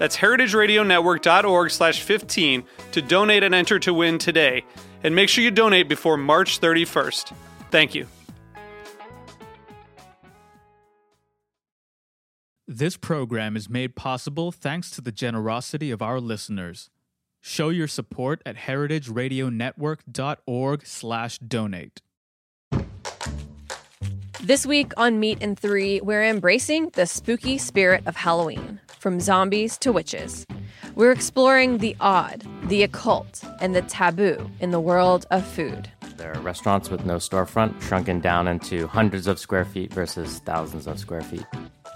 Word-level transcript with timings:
That's 0.00 0.16
heritageradionetwork.org 0.16 1.70
slash 1.70 2.02
15 2.02 2.64
to 2.92 3.02
donate 3.02 3.42
and 3.42 3.54
enter 3.54 3.78
to 3.80 3.92
win 3.92 4.16
today. 4.16 4.64
And 5.04 5.14
make 5.14 5.28
sure 5.28 5.44
you 5.44 5.50
donate 5.50 5.90
before 5.90 6.16
March 6.16 6.58
31st. 6.58 7.34
Thank 7.70 7.94
you. 7.94 8.06
This 12.66 12.96
program 12.96 13.58
is 13.58 13.68
made 13.68 13.94
possible 13.94 14.50
thanks 14.50 14.90
to 14.92 15.02
the 15.02 15.12
generosity 15.12 15.90
of 15.90 16.00
our 16.00 16.18
listeners. 16.18 16.88
Show 17.42 17.68
your 17.68 17.86
support 17.86 18.40
at 18.46 18.56
heritageradionetwork.org 18.56 20.86
slash 20.86 21.38
donate. 21.40 22.00
This 24.42 24.64
week 24.64 24.94
on 24.96 25.20
Meat 25.20 25.36
and 25.42 25.58
Three, 25.58 26.00
we're 26.00 26.24
embracing 26.24 26.88
the 26.94 27.04
spooky 27.04 27.58
spirit 27.58 28.06
of 28.06 28.16
Halloween 28.16 28.80
from 29.00 29.18
zombies 29.18 29.78
to 29.78 29.92
witches. 29.92 30.46
We're 30.94 31.10
exploring 31.10 31.78
the 31.78 31.96
odd, 32.00 32.44
the 32.64 32.82
occult, 32.82 33.42
and 33.60 33.74
the 33.74 33.82
taboo 33.82 34.50
in 34.60 34.70
the 34.70 34.80
world 34.80 35.26
of 35.30 35.44
food. 35.44 35.90
There 36.18 36.36
are 36.36 36.40
restaurants 36.40 36.90
with 36.90 37.06
no 37.06 37.16
storefront, 37.16 37.80
shrunken 37.80 38.20
down 38.20 38.46
into 38.46 38.86
hundreds 38.86 39.26
of 39.26 39.38
square 39.38 39.64
feet 39.64 39.92
versus 39.92 40.40
thousands 40.40 40.86
of 40.86 40.98
square 40.98 41.22
feet. 41.22 41.46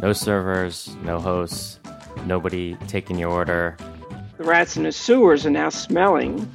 No 0.01 0.15
servers, 0.15 0.97
no 1.03 1.21
hosts, 1.21 1.79
nobody 2.25 2.75
taking 2.89 3.19
your 3.19 3.31
order. 3.31 3.77
The 4.39 4.45
rats 4.45 4.79
in 4.79 4.85
the 4.85 4.93
sewers 4.93 5.45
are 5.45 5.51
now 5.51 5.69
smelling, 5.69 6.51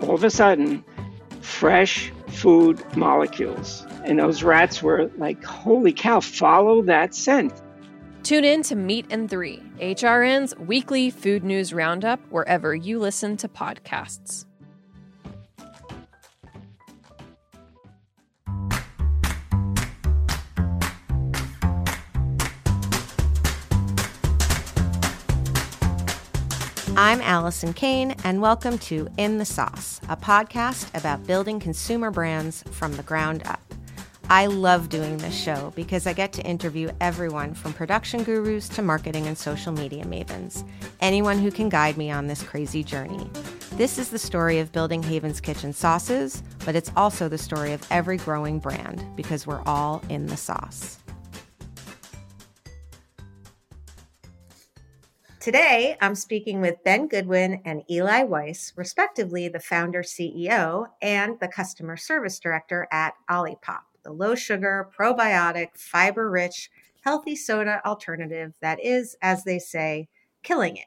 all 0.00 0.14
of 0.14 0.24
a 0.24 0.30
sudden, 0.30 0.84
fresh 1.42 2.12
food 2.26 2.84
molecules. 2.96 3.86
And 4.04 4.18
those 4.18 4.42
rats 4.42 4.82
were 4.82 5.08
like, 5.16 5.44
holy 5.44 5.92
cow, 5.92 6.18
follow 6.18 6.82
that 6.82 7.14
scent. 7.14 7.52
Tune 8.22 8.44
in 8.44 8.62
to 8.62 8.76
Meat 8.76 9.06
and 9.10 9.28
Three, 9.28 9.60
HRN's 9.80 10.56
weekly 10.56 11.10
food 11.10 11.42
news 11.42 11.72
roundup, 11.72 12.20
wherever 12.30 12.72
you 12.72 13.00
listen 13.00 13.36
to 13.38 13.48
podcasts. 13.48 14.44
I'm 26.96 27.20
Allison 27.22 27.72
Kane, 27.72 28.14
and 28.22 28.40
welcome 28.40 28.78
to 28.78 29.08
In 29.18 29.38
the 29.38 29.44
Sauce, 29.44 30.00
a 30.08 30.16
podcast 30.16 30.96
about 30.96 31.26
building 31.26 31.58
consumer 31.58 32.12
brands 32.12 32.62
from 32.70 32.94
the 32.94 33.02
ground 33.02 33.42
up. 33.46 33.71
I 34.32 34.46
love 34.46 34.88
doing 34.88 35.18
this 35.18 35.38
show 35.38 35.74
because 35.76 36.06
I 36.06 36.14
get 36.14 36.32
to 36.32 36.42
interview 36.42 36.88
everyone 37.02 37.52
from 37.52 37.74
production 37.74 38.24
gurus 38.24 38.66
to 38.70 38.80
marketing 38.80 39.26
and 39.26 39.36
social 39.36 39.72
media 39.72 40.06
mavens, 40.06 40.66
anyone 41.00 41.38
who 41.38 41.50
can 41.50 41.68
guide 41.68 41.98
me 41.98 42.10
on 42.10 42.28
this 42.28 42.42
crazy 42.42 42.82
journey. 42.82 43.28
This 43.72 43.98
is 43.98 44.08
the 44.08 44.18
story 44.18 44.58
of 44.58 44.72
building 44.72 45.02
Haven's 45.02 45.38
Kitchen 45.38 45.74
sauces, 45.74 46.42
but 46.64 46.74
it's 46.74 46.90
also 46.96 47.28
the 47.28 47.36
story 47.36 47.74
of 47.74 47.86
every 47.90 48.16
growing 48.16 48.58
brand 48.58 49.04
because 49.16 49.46
we're 49.46 49.60
all 49.66 50.02
in 50.08 50.24
the 50.24 50.36
sauce. 50.38 50.98
Today, 55.40 55.98
I'm 56.00 56.14
speaking 56.14 56.62
with 56.62 56.82
Ben 56.84 57.06
Goodwin 57.06 57.60
and 57.66 57.82
Eli 57.90 58.22
Weiss, 58.22 58.72
respectively 58.76 59.48
the 59.48 59.60
founder 59.60 60.02
CEO 60.02 60.86
and 61.02 61.38
the 61.38 61.48
customer 61.48 61.98
service 61.98 62.38
director 62.38 62.88
at 62.90 63.12
Olipop, 63.28 63.82
the 64.02 64.12
low 64.12 64.34
sugar, 64.34 64.88
prebiotic, 64.96 65.76
fiber 65.76 66.30
rich, 66.30 66.70
healthy 67.02 67.36
soda 67.36 67.80
alternative 67.84 68.54
that 68.60 68.82
is, 68.84 69.16
as 69.22 69.44
they 69.44 69.58
say, 69.58 70.08
killing 70.42 70.76
it. 70.76 70.86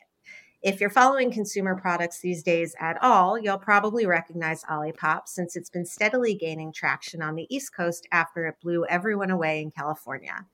If 0.61 0.81
you're 0.81 0.89
following 0.89 1.31
consumer 1.31 1.75
products 1.75 2.19
these 2.19 2.41
days 2.41 2.75
at 2.79 2.97
all, 3.03 3.37
you'll 3.37 3.59
probably 3.59 4.07
recognize 4.07 4.63
Olipop 4.63 5.27
since 5.27 5.55
it's 5.55 5.69
been 5.69 5.85
steadily 5.85 6.33
gaining 6.33 6.71
traction 6.71 7.21
on 7.21 7.35
the 7.35 7.45
East 7.55 7.75
Coast 7.75 8.07
after 8.11 8.47
it 8.47 8.55
blew 8.61 8.83
everyone 8.85 9.29
away 9.29 9.61
in 9.61 9.69
California. 9.69 10.45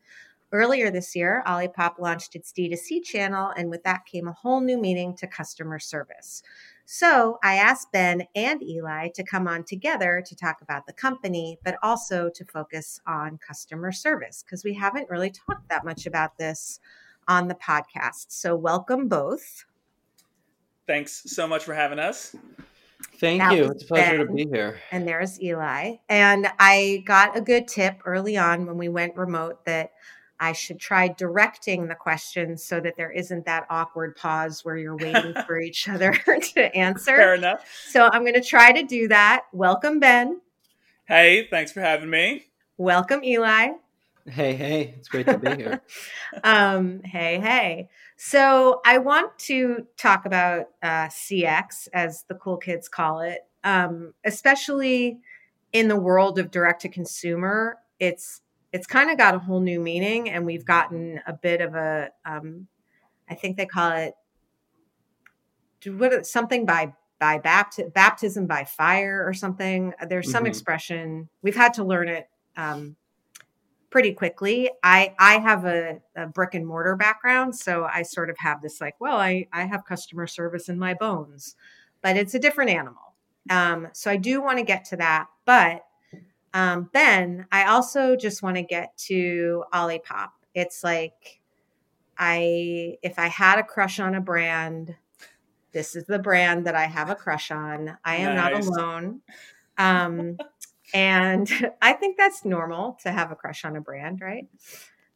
Earlier 0.52 0.92
this 0.92 1.16
year, 1.16 1.42
Olipop 1.48 1.98
launched 1.98 2.36
its 2.36 2.52
D2C 2.52 3.06
channel, 3.06 3.54
and 3.56 3.70
with 3.70 3.84
that 3.84 4.06
came 4.06 4.28
a 4.28 4.34
whole 4.34 4.60
new 4.60 4.78
meaning 4.78 5.16
to 5.16 5.28
customer 5.28 5.80
service. 5.80 6.44
So 6.94 7.40
I 7.42 7.56
asked 7.56 7.94
Ben 7.94 8.28
and 8.36 8.62
Eli 8.62 9.08
to 9.16 9.24
come 9.24 9.48
on 9.48 9.64
together 9.64 10.22
to 10.28 10.36
talk 10.36 10.62
about 10.62 10.86
the 10.86 10.92
company, 10.92 11.58
but 11.64 11.78
also 11.82 12.30
to 12.36 12.44
focus 12.44 13.00
on 13.08 13.38
customer 13.38 13.94
service 13.94 14.44
because 14.44 14.66
we 14.66 14.74
haven't 14.74 15.10
really 15.10 15.32
talked 15.32 15.70
that 15.70 15.86
much 15.86 16.06
about 16.06 16.38
this 16.38 16.82
on 17.30 17.48
the 17.48 17.56
podcast. 17.56 18.26
So 18.28 18.58
welcome 18.58 19.08
both. 19.08 19.64
Thanks 20.86 21.24
so 21.28 21.48
much 21.48 21.64
for 21.64 21.74
having 21.74 21.98
us. 21.98 22.36
Thank 23.22 23.40
That 23.40 23.56
you. 23.56 23.72
It's 23.72 23.84
a 23.84 23.88
pleasure 23.88 24.28
to 24.28 24.34
be 24.34 24.46
here. 24.52 24.82
And 24.92 25.08
there's 25.08 25.42
Eli. 25.42 25.94
And 26.10 26.48
I 26.60 27.04
got 27.06 27.38
a 27.38 27.42
good 27.42 27.70
tip 27.70 28.02
early 28.04 28.36
on 28.36 28.66
when 28.66 28.78
we 28.78 28.90
went 28.90 29.16
remote 29.16 29.64
that 29.64 29.94
I 30.42 30.54
should 30.54 30.80
try 30.80 31.08
directing 31.08 31.88
the 31.88 31.94
questions 31.94 32.64
so 32.64 32.80
that 32.80 32.98
there 32.98 33.12
isn't 33.12 33.46
that 33.46 33.68
awkward 33.70 34.16
pause 34.16 34.66
where 34.66 34.76
you're 34.76 34.98
waiting 34.98 35.36
for 35.46 35.62
each 35.62 35.88
other 35.88 36.14
to 36.56 36.76
answer. 36.76 37.16
Fair 37.16 37.36
enough. 37.36 37.64
So 37.88 38.10
I'm 38.12 38.24
going 38.24 38.34
to 38.34 38.42
try 38.42 38.72
to 38.72 38.82
do 38.82 39.08
that. 39.10 39.46
Welcome, 39.54 40.00
Ben. 40.00 40.42
Hey, 41.06 41.48
thanks 41.48 41.72
for 41.72 41.82
having 41.82 42.10
me. 42.10 42.48
Welcome, 42.78 43.24
Eli. 43.24 43.74
Hey, 44.26 44.54
hey, 44.54 44.96
it's 44.98 45.08
great 45.08 45.28
to 45.28 45.38
be 45.38 45.56
here. 45.56 45.82
um, 46.44 47.02
hey, 47.04 47.40
hey. 47.40 47.90
So 48.18 48.82
I 48.84 48.98
want 48.98 49.38
to 49.40 49.86
talk 49.96 50.26
about 50.26 50.70
uh, 50.82 51.08
CX, 51.08 51.88
as 51.94 52.24
the 52.28 52.36
cool 52.36 52.58
kids 52.58 52.88
call 52.88 53.20
it, 53.20 53.42
um, 53.64 54.16
especially 54.26 55.20
in 55.72 55.88
the 55.88 55.96
world 55.96 56.40
of 56.40 56.50
direct 56.50 56.82
to 56.82 56.90
consumer. 56.90 57.78
It's 58.00 58.41
it's 58.74 58.88
kind 58.88 59.10
of 59.12 59.18
got 59.18 59.36
a 59.36 59.40
whole 59.40 59.60
new 59.60 59.80
meaning, 59.80 60.30
and 60.30 60.46
we've 60.46 60.66
gotten 60.66 61.22
a 61.28 61.34
bit 61.34 61.62
of 61.62 61.76
a, 61.76 62.10
um, 62.26 62.68
I 63.30 63.36
think 63.36 63.58
they 63.58 63.66
call 63.66 63.92
it 63.92 64.14
what 65.86 66.26
something 66.26 66.66
by 66.66 66.94
by 67.20 67.38
bapti- 67.38 67.92
baptism 67.94 68.48
by 68.48 68.64
fire 68.64 69.24
or 69.26 69.34
something. 69.34 69.94
There's 70.08 70.32
some 70.32 70.46
Mhm. 70.46 70.48
expression 70.48 71.30
we've 71.42 71.56
had 71.56 71.74
to 71.76 71.84
learn 71.84 72.08
it 72.10 72.28
um, 72.58 72.96
pretty 73.90 74.14
quickly. 74.14 74.72
I 74.84 75.16
I 75.20 75.38
have 75.40 75.66
a, 75.66 76.02
a 76.16 76.28
brick 76.28 76.54
and 76.56 76.66
mortar 76.66 76.96
background, 76.96 77.56
so 77.56 77.86
I 77.86 78.04
sort 78.04 78.30
of 78.30 78.38
have 78.40 78.62
this 78.62 78.82
like, 78.82 78.96
well, 79.00 79.18
I 79.18 79.48
I 79.54 79.66
have 79.66 79.86
customer 79.86 80.28
service 80.28 80.70
in 80.70 80.80
my 80.80 80.94
bones, 80.94 81.56
but 82.02 82.18
it's 82.18 82.34
a 82.34 82.40
different 82.40 82.72
animal. 82.72 83.16
Um, 83.50 83.88
so 83.94 84.12
I 84.12 84.18
do 84.18 84.42
want 84.42 84.60
to 84.60 84.64
get 84.64 84.86
to 84.86 84.98
that, 84.98 85.28
but 85.46 85.84
um, 86.54 86.90
Ben, 86.94 87.46
I 87.52 87.66
also 87.66 88.16
just 88.16 88.44
want 88.44 88.58
to 88.58 88.64
get 88.64 88.96
to 89.08 89.64
Olipop. 89.74 90.30
It's 90.54 90.84
like 90.84 91.42
I 92.18 92.98
if 93.02 93.18
I 93.18 93.28
had 93.28 93.58
a 93.58 93.64
crush 93.64 94.00
on 94.00 94.16
a 94.16 94.22
brand, 94.22 94.96
this 95.72 95.96
is 95.96 96.06
the 96.06 96.20
brand 96.20 96.68
that 96.68 96.76
I 96.76 96.86
have 96.86 97.10
a 97.10 97.16
crush 97.16 97.52
on. 97.52 97.98
I 98.04 98.18
am 98.18 98.36
Nice. 98.36 98.68
not 98.68 98.78
alone. 98.78 99.22
Um, 99.78 100.38
and 100.94 101.50
I 101.82 101.94
think 101.94 102.18
that's 102.18 102.44
normal 102.44 102.98
to 103.04 103.12
have 103.12 103.32
a 103.32 103.36
crush 103.36 103.64
on 103.64 103.76
a 103.78 103.82
brand, 103.82 104.20
right? 104.22 104.48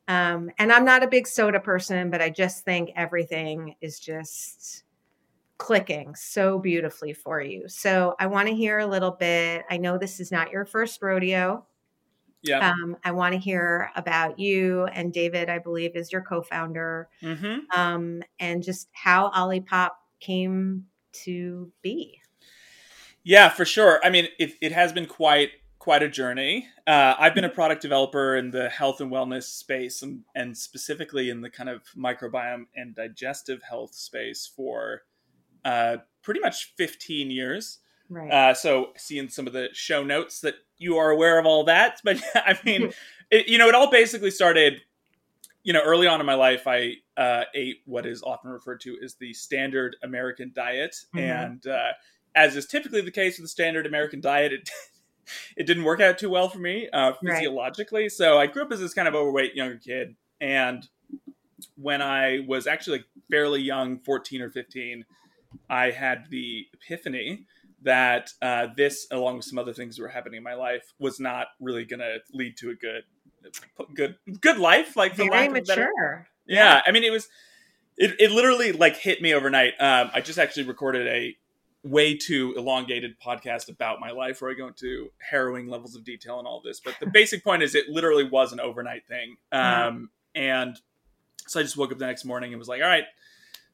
Um, 0.07 0.51
and 0.57 0.71
I'm 0.71 0.85
not 0.85 1.03
a 1.03 1.07
big 1.07 1.27
soda 1.27 1.59
person, 1.59 2.11
but 2.11 2.21
I 2.21 2.29
just 2.29 2.63
think 2.63 2.91
everything 2.95 3.75
is 3.81 3.99
just 3.99 4.84
clicking 5.57 6.16
so 6.16 6.60
beautifully 6.60 7.13
for 7.13 7.42
you. 7.42 7.68
So 7.68 8.16
I 8.19 8.28
want 8.28 8.48
to 8.48 8.56
hear 8.56 8.80
a 8.80 8.88
little 8.88 9.12
bit. 9.12 9.63
I 9.69 9.78
know 9.78 9.98
this 9.98 10.19
is 10.19 10.31
not 10.31 10.52
your 10.52 10.66
first 10.66 11.02
rodeo. 11.02 11.66
Yeah. 12.42 12.69
Um, 12.69 12.98
I 13.04 13.12
want 13.12 13.34
to 13.34 13.40
hear 13.40 13.90
about 13.96 14.38
you 14.38 14.86
and 14.86 15.12
David, 15.12 15.50
I 15.50 15.57
believe, 15.57 15.96
is 15.96 16.12
your 16.12 16.22
co-founder, 16.22 17.10
hmm 17.22 17.57
um, 17.75 18.22
and 18.40 18.62
just 18.62 18.90
how 18.92 19.31
Olipop 19.31 19.92
came 20.19 20.86
to 21.24 21.72
be. 21.81 22.22
Yeah, 23.24 23.50
for 23.50 23.66
sure. 23.66 24.00
I 24.04 24.12
mean, 24.12 24.28
it, 24.38 24.54
it 24.62 24.72
has 24.72 24.94
been 24.94 25.07
quite 25.07 25.50
quite 25.80 26.04
a 26.04 26.10
journey. 26.10 26.68
Uh, 26.88 27.16
I've 27.18 27.36
been 27.36 27.46
a 27.46 27.50
product 27.50 27.81
developer 27.81 28.36
in 28.36 28.52
the 28.52 28.69
health 28.69 29.02
and 29.02 29.12
wellness 29.12 29.44
space, 29.44 30.02
and, 30.02 30.24
and 30.36 30.57
specifically 30.57 31.30
in 31.30 31.42
the 31.42 31.50
kind 31.50 31.69
of 31.69 31.81
microbiome 31.96 32.66
and 32.75 32.96
digestive 32.96 33.62
health 33.63 33.94
space 33.94 34.52
for 34.56 35.02
uh, 35.65 35.97
pretty 36.21 36.39
much 36.39 36.73
15 36.77 37.29
years. 37.31 37.79
Right. 38.09 38.31
Uh, 38.31 38.53
so, 38.53 38.91
seeing 38.95 39.27
some 39.29 39.47
of 39.47 39.53
the 39.53 39.67
show 39.73 40.03
notes 40.03 40.39
that 40.41 40.56
you 40.77 40.97
are 40.97 41.09
aware 41.09 41.39
of 41.39 41.45
all 41.45 41.63
that, 41.65 42.00
but 42.06 42.21
I 42.35 42.57
mean, 42.63 42.94
it, 43.31 43.47
you 43.50 43.57
know, 43.57 43.67
it 43.67 43.75
all 43.75 43.91
basically 43.91 44.31
started. 44.31 44.81
You 45.63 45.73
know, 45.73 45.81
early 45.83 46.06
on 46.06 46.19
in 46.19 46.27
my 46.27 46.35
life, 46.35 46.67
I 46.67 46.97
uh, 47.17 47.45
ate 47.56 47.77
what 47.85 48.06
is 48.06 48.21
often 48.21 48.51
referred 48.51 48.81
to 48.81 49.00
as 49.03 49.15
the 49.15 49.33
standard 49.33 49.95
American 50.03 50.51
diet, 50.53 50.95
Mhm. 51.15 51.19
and 51.19 51.65
uh, 51.68 51.94
as 52.35 52.56
is 52.56 52.68
typically 52.68 53.01
the 53.01 53.09
case 53.09 53.39
with 53.39 53.45
the 53.45 53.50
standard 53.50 53.88
American 53.88 54.21
diet, 54.21 54.53
it 54.53 54.69
it 55.57 55.65
didn't 55.65 55.85
work 55.85 56.00
out 56.01 56.19
too 56.19 56.29
well 56.29 56.50
for 56.50 56.59
me 56.59 56.88
uh, 56.89 57.13
Right. 57.23 57.38
physiologically. 57.38 58.09
So 58.09 58.38
I 58.38 58.45
grew 58.45 58.61
up 58.61 58.71
as 58.71 58.79
this 58.79 58.94
kind 58.94 59.07
of 59.07 59.15
overweight 59.15 59.56
younger 59.56 59.77
kid, 59.79 60.15
and 60.39 60.88
when 61.75 62.00
I 62.01 62.45
was 62.47 62.68
actually 62.68 63.00
like 63.00 63.07
fairly 63.31 63.61
young, 63.63 63.97
fourteen 63.97 64.44
or 64.44 64.51
fifteen, 64.51 65.03
I 65.69 65.92
had 65.92 66.30
the 66.30 66.68
epiphany 66.74 67.46
that 67.84 68.31
uh, 68.42 68.68
this, 68.75 69.07
along 69.12 69.38
with 69.38 69.46
some 69.46 69.60
other 69.60 69.74
things 69.74 69.96
that 69.96 70.02
were 70.02 70.10
happening 70.10 70.38
in 70.38 70.44
my 70.44 70.56
life, 70.56 70.94
was 71.00 71.19
not 71.19 71.48
really 71.60 71.86
going 71.86 72.00
to 72.00 72.18
lead 72.34 72.57
to 72.57 72.72
a 72.72 72.75
good, 72.75 73.04
good, 73.94 74.16
good 74.42 74.57
life. 74.57 74.96
Like 74.96 75.12
for 75.12 75.18
Very 75.18 75.30
lack 75.30 75.50
of 75.50 75.56
a 75.56 75.60
mature. 75.60 76.28
yeah, 76.48 76.81
I 76.86 76.92
mean, 76.92 77.04
it 77.04 77.12
was, 77.12 77.28
it, 77.98 78.16
it 78.19 78.31
literally 78.31 78.72
like 78.72 78.98
hit 78.98 79.22
me 79.22 79.34
overnight. 79.34 79.74
Um, 79.80 80.10
I 80.13 80.22
just 80.22 80.40
actually 80.40 80.63
recorded 80.63 81.07
a 81.07 81.36
way 81.84 82.18
too 82.18 82.56
elongated 82.57 83.16
podcast 83.19 83.69
about 83.69 84.00
my 84.00 84.10
life 84.10 84.42
where 84.42 84.50
I 84.50 84.56
go 84.56 84.68
into 84.68 85.12
harrowing 85.19 85.68
levels 85.68 85.96
of 85.96 86.04
detail 86.04 86.40
and 86.40 86.48
all 86.48 86.62
this. 86.66 86.80
But 86.80 86.96
the 87.00 87.06
basic 87.13 87.44
point 87.44 87.62
is 87.62 87.75
it 87.75 87.88
literally 87.88 88.28
was 88.28 88.52
an 88.52 88.60
overnight 88.60 89.07
thing. 89.07 89.38
Um, 89.52 90.10
and 90.34 90.75
so 91.48 91.60
I 91.60 91.63
just 91.63 91.78
woke 91.78 91.92
up 91.92 92.00
the 92.00 92.07
next 92.07 92.25
morning 92.25 92.52
and 92.52 92.60
was 92.60 92.68
like, 92.68 92.81
all 92.81 92.88
right, 92.88 93.06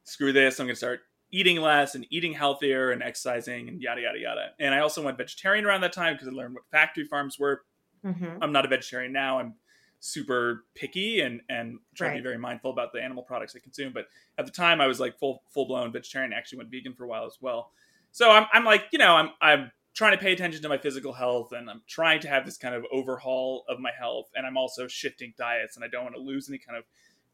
screw 0.03 0.33
this. 0.33 0.59
I'm 0.59 0.65
going 0.65 0.73
to 0.73 0.77
start 0.77 0.99
eating 1.31 1.57
less 1.57 1.95
and 1.95 2.05
eating 2.09 2.33
healthier 2.33 2.91
and 2.91 3.01
exercising 3.01 3.67
and 3.69 3.81
yada, 3.81 4.01
yada, 4.01 4.19
yada. 4.19 4.49
And 4.59 4.73
I 4.75 4.79
also 4.79 5.01
went 5.01 5.17
vegetarian 5.17 5.65
around 5.65 5.81
that 5.81 5.93
time 5.93 6.13
because 6.13 6.27
I 6.27 6.31
learned 6.31 6.55
what 6.55 6.63
factory 6.71 7.05
farms 7.05 7.39
were. 7.39 7.63
Mhm. 8.03 8.39
I'm 8.41 8.51
not 8.51 8.65
a 8.65 8.67
vegetarian 8.67 9.13
now. 9.13 9.39
I'm 9.39 9.55
super 9.99 10.65
picky 10.73 11.21
and 11.21 11.41
and 11.47 11.79
try 11.93 12.09
to 12.09 12.15
be 12.15 12.21
very 12.23 12.37
mindful 12.37 12.71
about 12.71 12.91
the 12.91 13.01
animal 13.01 13.23
products 13.23 13.55
I 13.55 13.59
consume. 13.59 13.93
But 13.93 14.07
at 14.37 14.45
the 14.45 14.51
time, 14.51 14.81
I 14.81 14.87
was 14.87 14.99
like 14.99 15.17
full 15.19 15.43
full 15.49 15.65
blown 15.65 15.91
vegetarian. 15.91 16.33
I 16.33 16.37
actually 16.37 16.57
went 16.59 16.71
vegan 16.71 16.93
for 16.93 17.05
a 17.05 17.07
while 17.07 17.25
as 17.25 17.37
well. 17.39 17.71
So 18.11 18.29
I'm 18.31 18.47
I'm 18.51 18.65
like 18.65 18.85
you 18.91 18.99
know 18.99 19.15
I'm 19.15 19.29
I'm 19.41 19.71
trying 19.93 20.13
to 20.13 20.17
pay 20.17 20.31
attention 20.33 20.61
to 20.61 20.69
my 20.69 20.77
physical 20.77 21.13
health 21.13 21.51
and 21.51 21.69
I'm 21.69 21.81
trying 21.85 22.21
to 22.21 22.27
have 22.29 22.45
this 22.45 22.57
kind 22.57 22.73
of 22.73 22.85
overhaul 22.91 23.65
of 23.67 23.79
my 23.79 23.91
health 23.91 24.29
and 24.35 24.45
I'm 24.47 24.57
also 24.57 24.87
shifting 24.87 25.33
diets 25.37 25.75
and 25.75 25.83
I 25.83 25.89
don't 25.89 26.03
want 26.03 26.15
to 26.15 26.21
lose 26.21 26.47
any 26.49 26.57
kind 26.57 26.77
of 26.77 26.85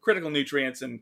critical 0.02 0.32
nutrients 0.32 0.82
and 0.82 1.02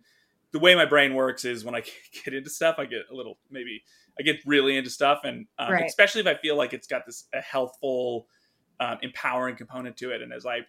the 0.55 0.59
way 0.59 0.73
my 0.73 0.85
brain 0.85 1.13
works 1.13 1.43
is 1.43 1.65
when 1.65 1.75
I 1.75 1.83
get 2.23 2.33
into 2.33 2.49
stuff 2.49 2.75
I 2.79 2.85
get 2.85 3.01
a 3.11 3.13
little 3.13 3.37
maybe 3.51 3.83
I 4.17 4.23
get 4.23 4.37
really 4.45 4.77
into 4.77 4.89
stuff 4.89 5.19
and 5.25 5.45
um, 5.59 5.73
Right. 5.73 5.85
especially 5.85 6.21
if 6.21 6.27
I 6.27 6.35
feel 6.35 6.55
like 6.55 6.71
it's 6.71 6.87
got 6.87 7.05
this 7.05 7.25
a 7.33 7.41
healthful 7.41 8.27
um, 8.79 8.97
empowering 9.01 9.57
component 9.57 9.97
to 9.97 10.11
it 10.11 10.21
and 10.21 10.31
as 10.31 10.45
I 10.45 10.59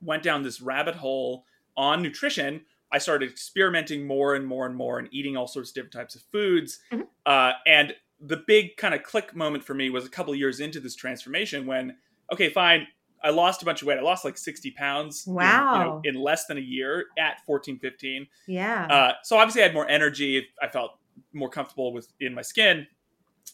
went 0.00 0.22
down 0.22 0.42
this 0.44 0.60
rabbit 0.60 0.94
hole 0.94 1.44
on 1.76 2.00
nutrition 2.00 2.64
I 2.92 2.98
started 2.98 3.28
experimenting 3.28 4.06
more 4.06 4.36
and 4.36 4.46
more 4.46 4.66
and 4.66 4.76
more 4.76 5.00
and 5.00 5.08
eating 5.10 5.36
all 5.36 5.48
sorts 5.48 5.70
of 5.70 5.74
different 5.74 5.92
types 5.94 6.14
of 6.14 6.22
foods 6.30 6.78
Mhm. 6.92 7.06
uh, 7.26 7.52
and 7.66 7.92
the 8.20 8.42
big 8.46 8.76
kind 8.76 8.94
of 8.94 9.02
click 9.02 9.34
moment 9.34 9.64
for 9.64 9.74
me 9.74 9.90
was 9.90 10.06
a 10.06 10.08
couple 10.08 10.32
of 10.32 10.38
years 10.38 10.60
into 10.60 10.78
this 10.80 10.94
transformation 10.94 11.66
when 11.66 11.96
okay 12.32 12.48
fine 12.50 12.86
i 13.26 13.30
lost 13.30 13.60
a 13.62 13.64
bunch 13.64 13.82
of 13.82 13.88
weight 13.88 13.98
i 13.98 14.02
lost 14.02 14.24
like 14.24 14.38
60 14.38 14.70
pounds 14.72 15.26
in, 15.26 15.32
you 15.34 15.38
know, 15.38 15.42
Wow. 15.42 16.00
in 16.04 16.14
less 16.14 16.46
than 16.46 16.56
a 16.56 16.60
year 16.62 17.06
at 17.18 17.44
14 17.44 17.78
15 17.78 18.26
Yeah. 18.46 18.86
uh, 18.86 19.12
so 19.22 19.36
obviously 19.36 19.62
i 19.62 19.64
had 19.66 19.74
more 19.74 19.88
energy 19.88 20.46
i 20.62 20.68
felt 20.68 20.92
more 21.32 21.50
comfortable 21.50 21.92
with 21.92 22.08
in 22.20 22.32
my 22.34 22.42
skin 22.42 22.86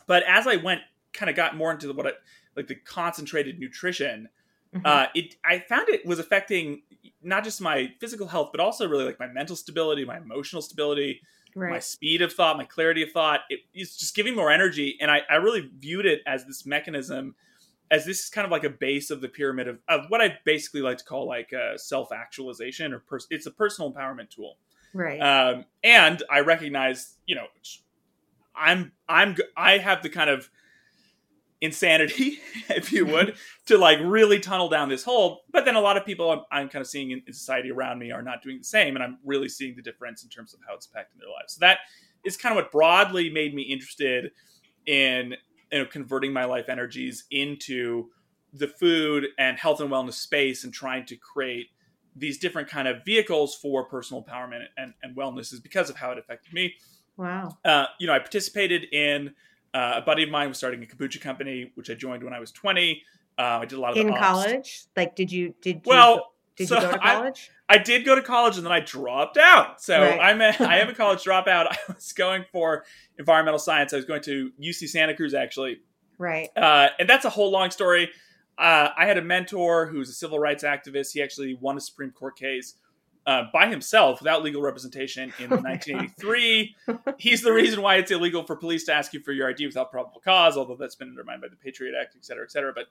but 0.06 0.22
as 0.24 0.46
i 0.46 0.56
went 0.56 0.80
kind 1.12 1.28
of 1.30 1.36
got 1.36 1.56
more 1.56 1.70
into 1.72 1.86
the, 1.86 1.92
what 1.94 2.06
I, 2.06 2.12
like 2.56 2.66
the 2.68 2.76
concentrated 2.76 3.58
nutrition 3.58 4.28
Mhm. 4.74 4.86
uh, 4.86 5.06
it 5.14 5.36
I 5.44 5.58
found 5.58 5.90
it 5.90 6.06
was 6.06 6.18
affecting 6.18 6.80
not 7.22 7.44
just 7.44 7.60
my 7.60 7.92
physical 8.00 8.26
health, 8.26 8.48
but 8.52 8.58
also 8.60 8.88
really 8.88 9.04
like 9.04 9.20
my 9.20 9.26
mental 9.26 9.54
stability, 9.54 10.02
my 10.06 10.16
emotional 10.16 10.62
stability, 10.62 11.20
my 11.54 11.78
speed 11.78 12.22
of 12.22 12.32
thought, 12.32 12.56
my 12.56 12.64
clarity 12.64 13.02
of 13.02 13.12
thought. 13.12 13.40
It, 13.50 13.60
it's 13.74 13.98
just 13.98 14.16
giving 14.16 14.34
more 14.34 14.50
energy, 14.50 14.96
and 14.98 15.10
I, 15.10 15.20
I 15.28 15.34
really 15.34 15.68
viewed 15.78 16.06
it 16.06 16.22
as 16.26 16.46
this 16.46 16.64
mechanism, 16.64 17.34
as 17.92 18.06
this 18.06 18.20
is 18.20 18.30
kind 18.30 18.46
of 18.46 18.50
like 18.50 18.64
a 18.64 18.70
base 18.70 19.10
of 19.10 19.20
the 19.20 19.28
pyramid 19.28 19.68
of, 19.68 19.78
of 19.86 20.06
what 20.08 20.22
I 20.22 20.38
basically 20.44 20.80
like 20.80 20.96
to 20.98 21.04
call 21.04 21.28
like 21.28 21.52
uh, 21.52 21.76
self 21.76 22.10
actualization 22.10 22.92
or 22.92 23.00
pers- 23.00 23.26
it's 23.30 23.46
a 23.46 23.50
personal 23.50 23.92
empowerment 23.92 24.30
tool. 24.30 24.56
Right. 24.94 25.20
Um, 25.20 25.66
and 25.84 26.22
I 26.30 26.40
recognize, 26.40 27.16
you 27.26 27.34
know, 27.34 27.46
I'm 28.56 28.92
I'm 29.08 29.36
I 29.56 29.76
have 29.78 30.02
the 30.02 30.08
kind 30.08 30.30
of 30.30 30.48
insanity, 31.60 32.38
if 32.70 32.92
you 32.92 33.04
would, 33.04 33.36
to 33.66 33.76
like 33.76 33.98
really 34.02 34.40
tunnel 34.40 34.70
down 34.70 34.88
this 34.88 35.04
hole. 35.04 35.42
But 35.52 35.66
then 35.66 35.76
a 35.76 35.80
lot 35.80 35.98
of 35.98 36.06
people 36.06 36.30
I'm, 36.30 36.40
I'm 36.50 36.68
kind 36.70 36.80
of 36.80 36.88
seeing 36.88 37.10
in, 37.10 37.22
in 37.26 37.32
society 37.34 37.70
around 37.70 37.98
me 37.98 38.10
are 38.10 38.22
not 38.22 38.42
doing 38.42 38.58
the 38.58 38.64
same, 38.64 38.96
and 38.96 39.04
I'm 39.04 39.18
really 39.22 39.50
seeing 39.50 39.76
the 39.76 39.82
difference 39.82 40.24
in 40.24 40.30
terms 40.30 40.54
of 40.54 40.60
how 40.66 40.74
it's 40.74 40.86
impacting 40.86 41.20
their 41.20 41.28
lives. 41.28 41.54
So 41.54 41.58
that 41.60 41.80
is 42.24 42.38
kind 42.38 42.56
of 42.56 42.62
what 42.62 42.72
broadly 42.72 43.28
made 43.28 43.54
me 43.54 43.62
interested 43.62 44.30
in 44.86 45.34
you 45.72 45.78
know 45.78 45.86
converting 45.86 46.32
my 46.32 46.44
life 46.44 46.68
energies 46.68 47.24
into 47.30 48.08
the 48.52 48.68
food 48.68 49.28
and 49.38 49.58
health 49.58 49.80
and 49.80 49.90
wellness 49.90 50.14
space 50.14 50.64
and 50.64 50.72
trying 50.72 51.06
to 51.06 51.16
create 51.16 51.68
these 52.14 52.38
different 52.38 52.68
kind 52.68 52.86
of 52.86 53.02
vehicles 53.04 53.56
for 53.56 53.84
personal 53.84 54.22
empowerment 54.22 54.64
and, 54.76 54.92
and 55.02 55.16
wellness 55.16 55.52
is 55.52 55.60
because 55.60 55.88
of 55.88 55.96
how 55.96 56.10
it 56.12 56.18
affected 56.18 56.52
me 56.52 56.74
wow. 57.16 57.56
uh, 57.64 57.86
you 57.98 58.06
know, 58.06 58.12
I 58.12 58.18
participated 58.18 58.84
in 58.92 59.34
uh, 59.74 59.94
a 59.96 60.02
buddy 60.02 60.22
of 60.22 60.30
mine 60.30 60.48
was 60.48 60.58
starting 60.58 60.82
a 60.82 60.86
kombucha 60.86 61.20
company, 61.20 61.72
which 61.74 61.90
I 61.90 61.94
joined 61.94 62.22
when 62.22 62.32
I 62.32 62.40
was 62.40 62.52
20. 62.52 63.02
Uh, 63.38 63.42
I 63.42 63.64
did 63.64 63.78
a 63.78 63.80
lot 63.80 63.92
of 63.92 63.98
In 63.98 64.14
college? 64.14 64.84
Like, 64.96 65.16
did 65.16 65.32
you 65.32 65.54
did 65.62 65.76
you, 65.76 65.82
Well, 65.86 66.32
did 66.56 66.68
so 66.68 66.76
you 66.76 66.80
go 66.82 66.92
to 66.92 66.98
college? 66.98 67.50
I 67.61 67.61
did 67.78 68.04
go 68.04 68.14
to 68.14 68.22
college 68.22 68.56
and 68.56 68.66
then 68.66 68.72
I 68.72 68.80
dropped 68.80 69.36
out. 69.36 69.80
So 69.80 70.00
Right. 70.00 70.20
I'm 70.20 70.40
a, 70.40 70.54
I 70.60 70.78
am 70.78 70.88
a 70.88 70.94
college 70.94 71.24
dropout. 71.24 71.66
I 71.70 71.76
was 71.88 72.12
going 72.12 72.44
for 72.52 72.84
environmental 73.18 73.58
science. 73.58 73.92
I 73.92 73.96
was 73.96 74.04
going 74.04 74.22
to 74.22 74.50
UC 74.60 74.88
Santa 74.88 75.14
Cruz 75.14 75.34
actually, 75.34 75.80
right. 76.18 76.48
uh, 76.56 76.88
and 76.98 77.08
that's 77.08 77.24
a 77.24 77.30
whole 77.30 77.50
long 77.50 77.70
story. 77.70 78.10
Uh, 78.58 78.90
I 78.96 79.06
had 79.06 79.16
a 79.18 79.22
mentor 79.22 79.86
who's 79.86 80.08
a 80.10 80.12
civil 80.12 80.38
rights 80.38 80.62
activist. 80.62 81.12
He 81.12 81.22
actually 81.22 81.54
won 81.54 81.76
a 81.76 81.80
Supreme 81.80 82.10
Court 82.10 82.36
case 82.36 82.74
uh, 83.26 83.44
by 83.52 83.68
himself 83.68 84.20
without 84.20 84.42
legal 84.42 84.62
representation 84.62 85.32
in 85.38 85.46
Oh 85.52 85.56
1983. 85.56 86.74
He's 87.18 87.42
the 87.42 87.52
reason 87.52 87.82
why 87.82 87.96
it's 87.96 88.10
illegal 88.10 88.44
for 88.44 88.56
police 88.56 88.84
to 88.84 88.92
ask 88.92 89.12
you 89.12 89.20
for 89.20 89.32
your 89.32 89.48
ID 89.48 89.66
without 89.66 89.90
probable 89.90 90.20
cause, 90.20 90.56
although 90.56 90.76
that's 90.76 90.94
been 90.94 91.08
undermined 91.08 91.40
by 91.40 91.48
the 91.48 91.56
Patriot 91.56 91.94
Act, 92.00 92.14
et 92.16 92.24
cetera, 92.24 92.44
et 92.44 92.50
cetera. 92.50 92.72
But 92.74 92.86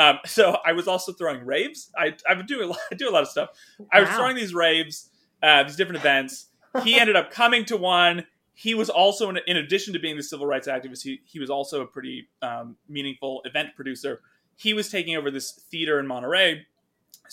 um, 0.00 0.18
so 0.26 0.58
I 0.64 0.72
was 0.72 0.88
also 0.88 1.12
throwing 1.12 1.44
raves. 1.44 1.90
I, 1.96 2.16
I 2.28 2.34
would 2.34 2.46
do 2.46 2.64
a 2.64 2.66
lot, 2.66 2.78
I 2.90 2.94
do 2.96 3.08
a 3.08 3.12
lot 3.12 3.22
of 3.22 3.28
stuff. 3.28 3.50
I 3.92 4.00
was 4.00 4.10
throwing 4.10 4.36
these 4.36 4.54
raves, 4.54 5.10
uh, 5.42 5.62
these 5.62 5.76
different 5.76 6.00
events. 6.00 6.48
He 6.82 6.98
ended 6.98 7.16
up 7.16 7.30
coming 7.30 7.64
to 7.66 7.76
one. 7.76 8.26
He 8.54 8.74
was 8.74 8.90
also, 8.90 9.28
in, 9.28 9.38
in 9.46 9.56
addition 9.56 9.92
to 9.92 9.98
being 9.98 10.16
the 10.16 10.22
civil 10.22 10.46
rights 10.46 10.66
activist, 10.66 11.02
he, 11.02 11.20
he 11.24 11.38
was 11.38 11.50
also 11.50 11.82
a 11.82 11.86
pretty 11.86 12.28
um, 12.42 12.76
meaningful 12.88 13.42
event 13.44 13.70
producer. 13.76 14.22
He 14.56 14.72
was 14.74 14.88
taking 14.88 15.16
over 15.16 15.30
this 15.30 15.52
theater 15.52 16.00
in 16.00 16.06
Monterey. 16.06 16.66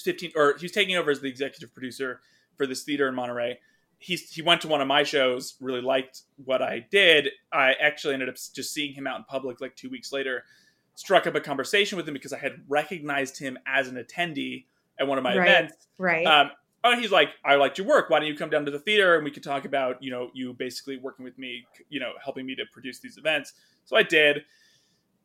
15, 0.01 0.31
or 0.35 0.55
he 0.57 0.65
was 0.65 0.71
taking 0.71 0.95
over 0.95 1.11
as 1.11 1.21
the 1.21 1.27
executive 1.27 1.73
producer 1.73 2.19
for 2.57 2.67
this 2.67 2.83
theater 2.83 3.07
in 3.07 3.15
Monterey. 3.15 3.59
He, 3.97 4.15
he 4.15 4.41
went 4.41 4.61
to 4.61 4.67
one 4.67 4.81
of 4.81 4.87
my 4.87 5.03
shows, 5.03 5.55
really 5.61 5.81
liked 5.81 6.23
what 6.43 6.61
I 6.61 6.85
did. 6.91 7.29
I 7.53 7.73
actually 7.81 8.15
ended 8.15 8.27
up 8.29 8.35
just 8.35 8.73
seeing 8.73 8.93
him 8.93 9.07
out 9.07 9.17
in 9.17 9.23
public 9.23 9.61
like 9.61 9.75
two 9.75 9.89
weeks 9.89 10.11
later. 10.11 10.43
Struck 10.95 11.25
up 11.25 11.35
a 11.35 11.39
conversation 11.41 11.95
with 11.97 12.07
him 12.07 12.13
because 12.13 12.33
I 12.33 12.37
had 12.37 12.61
recognized 12.67 13.39
him 13.39 13.57
as 13.65 13.87
an 13.87 13.95
attendee 13.95 14.65
at 14.99 15.07
one 15.07 15.17
of 15.17 15.23
my 15.23 15.35
Right. 15.35 15.47
events. 15.47 15.87
Right. 15.97 16.25
Um, 16.27 16.51
oh, 16.83 16.99
he's 16.99 17.11
like, 17.11 17.29
I 17.45 17.55
liked 17.55 17.77
your 17.77 17.87
work. 17.87 18.09
Why 18.09 18.19
don't 18.19 18.27
you 18.27 18.35
come 18.35 18.49
down 18.49 18.65
to 18.65 18.71
the 18.71 18.79
theater 18.79 19.15
and 19.15 19.23
we 19.23 19.31
could 19.31 19.41
talk 19.41 19.65
about, 19.65 20.03
you 20.03 20.11
know, 20.11 20.29
you 20.33 20.53
basically 20.53 20.97
working 20.97 21.23
with 21.23 21.37
me, 21.37 21.65
you 21.89 21.99
know, 21.99 22.11
helping 22.23 22.45
me 22.45 22.55
to 22.55 22.63
produce 22.73 22.99
these 22.99 23.17
events. 23.17 23.53
So 23.85 23.95
I 23.95 24.03
did. 24.03 24.43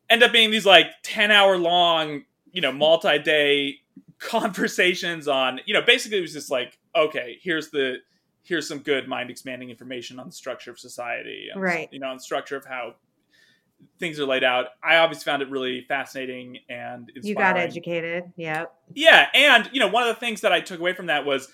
End 0.09 0.23
up 0.23 0.31
being 0.31 0.51
these 0.51 0.65
like 0.65 0.87
10 1.03 1.31
hour 1.31 1.57
long, 1.57 2.23
you 2.51 2.61
know, 2.61 2.71
multi 2.71 3.19
day 3.19 3.75
conversations 4.19 5.27
on, 5.27 5.59
you 5.65 5.73
know, 5.73 5.81
basically 5.81 6.17
it 6.17 6.21
was 6.21 6.33
just 6.33 6.49
like, 6.49 6.78
okay, 6.95 7.37
here's 7.41 7.69
the 7.69 7.97
here's 8.43 8.67
some 8.67 8.79
good 8.79 9.07
mind 9.07 9.29
expanding 9.29 9.69
information 9.69 10.19
on 10.19 10.25
the 10.25 10.31
structure 10.31 10.71
of 10.71 10.79
society, 10.79 11.49
and, 11.51 11.61
Right. 11.61 11.89
You 11.91 11.99
know, 11.99 12.07
on 12.07 12.17
the 12.17 12.23
structure 12.23 12.55
of 12.55 12.65
how 12.65 12.95
things 13.99 14.19
are 14.19 14.25
laid 14.25 14.43
out. 14.43 14.67
I 14.83 14.97
obviously 14.97 15.25
found 15.25 15.41
it 15.41 15.49
really 15.49 15.85
fascinating 15.87 16.59
and 16.69 17.09
inspiring. 17.15 17.27
You 17.27 17.35
got 17.35 17.57
educated. 17.57 18.23
Yep. 18.35 18.73
Yeah, 18.93 19.27
and 19.33 19.69
you 19.71 19.79
know, 19.79 19.87
one 19.87 20.03
of 20.03 20.09
the 20.09 20.19
things 20.19 20.41
that 20.41 20.51
I 20.51 20.61
took 20.61 20.79
away 20.79 20.93
from 20.93 21.07
that 21.07 21.25
was, 21.25 21.47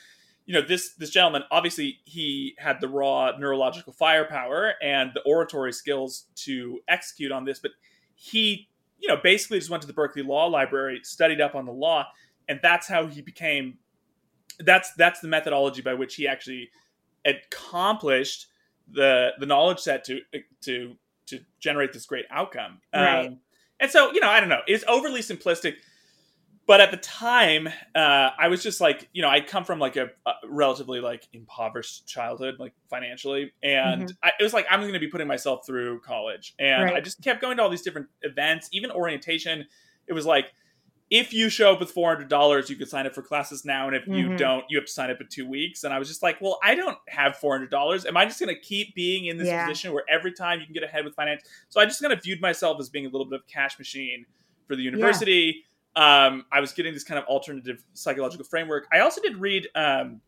you 0.46 0.54
know, 0.54 0.62
this 0.62 0.94
this 0.96 1.10
gentleman 1.10 1.44
obviously 1.52 2.00
he 2.06 2.56
had 2.58 2.80
the 2.80 2.88
raw 2.88 3.32
neurological 3.38 3.94
firepower 3.94 4.74
and 4.82 5.12
the 5.14 5.22
oratory 5.22 5.74
skills 5.74 6.26
to 6.36 6.80
execute 6.88 7.32
on 7.32 7.46
this, 7.46 7.60
but 7.60 7.72
he, 8.16 8.70
you 9.00 9.08
know, 9.08 9.18
basically 9.22 9.60
just 9.60 9.70
went 9.70 9.82
to 9.82 9.88
the 9.88 9.94
Berkeley 9.94 10.24
Law 10.24 10.46
Library, 10.46 11.00
studied 11.04 11.42
up 11.42 11.56
on 11.56 11.66
the 11.66 11.72
law, 11.72 12.06
and 12.48 12.60
that's 12.62 12.88
how 12.88 13.08
he 13.08 13.22
became. 13.22 13.78
That's 14.60 14.94
that's 14.94 15.20
the 15.20 15.28
methodology 15.28 15.82
by 15.82 15.94
which 15.94 16.16
he 16.16 16.28
actually 16.28 16.70
accomplished 17.26 18.48
the 18.92 19.32
the 19.40 19.46
knowledge 19.46 19.80
set 19.80 20.04
to 20.06 20.22
to 20.62 20.96
to 21.28 21.40
generate 21.60 21.94
this 21.94 22.06
great 22.06 22.26
outcome. 22.30 22.80
Right. 22.94 23.26
Um, 23.28 23.40
and 23.80 23.92
so, 23.92 24.12
you 24.14 24.22
know, 24.22 24.30
I 24.30 24.40
don't 24.40 24.50
know. 24.50 24.62
It's 24.68 24.86
overly 24.88 25.22
simplistic 25.22 25.76
but 26.68 26.82
at 26.82 26.92
the 26.92 26.98
time 26.98 27.68
uh, 27.96 28.30
i 28.38 28.48
was 28.48 28.64
just 28.64 28.82
like 28.82 29.10
you 29.14 29.22
know 29.22 29.30
i 29.30 29.40
come 29.40 29.64
from 29.64 29.80
like 29.80 29.96
a, 29.96 30.10
a 30.26 30.34
relatively 30.48 31.00
like 31.00 31.28
impoverished 31.34 32.08
childhood 32.08 32.56
like 32.60 32.74
financially 32.90 33.52
and 33.64 34.14
I, 34.24 34.32
it 34.40 34.44
was 34.44 34.54
like 34.54 34.66
i'm 34.70 34.82
going 34.82 34.94
to 34.94 35.00
be 35.00 35.08
putting 35.08 35.28
myself 35.28 35.66
through 35.66 36.00
college 36.02 36.54
and 36.60 36.92
i 36.92 37.00
just 37.02 37.22
kept 37.22 37.42
going 37.42 37.58
to 37.58 37.64
all 37.64 37.70
these 37.70 37.82
different 37.82 38.08
events 38.22 38.70
even 38.72 38.92
orientation 38.92 39.66
it 40.08 40.14
was 40.14 40.26
like 40.26 40.54
if 41.12 41.32
you 41.34 41.50
show 41.50 41.72
up 41.74 41.80
with 41.80 41.94
$400 41.94 42.68
you 42.70 42.76
could 42.76 42.90
sign 42.90 43.06
up 43.06 43.14
for 43.14 43.22
classes 43.22 43.64
now 43.64 43.88
and 43.88 43.96
if 43.96 44.08
you 44.08 44.30
Mhm. 44.30 44.38
don't 44.38 44.66
you 44.70 44.78
have 44.78 44.86
to 44.88 44.92
sign 44.92 45.12
up 45.12 45.22
in 45.22 45.28
two 45.28 45.48
weeks 45.48 45.84
and 45.84 45.94
i 45.94 46.00
was 46.00 46.08
just 46.08 46.24
like 46.24 46.42
well 46.42 46.60
i 46.64 46.74
don't 46.74 46.98
have 47.08 47.38
$400 47.38 48.06
am 48.08 48.18
i 48.18 48.26
just 48.26 48.40
going 48.40 48.54
to 48.54 48.60
keep 48.60 48.96
being 48.96 49.26
in 49.28 49.38
this 49.38 49.48
Yeah. 49.48 49.66
position 49.68 49.94
where 49.94 50.04
every 50.10 50.32
time 50.32 50.60
you 50.60 50.66
can 50.66 50.74
get 50.74 50.84
ahead 50.84 51.06
with 51.06 51.14
finance 51.14 51.44
so 51.70 51.80
i 51.80 51.86
just 51.86 52.02
kind 52.02 52.12
of 52.12 52.24
viewed 52.24 52.42
myself 52.42 52.80
as 52.80 52.90
being 52.90 53.06
a 53.06 53.10
little 53.10 53.26
bit 53.30 53.36
of 53.36 53.42
a 53.48 53.52
cash 53.52 53.78
machine 53.78 54.26
for 54.68 54.76
the 54.76 54.82
university 54.82 55.64
um, 55.98 56.46
I 56.52 56.60
was 56.60 56.74
getting 56.74 56.94
this 56.94 57.06
kind 57.06 57.18
of 57.18 57.24
alternative 57.28 57.82
psychological 57.94 58.44
framework. 58.46 58.86
I 58.92 59.00
also 59.00 59.22
did 59.22 59.38
read 59.38 59.70
um, 59.76 60.20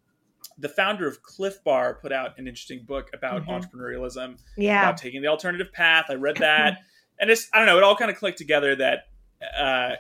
the 0.57 0.69
founder 0.69 1.05
of 1.09 1.21
Clif 1.23 1.61
Bar 1.65 1.95
put 1.95 2.13
out 2.13 2.39
an 2.39 2.47
interesting 2.47 2.85
book 2.85 3.09
about 3.13 3.43
Mhm. 3.45 3.49
entrepreneurialism, 3.49 4.39
Yeah. 4.55 4.79
about 4.83 4.95
taking 4.95 5.21
the 5.21 5.27
alternative 5.27 5.73
path. 5.73 6.05
I 6.07 6.13
read 6.13 6.37
that, 6.37 6.77
and 7.19 7.29
it's 7.29 7.49
I 7.51 7.57
don't 7.57 7.65
know, 7.65 7.77
it 7.77 7.83
all 7.83 7.97
kind 7.97 8.09
of 8.09 8.15
clicked 8.15 8.37
together 8.37 8.77
that. 8.77 9.09
Uh, 9.57 9.95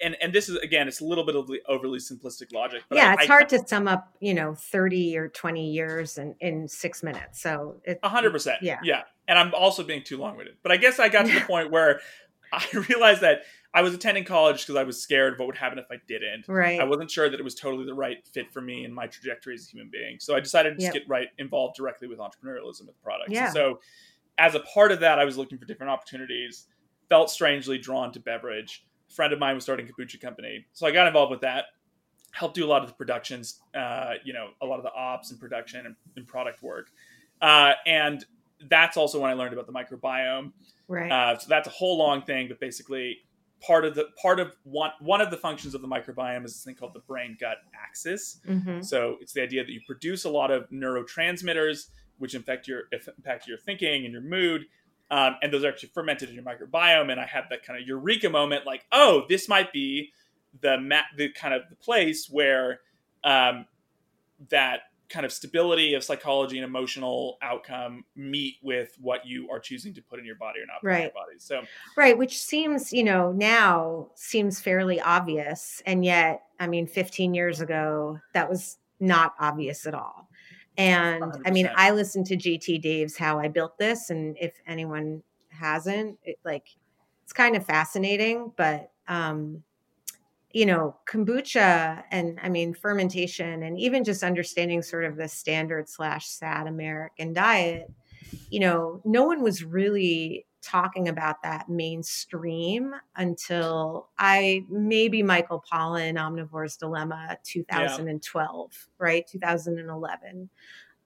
and, 0.00 0.16
and 0.20 0.32
this 0.32 0.48
is 0.48 0.56
again, 0.56 0.88
it's 0.88 1.00
a 1.00 1.04
little 1.04 1.24
bit 1.24 1.36
of 1.36 1.46
the 1.46 1.60
overly 1.68 1.98
simplistic 1.98 2.52
logic. 2.52 2.82
But 2.88 2.96
yeah, 2.96 3.10
I- 3.10 3.14
it's 3.14 3.22
I- 3.24 3.26
hard 3.26 3.48
to 3.50 3.66
sum 3.66 3.88
up, 3.88 4.14
you 4.20 4.34
know, 4.34 4.54
30 4.54 5.16
or 5.16 5.28
20 5.28 5.70
years 5.70 6.18
in, 6.18 6.34
in 6.40 6.68
six 6.68 7.02
minutes. 7.02 7.40
So 7.40 7.80
it, 7.84 7.98
A 8.02 8.08
hundred 8.08 8.30
percent. 8.32 8.58
Yeah. 8.62 8.80
Yeah. 8.82 9.02
And 9.28 9.38
I'm 9.38 9.54
also 9.54 9.82
being 9.82 10.02
too 10.02 10.18
long 10.18 10.36
winded. 10.36 10.56
But 10.62 10.72
I 10.72 10.76
guess 10.76 10.98
I 10.98 11.08
got 11.08 11.26
to 11.26 11.32
the 11.32 11.40
point 11.46 11.70
where 11.70 12.00
I 12.52 12.64
realized 12.88 13.20
that 13.22 13.42
I 13.76 13.82
was 13.82 13.92
attending 13.94 14.24
college 14.24 14.60
because 14.64 14.76
I 14.76 14.84
was 14.84 15.02
scared 15.02 15.32
of 15.32 15.38
what 15.40 15.46
would 15.46 15.56
happen 15.56 15.78
if 15.80 15.86
I 15.90 15.96
didn't. 16.06 16.46
Right. 16.46 16.80
I 16.80 16.84
wasn't 16.84 17.10
sure 17.10 17.28
that 17.28 17.40
it 17.40 17.42
was 17.42 17.56
totally 17.56 17.84
the 17.86 17.94
right 17.94 18.18
fit 18.32 18.52
for 18.52 18.60
me 18.60 18.84
and 18.84 18.94
my 18.94 19.08
trajectory 19.08 19.54
as 19.54 19.66
a 19.66 19.70
human 19.70 19.90
being. 19.90 20.18
So 20.20 20.36
I 20.36 20.40
decided 20.40 20.70
to 20.70 20.74
just 20.76 20.84
Yep. 20.86 20.94
get 20.94 21.08
right 21.08 21.28
involved 21.38 21.74
directly 21.76 22.06
with 22.06 22.18
entrepreneurialism 22.20 22.86
with 22.86 23.02
products. 23.02 23.32
Yeah. 23.32 23.50
So 23.50 23.80
as 24.38 24.54
a 24.54 24.60
part 24.60 24.92
of 24.92 25.00
that, 25.00 25.18
I 25.18 25.24
was 25.24 25.36
looking 25.36 25.58
for 25.58 25.64
different 25.64 25.90
opportunities, 25.90 26.66
felt 27.08 27.30
strangely 27.30 27.78
drawn 27.78 28.12
to 28.12 28.20
beverage. 28.20 28.84
Friend 29.14 29.32
of 29.32 29.38
mine 29.38 29.54
was 29.54 29.64
starting 29.64 29.88
a 29.88 29.92
kombucha 29.92 30.20
company. 30.20 30.66
So 30.72 30.86
I 30.86 30.90
got 30.90 31.06
involved 31.06 31.30
with 31.30 31.40
that, 31.42 31.66
helped 32.32 32.54
do 32.56 32.64
a 32.64 32.68
lot 32.68 32.82
of 32.82 32.88
the 32.88 32.94
productions, 32.94 33.60
uh, 33.74 34.14
you 34.24 34.32
know, 34.32 34.48
a 34.60 34.66
lot 34.66 34.78
of 34.78 34.82
the 34.82 34.92
ops 34.92 35.30
and 35.30 35.38
production 35.38 35.86
and, 35.86 35.96
and 36.16 36.26
product 36.26 36.62
work. 36.62 36.88
Uh, 37.40 37.72
and 37.86 38.24
that's 38.68 38.96
also 38.96 39.20
when 39.20 39.30
I 39.30 39.34
learned 39.34 39.52
about 39.52 39.66
the 39.66 39.72
microbiome. 39.72 40.52
right. 40.88 41.10
Uh, 41.10 41.38
so 41.38 41.46
that's 41.48 41.68
a 41.68 41.70
whole 41.70 41.98
long 41.98 42.22
thing, 42.22 42.48
but 42.48 42.58
basically 42.60 43.18
part 43.60 43.84
of 43.84 43.94
the 43.94 44.06
part 44.20 44.40
of 44.40 44.54
one 44.64 44.90
one 45.00 45.20
of 45.20 45.30
the 45.30 45.36
functions 45.36 45.74
of 45.74 45.80
the 45.80 45.88
microbiome 45.88 46.44
is 46.44 46.52
this 46.52 46.64
thing 46.64 46.74
called 46.74 46.94
the 46.94 47.00
brain 47.00 47.36
gut 47.40 47.58
axis. 47.74 48.40
hmm 48.46 48.80
So 48.80 49.16
it's 49.20 49.32
the 49.32 49.42
idea 49.42 49.64
that 49.64 49.72
you 49.72 49.80
produce 49.86 50.24
a 50.24 50.30
lot 50.30 50.50
of 50.50 50.68
neurotransmitters 50.70 51.86
which 52.18 52.34
impact 52.34 52.68
your 52.68 52.84
impact 52.92 53.46
your 53.46 53.58
thinking 53.58 54.04
and 54.04 54.12
your 54.12 54.22
mood. 54.22 54.66
Um, 55.10 55.36
and 55.42 55.52
those 55.52 55.64
are 55.64 55.68
actually 55.68 55.90
fermented 55.90 56.28
in 56.30 56.34
your 56.34 56.44
microbiome. 56.44 57.10
And 57.10 57.20
I 57.20 57.26
had 57.26 57.44
that 57.50 57.62
kind 57.64 57.80
of 57.80 57.86
eureka 57.86 58.30
moment, 58.30 58.66
like, 58.66 58.86
oh, 58.90 59.24
this 59.28 59.48
might 59.48 59.72
be 59.72 60.10
the 60.60 60.78
ma- 60.80 61.02
the 61.16 61.28
kind 61.30 61.52
of 61.54 61.62
the 61.68 61.76
place 61.76 62.28
where 62.30 62.80
um, 63.22 63.66
that 64.50 64.80
kind 65.10 65.26
of 65.26 65.32
stability 65.32 65.94
of 65.94 66.02
psychology 66.02 66.56
and 66.58 66.64
emotional 66.64 67.36
outcome 67.42 68.04
meet 68.16 68.56
with 68.62 68.96
what 69.00 69.24
you 69.26 69.48
are 69.50 69.60
choosing 69.60 69.92
to 69.94 70.02
put 70.02 70.18
in 70.18 70.24
your 70.24 70.34
body 70.36 70.60
or 70.60 70.66
not 70.66 70.80
put 70.80 70.88
in 70.90 70.94
your 70.94 71.04
Right. 71.04 71.14
body. 71.14 71.34
So 71.38 71.62
Right, 71.96 72.16
which 72.16 72.38
seems, 72.38 72.92
you 72.92 73.04
know, 73.04 73.30
now 73.30 74.08
seems 74.14 74.60
fairly 74.60 75.00
obvious. 75.00 75.82
And 75.86 76.04
yet, 76.04 76.42
I 76.58 76.66
mean, 76.66 76.86
15 76.86 77.34
years 77.34 77.60
ago, 77.60 78.18
that 78.32 78.48
was 78.48 78.78
not 78.98 79.34
obvious 79.38 79.86
at 79.86 79.94
all. 79.94 80.23
And 80.76 81.24
I 81.46 81.50
mean, 81.50 81.70
I 81.76 81.90
listened 81.90 82.26
to 82.26 82.36
GT 82.36 82.80
Dave's 82.80 83.16
How 83.16 83.38
I 83.38 83.48
Built 83.48 83.78
This. 83.78 84.10
And 84.10 84.36
if 84.40 84.54
anyone 84.66 85.22
hasn't, 85.48 86.18
it, 86.24 86.38
like, 86.44 86.66
it's 87.22 87.32
kind 87.32 87.56
of 87.56 87.64
fascinating. 87.64 88.52
But, 88.56 88.90
um, 89.06 89.62
you 90.52 90.66
know, 90.66 90.96
kombucha 91.08 92.04
and 92.10 92.38
I 92.42 92.48
mean, 92.48 92.74
fermentation 92.74 93.64
and 93.64 93.78
even 93.78 94.04
just 94.04 94.22
understanding 94.22 94.82
sort 94.82 95.04
of 95.04 95.16
the 95.16 95.28
standard 95.28 95.88
slash 95.88 96.26
sad 96.28 96.66
American 96.66 97.32
diet, 97.32 97.92
you 98.50 98.60
know, 98.60 99.00
no 99.04 99.24
one 99.24 99.42
was 99.42 99.64
really 99.64 100.46
talking 100.64 101.08
about 101.08 101.42
that 101.42 101.68
mainstream 101.68 102.94
until 103.16 104.08
I 104.18 104.64
maybe 104.68 105.22
Michael 105.22 105.62
Pollan, 105.70 106.14
Omnivore's 106.14 106.76
Dilemma, 106.76 107.36
2012, 107.44 108.88
right? 108.98 109.26
2011. 109.26 110.48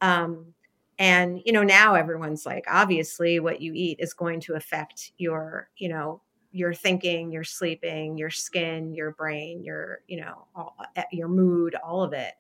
Um, 0.01 0.55
and 0.99 1.41
you 1.45 1.53
know, 1.53 1.63
now 1.63 1.95
everyone's 1.95 2.47
like, 2.47 2.65
obviously, 2.69 3.41
what 3.41 3.61
you 3.61 3.73
eat 3.75 3.99
is 4.01 4.15
going 4.15 4.41
to 4.41 4.55
affect 4.55 5.13
your, 5.19 5.69
you 5.77 5.89
know, 5.89 6.23
your 6.51 6.73
thinking, 6.73 7.31
your 7.31 7.45
sleeping, 7.45 8.17
your 8.17 8.31
skin, 8.31 8.95
your 8.95 9.13
brain, 9.13 9.63
your, 9.63 10.01
you 10.09 10.21
know, 10.21 10.47
all, 10.55 10.77
eh, 10.97 11.05
your 11.13 11.29
mood, 11.29 11.75
all 11.77 12.03
of 12.03 12.13
it. 12.13 12.35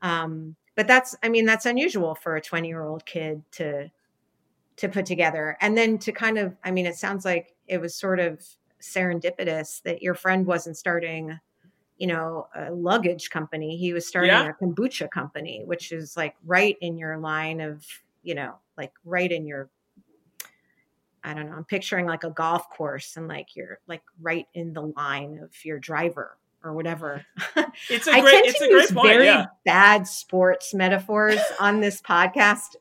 Um, 0.00 0.54
but 0.76 0.86
that's, 0.86 1.16
I 1.22 1.28
mean, 1.28 1.44
that's 1.44 1.66
unusual 1.66 2.14
for 2.14 2.36
a 2.36 2.40
20 2.40 2.68
year 2.68 2.84
old 2.84 3.04
kid 3.04 3.42
to 3.52 3.90
to 4.78 4.88
put 4.88 5.06
together. 5.06 5.56
And 5.60 5.76
then 5.76 5.98
to 5.98 6.12
kind 6.12 6.38
of 6.38 6.56
i 6.64 6.70
mean 6.70 6.86
it 6.86 6.96
sounds 6.96 7.24
like 7.24 7.54
it 7.66 7.80
was 7.80 7.94
sort 7.94 8.20
of 8.20 8.42
serendipitous 8.80 9.82
that 9.82 10.02
your 10.02 10.14
friend 10.14 10.46
wasn't 10.46 10.76
starting 10.76 11.38
you 11.96 12.06
know 12.06 12.46
a 12.54 12.70
luggage 12.72 13.28
company. 13.30 13.76
He 13.76 13.92
was 13.92 14.06
starting 14.06 14.30
Yeah. 14.30 14.48
a 14.50 14.64
kombucha 14.64 15.10
company 15.10 15.62
which 15.64 15.92
is 15.92 16.16
like 16.16 16.34
right 16.44 16.76
in 16.80 16.96
your 16.96 17.18
line 17.18 17.60
of 17.60 17.84
you 18.22 18.34
know 18.34 18.54
like 18.76 18.92
right 19.04 19.30
in 19.30 19.46
your 19.46 19.68
i 21.24 21.34
don't 21.34 21.46
know 21.50 21.56
i'm 21.56 21.64
picturing 21.64 22.06
like 22.06 22.22
a 22.24 22.30
golf 22.30 22.70
course 22.70 23.16
and 23.16 23.26
like 23.26 23.56
you're 23.56 23.80
like 23.88 24.02
right 24.20 24.46
in 24.54 24.72
the 24.72 24.82
line 24.82 25.38
of 25.42 25.52
your 25.64 25.78
driver 25.80 26.36
or 26.64 26.72
whatever 26.72 27.24
it's 27.88 28.06
a 28.06 28.12
I 28.12 28.20
great 28.20 28.32
tend 28.32 28.46
it's 28.46 28.58
to 28.58 28.64
a 28.64 28.68
great 28.68 28.80
use 28.82 28.92
point. 28.92 29.06
very 29.08 29.26
Yeah. 29.26 29.46
bad 29.64 30.06
sports 30.08 30.74
metaphors 30.74 31.38
on 31.60 31.80
this 31.80 32.02
podcast, 32.02 32.74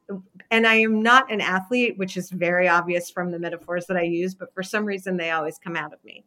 and 0.50 0.66
I 0.66 0.76
am 0.76 1.02
not 1.04 1.32
an 1.32 1.42
athlete, 1.42 1.98
which 1.98 2.18
is 2.18 2.30
very 2.32 2.68
obvious 2.68 3.10
from 3.12 3.32
the 3.32 3.38
metaphors 3.40 3.86
that 3.88 3.98
I 3.98 4.02
use. 4.04 4.34
But 4.34 4.54
for 4.54 4.64
some 4.64 4.84
reason, 4.86 5.18
they 5.18 5.30
always 5.32 5.58
come 5.60 5.76
out 5.76 5.94
of 5.94 6.04
me. 6.04 6.26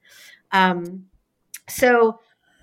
Um, 0.53 1.07
so, 1.69 2.21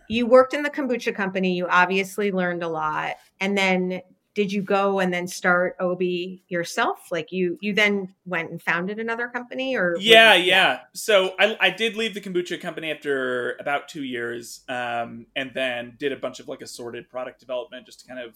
you 0.09 0.25
worked 0.25 0.53
in 0.53 0.63
the 0.63 0.69
kombucha 0.69 1.13
company. 1.13 1.53
You 1.55 1.67
obviously 1.67 2.31
learned 2.31 2.63
a 2.63 2.67
lot, 2.69 3.15
and 3.41 3.57
then 3.57 4.01
did 4.37 4.51
you 4.51 4.61
go 4.61 4.99
and 4.99 5.11
then 5.11 5.25
start 5.25 5.75
Obi 5.79 6.43
yourself? 6.47 7.07
Like 7.09 7.31
you, 7.31 7.57
you 7.59 7.73
then 7.73 8.13
went 8.27 8.51
and 8.51 8.61
founded 8.61 8.99
another 8.99 9.27
company, 9.29 9.75
or 9.75 9.95
yeah 9.99 10.35
it- 10.35 10.45
yeah 10.45 10.81
so 10.93 11.33
I, 11.39 11.57
I 11.59 11.69
did 11.71 11.95
leave 11.95 12.13
the 12.13 12.21
kombucha 12.21 12.61
company 12.61 12.91
after 12.91 13.57
about 13.59 13.87
two 13.87 14.03
years 14.03 14.61
um, 14.69 15.25
and 15.35 15.49
then 15.55 15.95
did 15.97 16.11
a 16.11 16.17
bunch 16.17 16.39
of 16.39 16.47
like 16.47 16.61
assorted 16.61 17.09
product 17.09 17.39
development 17.39 17.87
just 17.87 18.01
to 18.01 18.07
kind 18.07 18.19
of 18.19 18.35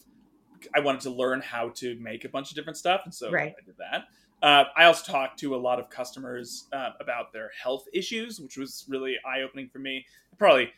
i 0.75 0.79
wanted 0.79 1.01
to 1.01 1.11
learn 1.11 1.39
how 1.41 1.69
to 1.69 1.95
make 1.99 2.25
a 2.25 2.29
bunch 2.29 2.49
of 2.49 2.55
different 2.55 2.77
stuff 2.77 3.01
and 3.05 3.13
so 3.13 3.29
Right. 3.29 3.53
i 3.61 3.63
did 3.63 3.75
that 3.77 4.05
uh, 4.47 4.63
i 4.75 4.85
also 4.85 5.11
talked 5.11 5.37
to 5.41 5.55
a 5.55 5.57
lot 5.67 5.79
of 5.79 5.89
customers 5.91 6.67
uh, 6.73 6.89
about 6.99 7.31
their 7.31 7.51
health 7.63 7.85
issues 7.93 8.39
which 8.39 8.57
was 8.57 8.85
really 8.89 9.15
eye-opening 9.23 9.69
for 9.69 9.77
me 9.79 10.03
probably 10.39 10.71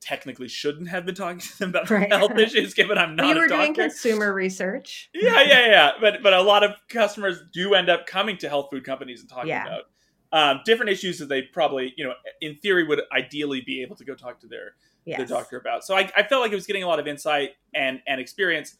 technically 0.00 0.48
shouldn't 0.48 0.88
have 0.88 1.04
been 1.06 1.14
talking 1.14 1.38
to 1.40 1.58
them 1.58 1.70
about 1.70 1.90
Right. 1.90 2.12
health 2.12 2.36
issues 2.38 2.74
given 2.74 2.96
i'm 2.98 3.16
not 3.16 3.28
you 3.28 3.34
were 3.34 3.44
a 3.46 3.48
doing 3.48 3.74
consumer 3.74 4.32
research. 4.32 5.10
yeah, 5.14 5.42
yeah, 5.42 5.66
yeah. 5.66 5.90
But 6.00 6.22
but 6.22 6.32
a 6.32 6.40
lot 6.42 6.62
of 6.64 6.72
customers 6.88 7.40
do 7.52 7.74
end 7.74 7.88
up 7.88 8.06
coming 8.06 8.36
to 8.38 8.48
health 8.48 8.68
food 8.70 8.84
companies 8.84 9.20
and 9.20 9.28
talking 9.28 9.48
Yeah. 9.48 9.64
about 9.66 9.82
um, 10.30 10.60
different 10.66 10.90
issues 10.92 11.18
that 11.20 11.28
they 11.30 11.40
probably, 11.42 11.94
you 11.96 12.04
know, 12.04 12.12
in 12.42 12.54
theory 12.56 12.84
would 12.84 13.00
ideally 13.12 13.62
be 13.62 13.80
able 13.82 13.96
to 13.96 14.04
go 14.04 14.14
talk 14.14 14.38
to 14.40 14.46
their 14.46 14.72
Yes. 15.04 15.16
their 15.18 15.26
doctor 15.26 15.56
about. 15.56 15.84
So 15.84 15.96
I, 15.96 16.10
I 16.16 16.22
felt 16.22 16.42
like 16.42 16.52
I 16.52 16.54
was 16.54 16.66
getting 16.66 16.82
a 16.82 16.86
lot 16.86 17.00
of 17.00 17.06
insight 17.08 17.52
and 17.74 18.00
and 18.06 18.20
experience. 18.20 18.76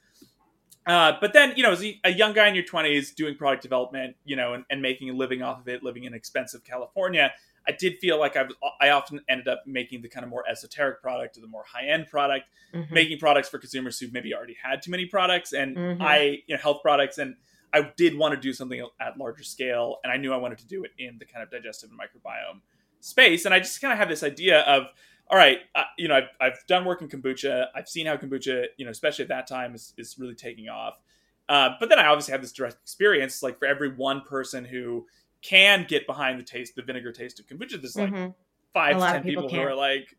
Uh, 0.87 1.13
but 1.21 1.33
then, 1.35 1.53
you 1.57 1.63
know, 1.63 1.73
as 1.73 1.83
a, 1.85 2.01
a 2.05 2.11
young 2.11 2.33
guy 2.33 2.49
in 2.49 2.55
your 2.55 2.65
20s 2.65 3.15
doing 3.15 3.35
product 3.35 3.63
development, 3.63 4.17
you 4.25 4.37
know, 4.37 4.55
and, 4.55 4.65
and 4.71 4.81
making 4.81 5.11
a 5.11 5.13
living 5.13 5.43
off 5.43 5.61
of 5.61 5.69
it, 5.69 5.83
living 5.83 6.05
in 6.05 6.15
expensive 6.15 6.65
California, 6.65 7.31
I 7.69 7.73
did 7.73 7.99
feel 7.99 8.19
like 8.19 8.37
I 8.37 8.45
was, 8.45 8.55
I 8.81 8.91
often 8.91 9.21
ended 9.29 9.47
up 9.47 9.63
making 9.67 10.01
the 10.03 10.09
kind 10.09 10.25
of 10.25 10.31
more 10.31 10.45
esoteric 10.49 11.03
product 11.03 11.37
or 11.37 11.43
the 11.43 11.47
more 11.47 11.65
high 11.67 11.87
end 11.89 12.07
product, 12.09 12.47
Mhm. 12.75 12.91
making 12.91 13.19
products 13.19 13.49
for 13.49 13.59
consumers 13.59 13.99
who 14.01 14.09
maybe 14.11 14.35
already 14.35 14.57
had 14.63 14.83
too 14.83 14.91
many 14.91 15.07
products 15.07 15.53
and 15.53 15.77
Mhm. 15.77 15.99
I, 16.01 16.43
you 16.47 16.55
know, 16.55 16.57
health 16.57 16.81
products. 16.83 17.19
And 17.19 17.37
I 17.73 17.93
did 17.97 18.17
want 18.17 18.35
to 18.35 18.41
do 18.41 18.53
something 18.55 18.81
at 19.01 19.19
larger 19.19 19.43
scale. 19.45 19.99
And 20.03 20.11
I 20.13 20.17
knew 20.17 20.33
I 20.33 20.39
wanted 20.39 20.59
to 20.59 20.67
do 20.67 20.83
it 20.85 20.93
in 20.99 21.19
the 21.19 21.27
kind 21.27 21.43
of 21.43 21.51
digestive 21.51 21.91
and 21.91 21.99
microbiome 22.01 22.61
space. 23.01 23.45
And 23.45 23.55
I 23.55 23.59
just 23.59 23.81
kind 23.81 23.93
of 23.93 23.99
had 23.99 24.09
this 24.09 24.23
idea 24.23 24.61
of, 24.61 24.85
all 25.31 25.37
right, 25.37 25.59
uh, 25.75 25.85
you 25.99 26.09
know, 26.09 26.15
I've, 26.17 26.29
I've 26.41 26.67
done 26.67 26.87
work 26.87 27.03
in 27.03 27.09
kombucha. 27.09 27.67
I've 27.75 27.89
seen 27.89 28.07
how 28.07 28.17
kombucha, 28.17 28.69
you 28.79 28.87
know, 28.87 28.91
especially 28.91 29.25
at 29.25 29.29
that 29.29 29.47
time, 29.47 29.75
is, 29.75 29.93
is 29.99 30.19
really 30.19 30.35
taking 30.35 30.71
off. 30.71 30.99
Uh, 31.51 31.71
but 31.79 31.89
then 31.91 31.99
I 31.99 32.07
obviously 32.07 32.33
have 32.33 32.41
this 32.41 32.53
direct 32.53 32.77
experience. 32.83 33.43
Like 33.43 33.59
for 33.59 33.67
every 33.67 33.91
one 33.95 34.23
person 34.23 34.65
who 34.65 35.07
can 35.43 35.87
get 35.89 36.07
behind 36.07 36.39
the 36.39 36.45
taste, 36.45 36.75
the 36.77 36.83
vinegar 36.83 37.13
taste 37.13 37.39
of 37.41 37.47
kombucha, 37.47 37.81
there's 37.81 37.97
like 37.97 38.13
Mhm. 38.13 38.35
five 38.73 38.97
A 38.97 39.01
to 39.01 39.07
ten 39.13 39.23
people 39.23 39.45
people, 39.45 39.57
who 39.57 39.63
are 39.67 39.75
like 39.75 40.17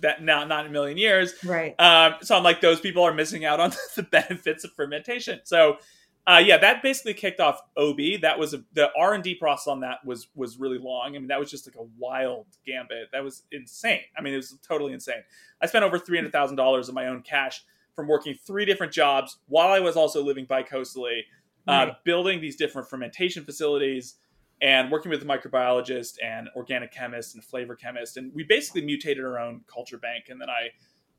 that 0.00 0.22
now, 0.22 0.44
not 0.44 0.64
in 0.64 0.70
a 0.70 0.72
million 0.72 0.98
years. 0.98 1.32
Right. 1.44 1.74
Um, 1.80 2.14
so 2.20 2.36
I'm 2.36 2.42
like, 2.42 2.60
those 2.60 2.80
people 2.80 3.02
are 3.04 3.14
missing 3.14 3.44
out 3.44 3.60
on 3.60 3.70
the 3.96 4.02
benefits 4.02 4.64
of 4.64 4.72
fermentation. 4.72 5.40
So, 5.44 5.78
uh, 6.26 6.42
yeah, 6.44 6.58
that 6.58 6.82
basically 6.82 7.14
kicked 7.14 7.38
off 7.38 7.60
Obi. 7.76 8.16
That 8.16 8.36
was 8.36 8.52
a, 8.52 8.64
the 8.72 8.90
R 8.98 9.14
and 9.14 9.22
D 9.22 9.36
process 9.36 9.68
on 9.68 9.80
that 9.80 10.04
was 10.04 10.26
was 10.34 10.58
really 10.58 10.78
long. 10.78 11.14
I 11.14 11.18
mean, 11.20 11.28
that 11.28 11.38
was 11.38 11.48
just 11.50 11.68
like 11.68 11.76
a 11.76 11.86
wild 11.98 12.46
gambit. 12.66 13.10
That 13.12 13.22
was 13.22 13.44
insane. 13.52 14.00
I 14.18 14.22
mean, 14.22 14.34
it 14.34 14.38
was 14.38 14.58
totally 14.66 14.92
insane. 14.92 15.22
I 15.62 15.66
spent 15.66 15.84
over 15.84 15.98
three 16.00 16.18
hundred 16.18 16.32
thousand 16.32 16.56
dollars 16.56 16.88
of 16.88 16.94
my 16.96 17.06
own 17.06 17.22
cash 17.22 17.62
from 17.94 18.08
working 18.08 18.34
three 18.34 18.64
different 18.64 18.92
jobs 18.92 19.38
while 19.46 19.68
I 19.68 19.78
was 19.78 19.96
also 19.96 20.22
living 20.22 20.44
bi-coastally, 20.46 21.24
uh, 21.68 21.72
Right. 21.86 22.04
building 22.04 22.40
these 22.40 22.56
different 22.56 22.90
fermentation 22.90 23.44
facilities 23.44 24.16
and 24.62 24.90
working 24.90 25.10
with 25.10 25.22
a 25.22 25.26
microbiologist 25.26 26.14
and 26.24 26.48
organic 26.56 26.92
chemist 26.92 27.34
and 27.34 27.44
flavor 27.44 27.74
chemist. 27.74 28.16
And 28.16 28.32
we 28.34 28.42
basically 28.42 28.82
mutated 28.82 29.24
our 29.24 29.38
own 29.38 29.62
culture 29.66 29.98
bank. 29.98 30.26
And 30.28 30.40
then 30.40 30.48
I 30.48 30.70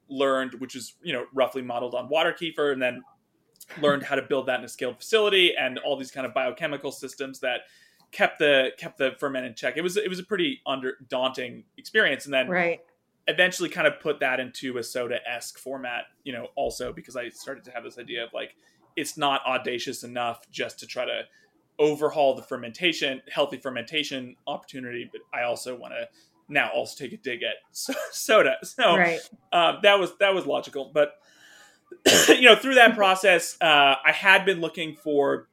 learned, 0.09 0.55
which 0.55 0.75
is, 0.75 0.95
you 1.03 1.13
know, 1.13 1.25
roughly 1.33 1.61
modeled 1.61 1.93
on 1.93 2.09
water 2.09 2.33
kefir, 2.33 2.73
and 2.73 2.81
then 2.81 3.03
learned 3.81 4.03
how 4.03 4.15
to 4.15 4.21
build 4.21 4.47
that 4.47 4.59
in 4.59 4.65
a 4.65 4.69
scaled 4.69 4.97
facility 4.97 5.53
and 5.55 5.77
all 5.79 5.97
these 5.97 6.11
kind 6.11 6.25
of 6.25 6.33
biochemical 6.33 6.91
systems 6.91 7.39
that 7.39 7.61
kept 8.11 8.39
the 8.39 8.71
kept 8.77 8.97
the 8.97 9.11
ferment 9.19 9.45
in 9.45 9.53
check. 9.53 9.75
It 9.77 9.81
was 9.81 9.97
it 9.97 10.09
was 10.09 10.19
a 10.19 10.23
pretty 10.23 10.61
under 10.65 10.97
daunting 11.09 11.65
experience. 11.77 12.25
And 12.25 12.33
then 12.33 12.47
Right. 12.47 12.79
eventually 13.27 13.69
kind 13.69 13.85
of 13.85 13.99
put 13.99 14.19
that 14.21 14.39
into 14.39 14.77
a 14.77 14.83
soda 14.83 15.19
esque 15.27 15.57
format, 15.59 16.05
you 16.23 16.31
know, 16.31 16.47
also 16.55 16.93
because 16.93 17.15
I 17.17 17.29
started 17.29 17.65
to 17.65 17.71
have 17.71 17.83
this 17.83 17.99
idea 17.99 18.23
of 18.23 18.33
like, 18.33 18.55
it's 18.95 19.17
not 19.17 19.41
audacious 19.45 20.03
enough 20.03 20.49
just 20.49 20.79
to 20.79 20.87
try 20.87 21.05
to 21.05 21.23
overhaul 21.79 22.35
the 22.35 22.41
fermentation, 22.41 23.21
healthy 23.31 23.57
fermentation 23.57 24.35
opportunity, 24.47 25.09
but 25.11 25.21
I 25.33 25.43
also 25.43 25.75
want 25.75 25.93
to 25.93 26.07
now 26.49 26.69
also 26.73 26.97
take 27.03 27.13
a 27.13 27.17
dig 27.17 27.43
at 27.43 27.55
so- 27.71 27.93
soda. 28.11 28.55
So 28.63 28.95
Right. 28.97 29.19
um, 29.51 29.77
that 29.83 29.99
was 29.99 30.17
that 30.19 30.33
was 30.33 30.45
logical, 30.45 30.91
but 30.93 31.13
you 32.29 32.41
know, 32.41 32.55
through 32.55 32.75
that 32.75 32.95
process, 32.95 33.57
uh, 33.61 33.95
I 34.05 34.11
had 34.11 34.45
been 34.45 34.59
looking 34.61 34.95
for 34.95 35.47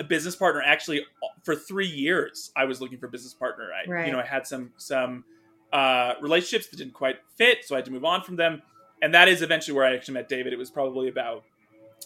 a 0.00 0.04
business 0.04 0.36
partner. 0.36 0.62
Actually, 0.64 1.04
for 1.42 1.54
three 1.54 1.86
years, 1.88 2.50
I 2.56 2.64
was 2.64 2.80
looking 2.80 2.98
for 2.98 3.06
a 3.06 3.10
business 3.10 3.34
partner. 3.34 3.68
I, 3.72 3.90
Right. 3.90 4.06
you 4.06 4.12
know, 4.12 4.18
I 4.20 4.24
had 4.26 4.46
some 4.46 4.72
some 4.76 5.24
uh, 5.72 6.14
relationships 6.20 6.68
that 6.68 6.76
didn't 6.76 6.94
quite 6.94 7.16
fit, 7.36 7.64
so 7.64 7.74
I 7.74 7.78
had 7.78 7.84
to 7.86 7.90
move 7.90 8.04
on 8.04 8.22
from 8.22 8.36
them. 8.36 8.62
And 9.02 9.12
that 9.14 9.28
is 9.28 9.42
eventually 9.42 9.76
where 9.76 9.84
I 9.84 9.94
actually 9.94 10.14
met 10.14 10.28
David. 10.28 10.52
It 10.54 10.58
was 10.58 10.70
probably 10.70 11.08
about 11.08 11.44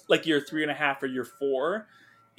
like 0.09 0.27
year 0.27 0.41
three 0.41 0.63
and 0.63 0.71
a 0.71 0.75
half 0.75 1.03
or 1.03 1.07
year 1.07 1.25
four 1.25 1.87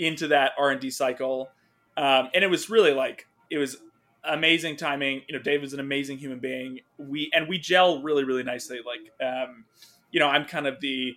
into 0.01 0.27
that 0.29 0.51
R 0.57 0.71
and 0.71 0.81
D 0.81 0.89
cycle, 0.89 1.49
um, 1.95 2.29
and 2.33 2.43
it 2.43 2.49
was 2.49 2.69
really 2.69 2.91
like 2.93 3.27
it 3.49 3.57
was 3.57 3.77
amazing 4.23 4.75
timing. 4.75 5.21
You 5.27 5.37
know, 5.37 5.41
David's 5.41 5.73
an 5.73 5.79
amazing 5.79 6.17
human 6.17 6.39
being. 6.39 6.79
We 6.97 7.29
and 7.33 7.47
we 7.47 7.57
gel 7.59 8.01
really, 8.01 8.23
really 8.23 8.43
nicely. 8.43 8.79
Like, 8.85 9.11
um, 9.25 9.65
you 10.11 10.19
know, 10.19 10.27
I'm 10.27 10.45
kind 10.45 10.67
of 10.67 10.79
the 10.81 11.15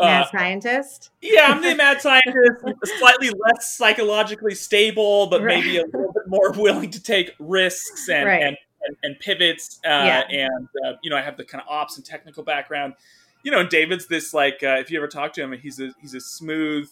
uh, 0.00 0.04
Mad 0.04 0.28
scientist. 0.30 1.10
yeah, 1.20 1.46
I'm 1.48 1.60
the 1.60 1.74
mad 1.74 2.00
scientist, 2.00 2.62
slightly 3.00 3.30
less 3.30 3.76
psychologically 3.76 4.54
stable, 4.54 5.26
but 5.26 5.42
Right. 5.42 5.56
maybe 5.58 5.76
a 5.78 5.84
little 5.86 6.12
bit 6.12 6.22
more 6.28 6.52
willing 6.52 6.90
to 6.92 7.02
take 7.02 7.32
risks 7.40 8.08
and 8.08 8.24
Right. 8.26 8.42
and, 8.44 8.56
and, 8.86 8.96
and 9.02 9.18
pivots. 9.18 9.80
Uh, 9.84 9.88
Yeah. 9.88 10.20
And 10.30 10.68
uh, 10.86 10.92
you 11.02 11.10
know, 11.10 11.16
I 11.16 11.22
have 11.22 11.36
the 11.36 11.44
kind 11.44 11.60
of 11.62 11.68
ops 11.68 11.96
and 11.96 12.06
technical 12.06 12.44
background. 12.44 12.94
You 13.42 13.50
know, 13.50 13.60
and 13.60 13.68
David's 13.68 14.06
this 14.06 14.32
like, 14.34 14.62
uh, 14.62 14.76
if 14.78 14.90
you 14.90 14.98
ever 14.98 15.08
talk 15.08 15.32
to 15.34 15.42
him, 15.42 15.52
he's 15.52 15.80
a 15.80 15.90
he's 16.00 16.14
a 16.14 16.20
smooth, 16.20 16.88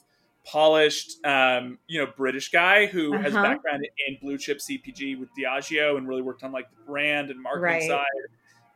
polished, 0.50 1.24
um, 1.26 1.78
you 1.88 1.98
know, 2.02 2.10
British 2.16 2.50
guy 2.50 2.86
who 2.86 3.12
has 3.16 3.34
Uh-huh. 3.34 3.42
background 3.42 3.86
in 4.06 4.16
blue 4.20 4.38
chip 4.38 4.58
CPG 4.58 5.18
with 5.18 5.28
Diageo 5.38 5.96
and 5.98 6.06
really 6.08 6.22
worked 6.22 6.42
on 6.44 6.52
like 6.52 6.70
the 6.70 6.82
brand 6.90 7.30
and 7.30 7.40
marketing 7.42 7.62
Right. 7.62 7.82
side, 7.82 8.06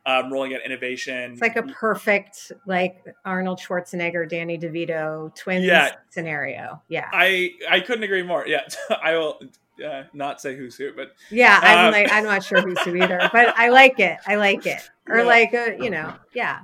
um, 0.05 0.31
rolling 0.33 0.53
out 0.53 0.61
innovation. 0.65 1.33
It's 1.33 1.41
like 1.41 1.55
a 1.55 1.63
perfect 1.63 2.51
like 2.65 3.03
Arnold 3.23 3.59
Schwarzenegger, 3.59 4.27
Danny 4.27 4.57
DeVito 4.57 5.33
twins 5.35 5.65
Yeah. 5.65 5.95
scenario. 6.09 6.81
Yeah. 6.89 7.07
I 7.13 7.51
I 7.69 7.79
couldn't 7.79 8.03
agree 8.03 8.23
more. 8.23 8.45
Yeah, 8.47 8.67
I 9.01 9.15
will 9.17 9.39
uh, 9.85 10.03
not 10.13 10.41
say 10.41 10.55
who's 10.55 10.75
who, 10.75 10.91
but 10.93 11.13
Yeah, 11.29 11.57
I'm 11.61 11.85
Um, 11.87 11.91
like 11.93 12.11
I'm 12.11 12.25
not 12.25 12.43
sure 12.43 12.61
who's 12.61 12.79
who 12.81 12.95
either, 12.95 13.29
but 13.31 13.53
I 13.57 13.69
like 13.69 13.99
it. 13.99 14.17
I 14.27 14.35
like 14.35 14.65
it. 14.65 14.81
Or 15.07 15.19
Yeah. 15.19 15.23
like 15.23 15.53
uh, 15.53 15.71
you 15.79 15.89
know, 15.89 16.13
yeah. 16.33 16.59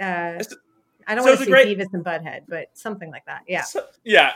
Uh, 0.00 0.42
I 1.08 1.14
don't 1.14 1.24
so 1.24 1.30
want 1.30 1.38
to 1.40 1.44
say 1.46 1.50
great- 1.50 1.78
Beavis 1.78 1.92
and 1.92 2.04
Butthead, 2.04 2.42
but 2.48 2.68
something 2.74 3.10
like 3.10 3.24
that. 3.26 3.42
Yeah. 3.48 3.62
So, 3.62 3.84
yeah. 4.04 4.32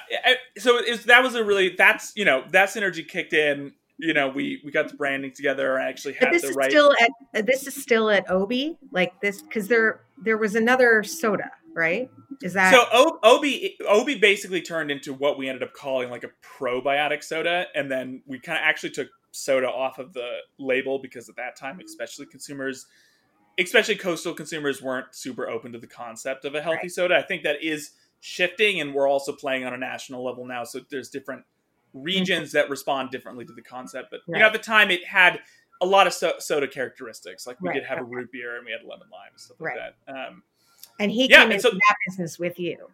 So 0.59 0.79
it 0.79 0.91
was, 0.91 1.05
that 1.05 1.23
was 1.23 1.35
a 1.35 1.45
really 1.45 1.75
that's 1.77 2.13
you 2.17 2.25
know 2.25 2.45
that 2.51 2.71
synergy 2.71 3.07
kicked 3.07 3.35
in. 3.35 3.73
You 3.99 4.15
know, 4.15 4.29
we 4.31 4.61
we 4.65 4.73
got 4.73 4.89
the 4.89 4.97
branding 4.97 5.33
together 5.33 5.77
and 5.77 5.89
actually 5.89 6.15
But 6.19 6.29
had 6.29 6.35
this 6.35 6.43
the 6.43 6.49
is 6.49 6.57
right. 6.57 6.71
still 6.71 6.93
at 7.01 7.11
uh, 7.35 7.43
this 7.43 7.67
is 7.67 7.81
still 7.81 8.11
at 8.11 8.29
Obi, 8.31 8.79
like 8.91 9.21
this 9.21 9.43
because 9.43 9.69
there 9.69 10.01
there 10.25 10.39
was 10.39 10.55
another 10.55 11.05
soda, 11.05 11.51
right? 11.75 12.11
Is 12.43 12.55
that 12.55 12.73
so 12.73 13.19
Obi 13.23 13.77
Obi 13.87 14.19
basically 14.19 14.63
turned 14.63 14.91
into 14.91 15.13
what 15.13 15.39
we 15.39 15.49
ended 15.49 15.63
up 15.63 15.75
calling 15.75 16.11
like 16.11 16.25
a 16.25 16.31
probiotic 16.43 17.23
soda, 17.23 17.67
and 17.75 17.91
then 17.91 18.23
we 18.27 18.41
kind 18.41 18.59
of 18.59 18.65
actually 18.65 18.91
took 18.91 19.09
soda 19.31 19.69
off 19.69 19.99
of 19.99 20.13
the 20.15 20.39
label 20.59 20.99
because 20.99 21.29
at 21.29 21.37
that 21.37 21.55
time, 21.57 21.79
especially 21.85 22.27
consumers, 22.27 22.87
especially 23.59 23.97
coastal 23.97 24.35
consumers, 24.35 24.83
weren't 24.83 25.15
super 25.15 25.49
open 25.49 25.73
to 25.73 25.79
the 25.79 25.87
concept 25.87 26.45
of 26.45 26.55
a 26.55 26.62
healthy 26.62 26.79
Right. 26.83 26.91
soda. 26.91 27.17
I 27.17 27.23
think 27.23 27.43
that 27.43 27.62
is 27.62 27.93
shifting, 28.21 28.81
and 28.81 28.95
we're 28.95 29.09
also 29.09 29.33
playing 29.33 29.65
on 29.65 29.75
a 29.75 29.79
national 29.79 30.25
level 30.25 30.45
now. 30.47 30.65
So 30.65 30.81
there's 30.91 31.09
different 31.09 31.45
regions 31.93 32.53
that 32.53 32.71
respond 32.71 33.11
differently 33.11 33.45
to 33.45 33.53
the 33.53 33.62
concept. 33.62 34.11
But 34.11 34.21
you 34.29 34.38
know, 34.38 34.47
at 34.47 34.53
the 34.53 34.59
time, 34.59 34.91
it 34.91 35.05
had 35.07 35.41
a 35.81 35.87
lot 35.87 36.07
of 36.07 36.12
so- 36.12 36.38
soda 36.38 36.69
characteristics. 36.69 37.47
Like 37.47 37.61
we 37.61 37.69
Right, 37.69 37.75
did 37.75 37.85
have 37.85 37.99
a 37.99 38.05
root 38.05 38.31
beer, 38.33 38.57
and 38.57 38.65
we 38.65 38.73
had 38.73 38.83
lemon 38.85 39.09
lime 39.11 39.31
and 39.33 39.41
stuff 39.41 39.57
Right. 39.61 39.77
like 39.77 39.95
that. 40.07 40.29
Um, 40.29 40.43
and 41.01 41.11
he 41.11 41.29
Yeah, 41.29 41.43
came 41.43 41.51
into 41.53 41.62
so- 41.62 41.71
that 41.71 41.97
business 42.07 42.38
with 42.38 42.59
you. 42.59 42.91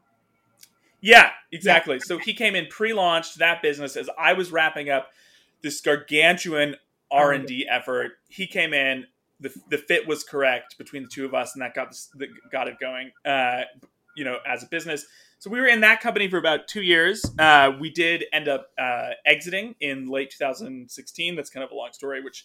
Yeah, 1.01 1.31
exactly. 1.53 2.01
So 2.01 2.18
he 2.18 2.35
came 2.35 2.57
in 2.57 2.66
pre-launched 2.66 3.38
that 3.38 3.62
business 3.62 3.97
as 3.97 4.11
I 4.18 4.33
was 4.33 4.51
wrapping 4.51 4.90
up 4.90 5.12
this 5.62 5.81
gargantuan 5.81 6.77
R 7.11 7.33
and 7.33 7.47
D 7.47 7.66
effort. 7.68 8.18
He 8.29 8.47
came 8.47 8.75
in. 8.75 9.07
The 9.40 9.53
The 9.70 9.79
fit 9.79 10.07
was 10.07 10.24
correct 10.24 10.77
between 10.79 11.05
the 11.05 11.09
two 11.09 11.24
of 11.24 11.35
us, 11.35 11.55
and 11.55 11.62
that 11.62 11.74
got 11.74 11.90
this, 11.90 12.11
that 12.16 12.29
got 12.51 12.68
it 12.68 12.79
going. 12.81 13.11
Uh, 13.24 13.62
you 14.16 14.24
know, 14.24 14.38
as 14.46 14.64
a 14.64 14.66
business. 14.66 15.07
So 15.38 15.48
we 15.48 15.61
were 15.61 15.68
in 15.68 15.81
that 15.83 16.01
company 16.01 16.29
for 16.29 16.38
about 16.38 16.66
two 16.66 16.83
years. 16.83 17.24
Uh, 17.38 17.70
we 17.79 17.90
did 17.90 18.24
end 18.33 18.48
up 18.48 18.70
uh, 18.77 19.11
exiting 19.24 19.77
in 19.81 20.09
late 20.09 20.35
2016. 20.37 21.37
That's 21.37 21.51
kind 21.51 21.62
of 21.62 21.70
a 21.70 21.74
long 21.74 21.90
story, 21.92 22.20
which 22.22 22.44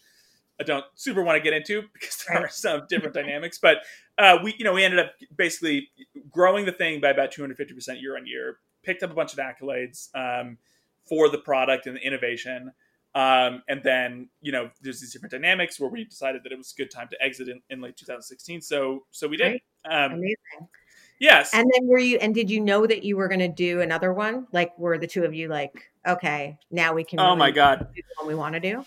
I 0.59 0.63
don't 0.63 0.85
super 0.93 1.23
want 1.23 1.37
to 1.37 1.43
get 1.43 1.53
into 1.53 1.81
because 1.93 2.23
there 2.27 2.37
are 2.39 2.49
some 2.49 2.83
different 2.87 3.15
dynamics. 3.15 3.57
But 3.59 3.77
uh, 4.17 4.37
we, 4.43 4.53
you 4.57 4.63
know, 4.63 4.73
we 4.73 4.83
ended 4.83 4.99
up 4.99 5.13
basically 5.35 5.89
growing 6.31 6.65
the 6.65 6.71
thing 6.71 7.01
by 7.01 7.09
about 7.09 7.31
250 7.31 7.73
percent 7.73 7.99
year 7.99 8.15
on 8.15 8.27
year. 8.27 8.59
Picked 8.83 9.01
up 9.01 9.11
a 9.11 9.15
bunch 9.15 9.33
of 9.33 9.39
accolades 9.39 10.09
um, 10.13 10.57
for 11.07 11.29
the 11.29 11.39
product 11.39 11.87
and 11.87 11.95
the 11.95 12.01
innovation. 12.01 12.71
Um, 13.15 13.61
and 13.67 13.81
then, 13.83 14.29
you 14.41 14.51
know, 14.51 14.69
there's 14.81 14.99
these 14.99 15.13
different 15.13 15.31
dynamics 15.31 15.79
where 15.79 15.89
we 15.89 16.03
decided 16.03 16.43
that 16.43 16.51
it 16.51 16.57
was 16.57 16.73
a 16.75 16.81
good 16.81 16.89
time 16.89 17.07
to 17.09 17.23
exit 17.23 17.47
in, 17.47 17.61
in 17.69 17.79
late 17.79 17.95
2016. 17.95 18.61
So, 18.61 19.05
so 19.11 19.27
we 19.27 19.37
did. 19.37 19.61
Um, 19.85 20.13
Amazing. 20.13 20.35
yes. 21.19 21.51
And 21.53 21.69
then 21.73 21.87
were 21.87 21.99
you 21.99 22.17
and 22.17 22.33
did 22.33 22.49
you 22.49 22.59
know 22.59 22.87
that 22.87 23.03
you 23.03 23.15
were 23.17 23.27
going 23.27 23.39
to 23.41 23.47
do 23.47 23.81
another 23.81 24.13
one? 24.13 24.47
Like 24.51 24.77
were 24.79 24.97
the 24.97 25.05
two 25.07 25.25
of 25.25 25.33
you 25.33 25.47
like, 25.47 25.91
okay, 26.07 26.57
now 26.71 26.93
we 26.93 27.03
can 27.03 27.19
oh 27.19 27.35
my 27.35 27.51
God. 27.51 27.87
one 28.17 28.27
we 28.27 28.33
want 28.35 28.53
to 28.55 28.59
do? 28.59 28.83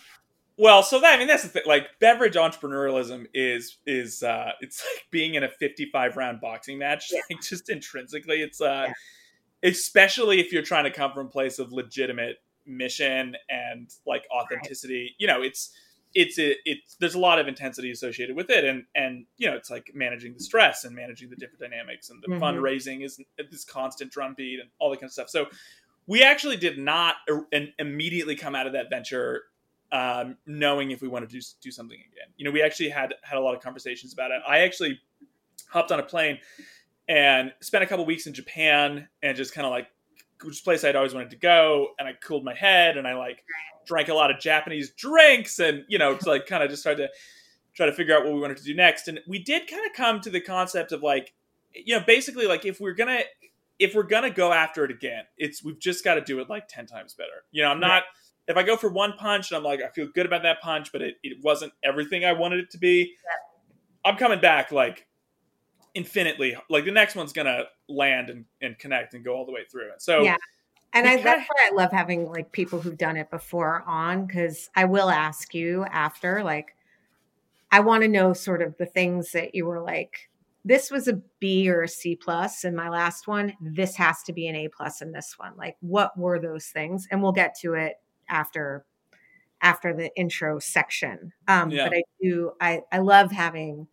Well, 0.57 0.81
so 0.83 0.99
that 0.99 1.15
I 1.15 1.17
mean 1.19 1.27
that's 1.27 1.43
the 1.43 1.49
thing. 1.49 1.63
Like 1.65 1.87
beverage 1.99 2.33
entrepreneurialism 2.35 3.27
is 3.33 3.77
is 3.85 4.23
uh 4.23 4.51
it's 4.59 4.83
like 4.95 5.05
being 5.11 5.35
in 5.35 5.43
a 5.43 5.49
55 5.49 6.17
round 6.17 6.41
boxing 6.41 6.79
match. 6.79 7.11
Yeah. 7.13 7.21
Like 7.29 7.41
just 7.43 7.69
intrinsically, 7.69 8.41
it's 8.41 8.59
uh 8.59 8.87
Yeah. 8.87 9.69
especially 9.69 10.39
if 10.39 10.51
you're 10.51 10.63
trying 10.63 10.85
to 10.85 10.91
come 10.91 11.13
from 11.13 11.27
a 11.27 11.29
place 11.29 11.59
of 11.59 11.71
legitimate 11.71 12.37
mission 12.67 13.35
and 13.49 13.89
like 14.05 14.25
authenticity. 14.31 15.15
You 15.17 15.27
know, 15.27 15.41
it's 15.41 15.71
it's 16.13 16.39
a, 16.39 16.55
it's 16.65 16.95
there's 16.99 17.15
a 17.15 17.19
lot 17.19 17.37
of 17.37 17.47
intensity 17.47 17.91
associated 17.91 18.35
with 18.35 18.49
it, 18.49 18.63
and 18.65 18.85
and 18.95 19.25
you 19.37 19.49
know 19.49 19.55
it's 19.55 19.69
like 19.69 19.91
managing 19.93 20.33
the 20.33 20.39
stress 20.39 20.83
and 20.83 20.95
managing 20.95 21.29
the 21.29 21.35
different 21.35 21.59
dynamics, 21.59 22.09
and 22.09 22.21
the 22.23 22.27
Mhm. 22.29 22.39
fundraising 22.39 23.03
is 23.03 23.19
this 23.51 23.63
constant 23.65 24.11
drumbeat 24.11 24.59
and 24.59 24.69
all 24.79 24.89
that 24.89 24.97
kind 24.99 25.09
of 25.09 25.13
stuff. 25.13 25.29
So 25.29 25.47
we 26.07 26.23
actually 26.23 26.57
did 26.57 26.77
not 26.77 27.15
immediately 27.79 28.35
come 28.35 28.55
out 28.55 28.65
of 28.65 28.73
that 28.73 28.89
venture 28.89 29.43
um, 29.91 30.37
knowing 30.45 30.91
if 30.91 31.01
we 31.01 31.07
wanted 31.07 31.29
to 31.29 31.39
do, 31.39 31.45
do 31.61 31.71
something 31.71 31.97
again. 31.97 32.27
You 32.37 32.45
know, 32.45 32.51
we 32.51 32.61
actually 32.61 32.89
had 32.89 33.13
had 33.23 33.37
a 33.37 33.41
lot 33.41 33.55
of 33.55 33.61
conversations 33.61 34.13
about 34.13 34.31
it. 34.31 34.41
I 34.47 34.59
actually 34.59 34.99
hopped 35.69 35.91
on 35.91 35.99
a 35.99 36.03
plane 36.03 36.39
and 37.09 37.53
spent 37.61 37.83
a 37.83 37.87
couple 37.87 38.05
weeks 38.05 38.27
in 38.27 38.33
Japan 38.33 39.07
and 39.21 39.37
just 39.37 39.53
kind 39.53 39.65
of 39.65 39.71
like 39.71 39.87
which 40.43 40.63
place 40.63 40.83
I'd 40.83 40.95
always 40.95 41.13
wanted 41.13 41.31
to 41.31 41.37
go, 41.37 41.89
and 41.99 42.07
I 42.07 42.13
cooled 42.13 42.43
my 42.43 42.53
head 42.53 42.97
and 42.97 43.07
I 43.07 43.15
like 43.15 43.43
drank 43.85 44.09
a 44.09 44.13
lot 44.13 44.31
of 44.31 44.39
Japanese 44.39 44.91
drinks 44.91 45.59
and 45.59 45.83
you 45.87 45.97
know 45.97 46.15
to 46.15 46.29
like 46.29 46.45
kind 46.45 46.63
of 46.63 46.69
just 46.69 46.83
tried 46.83 46.97
to 46.97 47.09
try 47.73 47.85
to 47.85 47.93
figure 47.93 48.15
out 48.15 48.25
what 48.25 48.33
we 48.33 48.39
wanted 48.39 48.57
to 48.57 48.63
do 48.63 48.75
next. 48.75 49.07
And 49.07 49.19
we 49.27 49.39
did 49.39 49.67
kind 49.67 49.85
of 49.85 49.93
come 49.93 50.19
to 50.21 50.29
the 50.29 50.41
concept 50.41 50.91
of 50.91 51.03
like 51.03 51.33
you 51.73 51.97
know 51.97 52.03
basically 52.05 52.47
like 52.47 52.65
if 52.65 52.79
we're 52.79 52.93
gonna 52.93 53.21
if 53.79 53.95
we're 53.95 54.03
gonna 54.03 54.29
go 54.29 54.51
after 54.51 54.83
it 54.83 54.91
again, 54.91 55.23
it's 55.37 55.63
we've 55.63 55.79
just 55.79 56.03
got 56.03 56.15
to 56.15 56.21
do 56.21 56.39
it 56.39 56.49
like 56.49 56.67
ten 56.67 56.85
times 56.85 57.13
better. 57.13 57.45
You 57.51 57.63
know, 57.63 57.69
I'm 57.69 57.79
not 57.79 58.03
if 58.47 58.57
I 58.57 58.63
go 58.63 58.77
for 58.77 58.89
one 58.89 59.13
punch 59.13 59.51
and 59.51 59.57
I'm 59.57 59.63
like 59.63 59.81
I 59.81 59.89
feel 59.89 60.07
good 60.13 60.25
about 60.25 60.43
that 60.43 60.61
punch, 60.61 60.91
but 60.91 61.01
it, 61.01 61.15
it 61.23 61.37
wasn't 61.43 61.73
everything 61.83 62.25
I 62.25 62.33
wanted 62.33 62.59
it 62.59 62.71
to 62.71 62.77
be. 62.77 63.15
I'm 64.05 64.17
coming 64.17 64.39
back 64.39 64.71
like 64.71 65.06
infinitely 65.97 66.55
like 66.69 66.85
the 66.85 66.91
next 66.91 67.15
one's 67.15 67.33
gonna 67.33 67.63
land 67.89 68.29
and, 68.29 68.45
and 68.61 68.77
connect 68.77 69.13
and 69.15 69.25
go 69.25 69.35
all 69.35 69.45
the 69.45 69.51
way 69.51 69.65
through 69.69 69.89
it. 69.89 70.01
So 70.01 70.21
Yeah. 70.21 70.37
And 70.93 71.05
I, 71.05 71.15
kinda- 71.15 71.23
that's 71.23 71.49
why 71.49 71.69
I 71.69 71.75
love 71.75 71.91
having 71.91 72.29
like 72.29 72.51
people 72.51 72.79
who've 72.79 72.97
done 72.97 73.17
it 73.17 73.29
before 73.29 73.83
on 73.87 74.25
because 74.25 74.69
I 74.75 74.85
will 74.85 75.09
ask 75.09 75.53
you 75.53 75.83
after, 75.85 76.43
like, 76.43 76.75
I 77.71 77.81
want 77.81 78.03
to 78.03 78.07
know 78.07 78.31
sort 78.33 78.61
of 78.61 78.77
the 78.77 78.85
things 78.85 79.31
that 79.33 79.53
you 79.53 79.65
were 79.65 79.81
like, 79.81 80.29
this 80.63 80.89
was 80.89 81.07
a 81.07 81.21
B 81.39 81.69
or 81.69 81.83
a 81.83 81.87
C 81.87 82.15
plus 82.15 82.63
in 82.63 82.75
my 82.75 82.89
last 82.89 83.27
one. 83.27 83.53
This 83.59 83.95
has 83.97 84.23
to 84.23 84.33
be 84.33 84.47
an 84.47 84.55
A 84.55 84.69
plus 84.69 85.01
in 85.01 85.11
this 85.11 85.35
one. 85.37 85.53
Like, 85.57 85.75
what 85.81 86.17
were 86.17 86.39
those 86.39 86.67
things? 86.67 87.07
And 87.11 87.21
we'll 87.21 87.31
get 87.33 87.55
to 87.61 87.73
it 87.73 87.99
after 88.29 88.85
after 89.61 89.93
the 89.93 90.15
intro 90.15 90.59
section. 90.59 91.33
Um, 91.47 91.71
Yeah. 91.71 91.89
But 91.89 91.97
I 91.97 92.03
do, 92.21 92.51
I, 92.61 92.81
I 92.91 92.99
love 92.99 93.31
having 93.31 93.87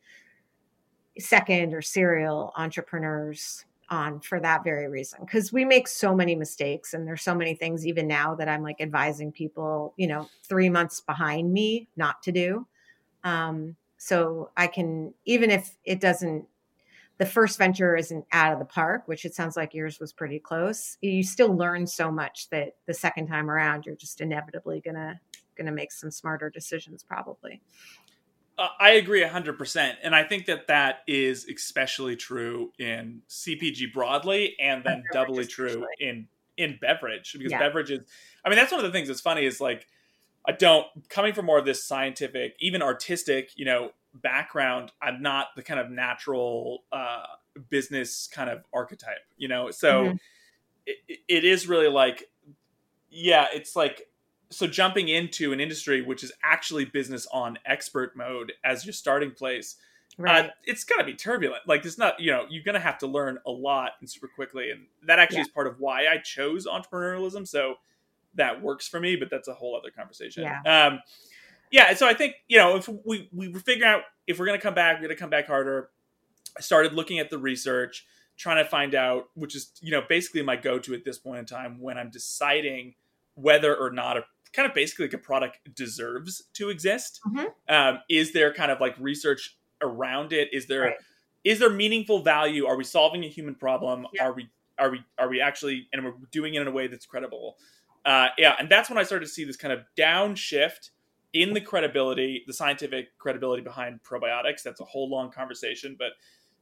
second 1.18 1.74
or 1.74 1.83
serial 1.83 2.53
entrepreneurs 2.57 3.64
on 3.90 4.20
for 4.20 4.40
that 4.40 4.64
very 4.64 4.88
reason. 4.88 5.20
Because 5.20 5.53
we 5.53 5.64
make 5.64 5.88
so 5.88 6.14
many 6.14 6.35
mistakes 6.35 6.94
and 6.94 7.07
there's 7.07 7.22
so 7.22 7.35
many 7.35 7.55
things 7.55 7.87
even 7.87 8.09
now 8.09 8.35
that 8.35 8.48
i'm 8.48 8.62
like 8.62 8.81
advising 8.81 9.31
people 9.31 9.92
you 9.96 10.07
know 10.07 10.29
three 10.48 10.68
months 10.68 11.00
behind 11.00 11.53
me 11.53 11.88
not 11.96 12.22
to 12.22 12.33
do. 12.33 12.66
Um 13.22 13.77
so 13.96 14.50
i 14.57 14.66
can 14.66 15.14
even 15.24 15.50
if 15.50 15.77
it 15.85 16.00
doesn't 16.00 16.46
the 17.18 17.27
first 17.27 17.59
venture 17.59 17.96
isn't 17.96 18.24
out 18.33 18.53
of 18.53 18.59
the 18.59 18.64
park 18.64 19.03
which 19.07 19.24
it 19.24 19.35
sounds 19.35 19.57
like 19.57 19.72
yours 19.72 20.00
was 20.00 20.12
pretty 20.12 20.38
close 20.38 20.98
you 21.00 21.22
still 21.22 21.57
learn 21.57 21.87
so 21.87 22.11
much 22.11 22.48
that 22.50 22.74
the 22.87 22.92
second 22.92 23.29
time 23.29 23.50
around 23.50 23.87
you're 23.87 23.94
just 23.94 24.20
inevitably 24.20 24.81
gonna 24.85 25.18
gonna 25.57 25.72
make 25.72 25.92
some 25.92 26.11
smarter 26.11 26.50
decisions 26.50 27.03
probably 27.03 27.62
Uh, 28.57 28.69
I 28.79 28.90
agree 28.93 29.23
100%. 29.23 29.99
And 30.03 30.14
I 30.14 30.23
think 30.23 30.47
that 30.47 30.69
that 30.69 30.99
is 31.07 31.47
especially 31.49 32.17
true 32.17 32.73
in 32.79 33.23
CPG 33.29 33.93
broadly 33.93 34.57
and 34.61 34.85
then 34.85 35.09
doubly 35.11 35.47
true 35.47 35.88
in 35.99 36.29
in 36.57 36.79
beverage 36.81 37.33
because 37.33 37.53
Yeah. 37.53 37.55
beverages 37.55 38.09
I 38.45 38.49
mean 38.49 38.57
that's 38.57 38.71
one 38.71 38.79
of 38.79 38.87
the 38.87 38.93
things 38.97 39.09
that's 39.09 39.21
funny 39.21 39.45
is 39.45 39.61
like 39.61 39.88
I 40.47 40.53
don't 40.53 40.87
coming 41.11 41.35
from 41.35 41.47
more 41.47 41.59
of 41.59 41.67
this 41.67 41.85
scientific 41.85 42.57
even 42.61 42.83
artistic, 42.83 43.53
you 43.57 43.64
know, 43.67 43.93
background, 44.14 44.93
I'm 45.03 45.23
not 45.23 45.49
the 45.57 45.62
kind 45.64 45.81
of 45.81 45.90
natural 45.90 46.85
uh 46.93 47.25
business 47.71 48.29
kind 48.29 48.51
of 48.51 48.64
archetype, 48.75 49.21
you 49.37 49.49
know. 49.49 49.71
So 49.73 50.12
Mhm. 50.12 50.19
it, 50.87 51.21
it 51.29 51.45
is 51.45 51.69
really 51.69 51.88
like 51.88 52.25
yeah, 53.11 53.49
it's 53.53 53.77
like 53.77 54.09
so 54.55 54.67
jumping 54.67 55.09
into 55.09 55.53
an 55.53 55.61
industry 55.61 56.01
which 56.03 56.23
is 56.23 56.33
actually 56.43 56.85
business 56.85 57.27
on 57.33 57.59
expert 57.67 58.17
mode 58.17 58.53
as 58.64 58.85
your 58.87 58.93
starting 58.93 59.31
place 59.31 59.77
right 60.19 60.47
uh, 60.47 60.49
it's 60.64 60.85
going 60.85 60.99
to 61.01 61.05
be 61.05 61.14
turbulent 61.14 61.62
like 61.67 61.85
it's 61.85 61.99
not 61.99 62.19
you 62.21 62.31
know 62.31 62.45
you're 62.49 62.62
going 62.62 62.75
to 62.75 62.81
have 62.81 62.99
to 62.99 63.07
learn 63.07 63.38
a 63.47 63.51
lot 63.51 63.93
and 64.01 64.09
super 64.09 64.29
quickly 64.29 64.71
and 64.71 64.87
that 65.07 65.19
actually 65.19 65.38
Yeah. 65.38 65.43
is 65.43 65.49
part 65.49 65.67
of 65.67 65.81
why 65.81 66.07
i 66.07 66.19
chose 66.19 66.67
entrepreneurialism 66.67 67.47
so 67.49 67.77
that 68.35 68.62
works 68.62 68.87
for 68.88 69.01
me 69.01 69.17
but 69.17 69.29
that's 69.31 69.49
a 69.49 69.55
whole 69.55 69.77
other 69.77 69.90
conversation 69.90 70.43
Yeah. 70.45 70.87
um 70.88 71.01
yeah 71.71 71.95
so 71.95 72.07
i 72.07 72.14
think 72.14 72.35
you 72.49 72.59
know 72.59 72.77
if 72.77 72.88
we 73.05 73.29
we 73.33 73.49
were 73.49 73.61
figuring 73.61 73.90
out 73.90 74.03
if 74.27 74.38
we're 74.38 74.47
going 74.47 74.59
to 74.59 74.62
come 74.62 74.75
back 74.75 74.97
we're 74.97 75.07
going 75.09 75.17
to 75.17 75.21
come 75.21 75.31
back 75.31 75.47
harder 75.47 75.90
i 76.57 76.61
started 76.61 76.93
looking 76.93 77.19
at 77.19 77.31
the 77.31 77.38
research 77.38 78.07
trying 78.37 78.62
to 78.62 78.69
find 78.69 78.95
out 78.95 79.29
which 79.35 79.55
is 79.57 79.71
you 79.81 79.90
know 79.90 80.03
basically 80.09 80.43
my 80.43 80.57
go-to 80.57 80.95
at 80.95 81.05
this 81.05 81.19
point 81.19 81.38
in 81.40 81.47
time 81.47 81.81
when 81.81 81.99
i'm 81.99 82.11
deciding 82.11 82.95
whether 83.35 83.75
or 83.75 83.90
not 83.90 84.17
a 84.17 84.25
kind 84.55 84.69
of 84.69 84.75
basically 84.75 85.05
like 85.07 85.14
a 85.14 85.19
product 85.19 85.59
deserves 85.75 86.45
to 86.55 86.71
exist 86.71 87.21
Mhm. 87.27 87.47
um, 87.69 87.99
is 88.09 88.33
there 88.33 88.53
kind 88.55 88.71
of 88.71 88.81
like 88.81 88.95
research 88.99 89.57
around 89.83 90.33
it 90.33 90.49
is 90.53 90.67
there 90.67 90.83
Right. 90.83 90.97
is 91.45 91.59
there 91.59 91.71
meaningful 91.71 92.21
value 92.23 92.64
are 92.67 92.77
we 92.77 92.85
solving 92.85 93.25
a 93.25 93.29
human 93.29 93.55
problem 93.55 94.07
Yeah. 94.14 94.25
are 94.27 94.33
we 94.33 94.49
are 94.79 94.90
we 94.90 95.03
are 95.19 95.29
we 95.29 95.40
actually 95.40 95.88
and 95.93 96.05
we're 96.05 96.14
doing 96.31 96.55
it 96.55 96.62
in 96.62 96.69
a 96.69 96.71
way 96.71 96.87
that's 96.87 97.07
credible 97.07 97.59
uh, 98.05 98.29
yeah 98.38 98.55
and 98.59 98.69
that's 98.71 98.88
when 98.88 98.99
i 98.99 99.03
started 99.03 99.25
to 99.27 99.31
see 99.31 99.45
this 99.45 99.57
kind 99.57 99.73
of 99.73 99.81
downshift 99.97 100.90
in 101.33 101.53
the 101.53 101.61
credibility 101.61 102.45
the 102.47 102.53
scientific 102.53 103.17
credibility 103.19 103.62
behind 103.62 104.01
probiotics 104.03 104.62
that's 104.62 104.81
a 104.81 104.85
whole 104.85 105.09
long 105.11 105.31
conversation 105.31 105.97
but 105.99 106.12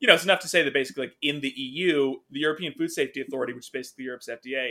you 0.01 0.09
know 0.09 0.15
it's 0.15 0.25
enough 0.25 0.41
to 0.41 0.49
say 0.49 0.63
that 0.63 0.73
basically 0.73 1.07
like 1.07 1.17
in 1.23 1.41
the 1.41 1.53
eu 1.57 2.17
the 2.31 2.41
european 2.41 2.73
food 2.75 2.91
safety 2.91 3.21
authority 3.21 3.53
which 3.53 3.67
is 3.67 3.71
basically 3.71 4.05
europe's 4.05 4.29
fda 4.29 4.71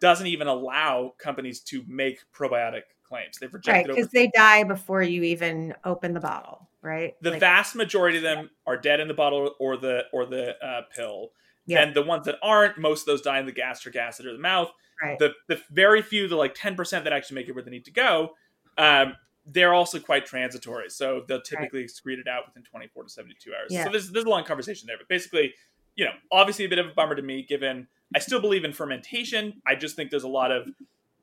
doesn't 0.00 0.26
even 0.26 0.46
allow 0.46 1.14
companies 1.18 1.60
to 1.60 1.82
make 1.86 2.20
probiotic 2.34 2.82
claims. 3.04 3.38
They've 3.38 3.48
right 3.48 3.54
rejected 3.54 3.90
over 3.90 3.96
because 3.96 4.12
they 4.12 4.30
die 4.34 4.64
before 4.64 5.02
you 5.02 5.22
even 5.22 5.74
open 5.84 6.14
the 6.14 6.20
bottle 6.20 6.68
right? 6.82 7.14
The 7.22 7.30
Like, 7.30 7.40
vast 7.40 7.74
majority 7.74 8.18
of 8.18 8.24
them 8.24 8.50
are 8.66 8.76
dead 8.76 9.00
in 9.00 9.08
the 9.08 9.14
bottle 9.14 9.54
or 9.58 9.76
the 9.76 10.04
or 10.12 10.26
the 10.26 10.56
uh, 10.64 10.82
pill. 10.94 11.30
Yeah. 11.64 11.84
and 11.84 11.94
the 11.94 12.02
ones 12.02 12.26
that 12.26 12.38
aren't 12.42 12.76
most 12.76 13.02
of 13.02 13.06
those 13.06 13.22
die 13.22 13.38
in 13.38 13.46
the 13.46 13.52
gastric 13.52 13.94
acid 13.94 14.26
or 14.26 14.32
the 14.32 14.38
mouth. 14.38 14.72
Right. 15.00 15.16
The 15.16 15.32
the 15.48 15.60
very 15.70 16.02
few 16.02 16.26
the 16.26 16.34
like 16.34 16.56
10% 16.56 17.04
that 17.04 17.12
actually 17.12 17.36
make 17.36 17.48
it 17.48 17.52
where 17.52 17.62
they 17.62 17.70
need 17.70 17.84
to 17.84 17.92
go 17.92 18.32
um, 18.78 19.14
they're 19.44 19.74
also 19.74 19.98
quite 19.98 20.24
transitory. 20.24 20.88
So 20.88 21.24
they'll 21.26 21.42
typically 21.42 21.84
excrete 21.84 22.18
it 22.18 22.28
out 22.28 22.46
within 22.46 22.62
24 22.62 23.04
to 23.04 23.10
72 23.10 23.50
hours. 23.50 23.66
Yeah. 23.70 23.84
so 23.84 23.90
there's, 23.90 24.10
there's 24.10 24.24
a 24.24 24.28
long 24.28 24.44
conversation 24.44 24.86
there 24.86 24.96
but 24.98 25.08
basically 25.08 25.54
you 25.94 26.04
know 26.04 26.12
obviously 26.30 26.64
a 26.64 26.68
bit 26.68 26.78
of 26.78 26.86
a 26.86 26.94
bummer 26.94 27.14
to 27.14 27.22
me 27.22 27.42
given 27.42 27.86
i 28.14 28.18
still 28.18 28.40
believe 28.40 28.64
in 28.64 28.72
fermentation 28.72 29.60
i 29.66 29.74
just 29.74 29.96
think 29.96 30.10
there's 30.10 30.24
a 30.24 30.28
lot 30.28 30.50
of 30.50 30.68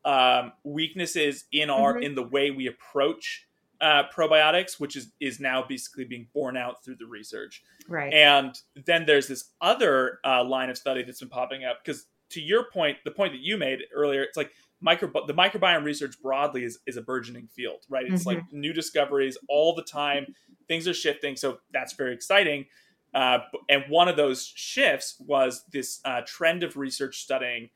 um, 0.06 0.54
weaknesses 0.64 1.46
in 1.52 1.70
our 1.70 1.96
Mhm. 1.96 2.04
in 2.04 2.16
the 2.16 2.24
way 2.24 2.52
we 2.52 2.68
approach 2.68 3.46
uh, 3.82 4.04
probiotics 4.14 4.80
which 4.80 4.96
is 4.96 5.12
is 5.20 5.40
now 5.40 5.64
basically 5.68 6.04
being 6.06 6.28
borne 6.34 6.58
out 6.58 6.84
through 6.84 6.96
the 6.96 7.06
research 7.06 7.64
right 7.88 8.14
and 8.14 8.60
then 8.86 9.06
there's 9.06 9.28
this 9.28 9.52
other 9.62 10.20
uh, 10.26 10.44
line 10.44 10.70
of 10.70 10.78
study 10.78 11.04
that's 11.04 11.20
been 11.20 11.30
popping 11.30 11.64
up 11.66 11.84
because 11.84 12.06
to 12.30 12.40
your 12.42 12.70
point, 12.72 12.96
the 13.06 13.10
point 13.12 13.34
that 13.34 13.40
you 13.42 13.58
made 13.58 13.80
earlier, 13.92 14.22
it's 14.22 14.38
like 14.38 14.52
micro 14.82 15.10
the 15.26 15.34
microbiome 15.34 15.84
research 15.84 16.22
broadly 16.22 16.64
is, 16.64 16.78
is 16.86 16.96
a 16.96 17.02
burgeoning 17.02 17.48
field, 17.48 17.80
right? 17.90 18.06
It's 18.06 18.24
Mhm. 18.24 18.28
like 18.28 18.54
new 18.54 18.72
discoveries 18.72 19.36
all 19.48 19.74
the 19.74 19.82
time. 19.82 20.36
Things 20.68 20.88
are 20.88 20.94
shifting, 20.94 21.36
so 21.36 21.60
that's 21.72 21.94
very 21.94 22.14
exciting. 22.14 22.68
Uh, 23.14 23.40
and 23.70 23.84
one 23.90 24.08
of 24.08 24.16
those 24.16 24.52
shifts 24.56 25.16
was 25.26 25.64
this 25.72 26.00
uh, 26.06 26.22
trend 26.26 26.64
of 26.64 26.78
research 26.78 27.22
studying 27.22 27.70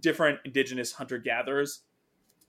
different 0.00 0.38
indigenous 0.44 0.92
hunter 0.92 1.18
gatherers. 1.18 1.80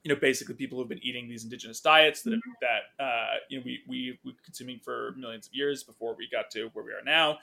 You 0.03 0.13
know, 0.13 0.19
basically 0.19 0.55
people 0.55 0.77
who've 0.77 0.87
been 0.87 1.03
eating 1.03 1.27
these 1.27 1.43
indigenous 1.43 1.81
diets 1.81 2.21
that 2.23 2.39
that 2.61 3.03
uh, 3.03 3.35
you 3.49 3.57
know 3.57 3.63
we 3.65 3.79
we 3.87 4.19
we 4.23 4.31
were 4.31 4.37
consuming 4.45 4.79
for 4.79 5.13
millions 5.17 5.47
of 5.47 5.53
years 5.53 5.83
before 5.83 6.15
we 6.17 6.29
got 6.31 6.49
to 6.51 6.69
where 6.73 6.85
we 6.85 6.91
are 6.91 7.03
now 7.03 7.39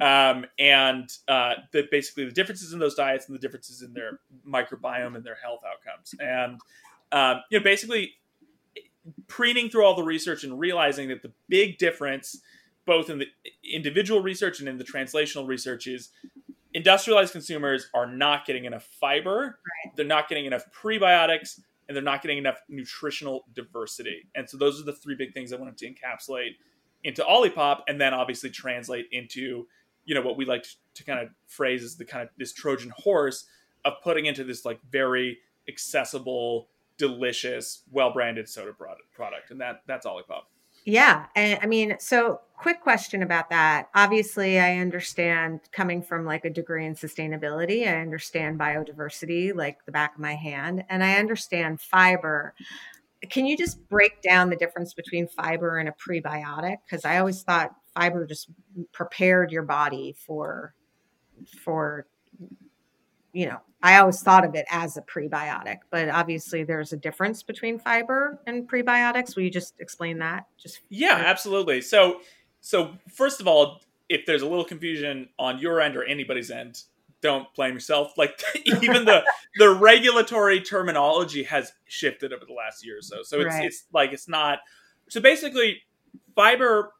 um, 0.00 0.46
and 0.58 1.10
uh, 1.26 1.54
the 1.72 1.88
basically 1.90 2.24
the 2.24 2.32
differences 2.32 2.72
in 2.72 2.78
those 2.78 2.94
diets 2.94 3.26
and 3.26 3.34
the 3.34 3.40
differences 3.40 3.82
in 3.82 3.92
their 3.92 4.20
microbiome 4.46 5.16
and 5.16 5.24
their 5.24 5.38
health 5.42 5.60
outcomes. 5.66 6.14
And 6.20 6.60
um, 7.10 7.42
you 7.50 7.58
know, 7.58 7.64
basically 7.64 8.14
preening 9.26 9.70
through 9.70 9.84
all 9.84 9.96
the 9.96 10.02
research 10.02 10.44
and 10.44 10.58
realizing 10.58 11.08
that 11.08 11.22
the 11.22 11.32
big 11.48 11.78
difference, 11.78 12.40
both 12.88 13.10
in 13.10 13.18
the 13.18 13.26
individual 13.62 14.22
research 14.22 14.60
and 14.60 14.68
in 14.68 14.78
the 14.78 14.84
translational 14.84 15.46
research, 15.46 15.86
is 15.86 16.08
industrialized 16.72 17.32
consumers 17.32 17.90
are 17.92 18.06
not 18.06 18.46
getting 18.46 18.64
enough 18.64 18.84
fiber, 18.84 19.58
they're 19.94 20.06
not 20.06 20.26
getting 20.26 20.46
enough 20.46 20.64
prebiotics, 20.72 21.60
and 21.86 21.94
they're 21.94 22.02
not 22.02 22.22
getting 22.22 22.38
enough 22.38 22.62
nutritional 22.70 23.44
diversity. 23.54 24.26
And 24.34 24.48
so 24.48 24.56
those 24.56 24.80
are 24.80 24.84
the 24.84 24.94
three 24.94 25.14
big 25.14 25.34
things 25.34 25.52
I 25.52 25.56
wanted 25.56 25.76
to 25.76 25.92
encapsulate 25.92 26.52
into 27.04 27.22
Olipop, 27.22 27.82
and 27.88 28.00
then 28.00 28.14
obviously 28.14 28.48
translate 28.48 29.06
into 29.12 29.66
you 30.06 30.14
know 30.14 30.22
what 30.22 30.38
we 30.38 30.46
like 30.46 30.62
to, 30.62 30.70
to 30.94 31.04
kind 31.04 31.20
of 31.20 31.28
phrase 31.46 31.84
as 31.84 31.96
the 31.96 32.06
kind 32.06 32.22
of 32.22 32.30
this 32.38 32.54
Trojan 32.54 32.90
horse 32.96 33.44
of 33.84 33.94
putting 34.02 34.24
into 34.24 34.44
this 34.44 34.64
like 34.64 34.80
very 34.90 35.38
accessible 35.68 36.68
delicious, 36.96 37.82
well 37.92 38.14
branded 38.14 38.48
soda 38.48 38.72
product, 38.72 39.12
product, 39.12 39.50
and 39.50 39.60
that 39.60 39.82
that's 39.86 40.06
Olipop. 40.06 40.44
Yeah. 40.88 41.26
And 41.36 41.58
I 41.60 41.66
mean, 41.66 41.96
so 41.98 42.40
quick 42.56 42.80
question 42.80 43.22
about 43.22 43.50
that. 43.50 43.90
Obviously, 43.94 44.58
I 44.58 44.78
understand 44.78 45.60
coming 45.70 46.00
from 46.00 46.24
like 46.24 46.46
a 46.46 46.50
degree 46.50 46.86
in 46.86 46.94
sustainability, 46.94 47.86
I 47.86 48.00
understand 48.00 48.58
biodiversity 48.58 49.54
like 49.54 49.84
the 49.84 49.92
back 49.92 50.14
of 50.14 50.20
my 50.22 50.34
hand, 50.34 50.84
and 50.88 51.04
I 51.04 51.18
understand 51.18 51.82
fiber. 51.82 52.54
Can 53.28 53.44
you 53.44 53.54
just 53.54 53.86
break 53.90 54.22
down 54.22 54.48
the 54.48 54.56
difference 54.56 54.94
between 54.94 55.28
fiber 55.28 55.76
and 55.76 55.90
a 55.90 55.92
prebiotic? 55.92 56.78
Because 56.86 57.04
I 57.04 57.18
always 57.18 57.42
thought 57.42 57.74
fiber 57.94 58.24
just 58.24 58.48
prepared 58.92 59.52
your 59.52 59.64
body 59.64 60.16
for 60.26 60.72
for 61.62 62.06
you 63.32 63.46
know 63.46 63.58
i 63.82 63.98
always 63.98 64.20
thought 64.20 64.44
of 64.44 64.54
it 64.54 64.66
as 64.70 64.96
a 64.96 65.02
prebiotic 65.02 65.78
but 65.90 66.08
obviously 66.08 66.64
there's 66.64 66.92
a 66.92 66.96
difference 66.96 67.42
between 67.42 67.78
fiber 67.78 68.40
and 68.46 68.68
prebiotics. 68.68 69.36
Will 69.36 69.44
you 69.44 69.50
just 69.50 69.74
explain 69.80 70.18
that 70.18 70.46
just 70.56 70.80
yeah 70.88 71.22
absolutely. 71.26 71.80
So 71.80 72.20
so 72.60 72.94
first 73.12 73.40
of 73.40 73.46
all 73.46 73.80
if 74.08 74.24
there's 74.26 74.42
a 74.42 74.46
little 74.46 74.64
confusion 74.64 75.28
on 75.38 75.58
your 75.58 75.80
end 75.80 75.96
or 75.96 76.04
anybody's 76.04 76.50
end 76.50 76.82
don't 77.20 77.52
blame 77.54 77.74
yourself. 77.74 78.16
Like 78.16 78.40
even 78.64 79.04
the 79.04 79.24
the 79.56 79.70
regulatory 79.70 80.60
terminology 80.60 81.42
has 81.44 81.72
shifted 81.86 82.32
over 82.32 82.44
the 82.44 82.52
last 82.52 82.84
year 82.84 82.98
or 82.98 83.02
so. 83.02 83.22
So 83.22 83.40
it's 83.40 83.54
right. 83.54 83.64
it's 83.64 83.84
like 83.92 84.12
it's 84.12 84.28
not 84.28 84.60
so 85.08 85.20
basically 85.20 85.82
fiber 86.34 86.92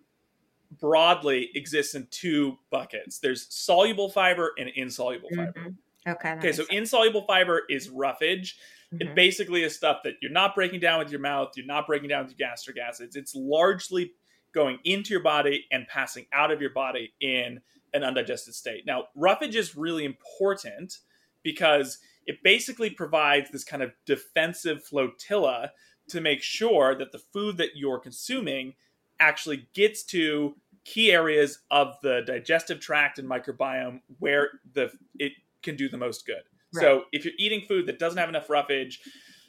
broadly 0.81 1.51
exists 1.55 1.95
in 1.95 2.07
two 2.11 2.59
buckets. 2.71 3.19
There's 3.19 3.47
soluble 3.49 4.11
fiber 4.11 4.53
and 4.59 4.69
insoluble 4.69 5.31
mm-hmm. 5.31 5.47
fiber 5.47 5.75
Okay. 6.09 6.33
Okay. 6.33 6.53
So 6.53 6.65
sense. 6.65 6.69
insoluble 6.71 7.23
fiber 7.23 7.63
is 7.69 7.89
roughage. 7.89 8.57
Mm-hmm. 8.93 9.09
It 9.09 9.15
basically 9.15 9.63
is 9.63 9.75
stuff 9.75 9.99
that 10.05 10.15
you're 10.23 10.31
not 10.31 10.55
breaking 10.55 10.81
down 10.81 10.99
with 10.99 11.11
your 11.11 11.21
mouth. 11.21 11.53
You're 11.57 11.67
not 11.67 11.87
breaking 11.87 12.09
down 12.09 12.25
with 12.25 12.39
your 12.39 12.49
gastric 12.49 12.79
acids. 12.79 13.17
It's 13.17 13.35
largely 13.35 14.13
going 14.55 14.79
into 14.85 15.11
your 15.11 15.23
body 15.23 15.67
and 15.71 15.87
passing 15.89 16.27
out 16.33 16.51
of 16.51 16.61
your 16.61 16.71
body 16.71 17.13
in 17.21 17.61
an 17.93 18.03
undigested 18.03 18.55
state. 18.55 18.85
Now, 18.87 19.05
roughage 19.15 19.57
is 19.57 19.77
really 19.77 20.05
important 20.05 20.99
because 21.43 21.99
it 22.27 22.43
basically 22.43 22.91
provides 22.91 23.51
this 23.51 23.65
kind 23.65 23.83
of 23.83 23.93
defensive 24.07 24.85
flotilla 24.85 25.73
to 26.09 26.21
make 26.21 26.43
sure 26.43 26.95
that 26.95 27.13
the 27.13 27.19
food 27.19 27.59
that 27.59 27.71
you're 27.77 27.99
consuming 27.99 28.75
actually 29.21 29.69
gets 29.75 30.03
to 30.05 30.55
key 30.85 31.13
areas 31.13 31.59
of 31.71 31.97
the 32.03 32.23
digestive 32.27 32.81
tract 32.81 33.19
and 33.19 33.29
microbiome 33.29 34.01
where 34.19 34.49
the 34.73 34.91
it 35.19 35.33
can 35.63 35.77
do 35.77 35.89
the 35.89 35.99
most 35.99 36.27
good. 36.27 36.43
Right. 36.75 36.83
So 36.83 37.05
if 37.13 37.25
you're 37.25 37.35
eating 37.39 37.63
food 37.67 37.87
that 37.87 37.99
doesn't 37.99 38.19
have 38.19 38.29
enough 38.29 38.51
roughage, 38.51 39.01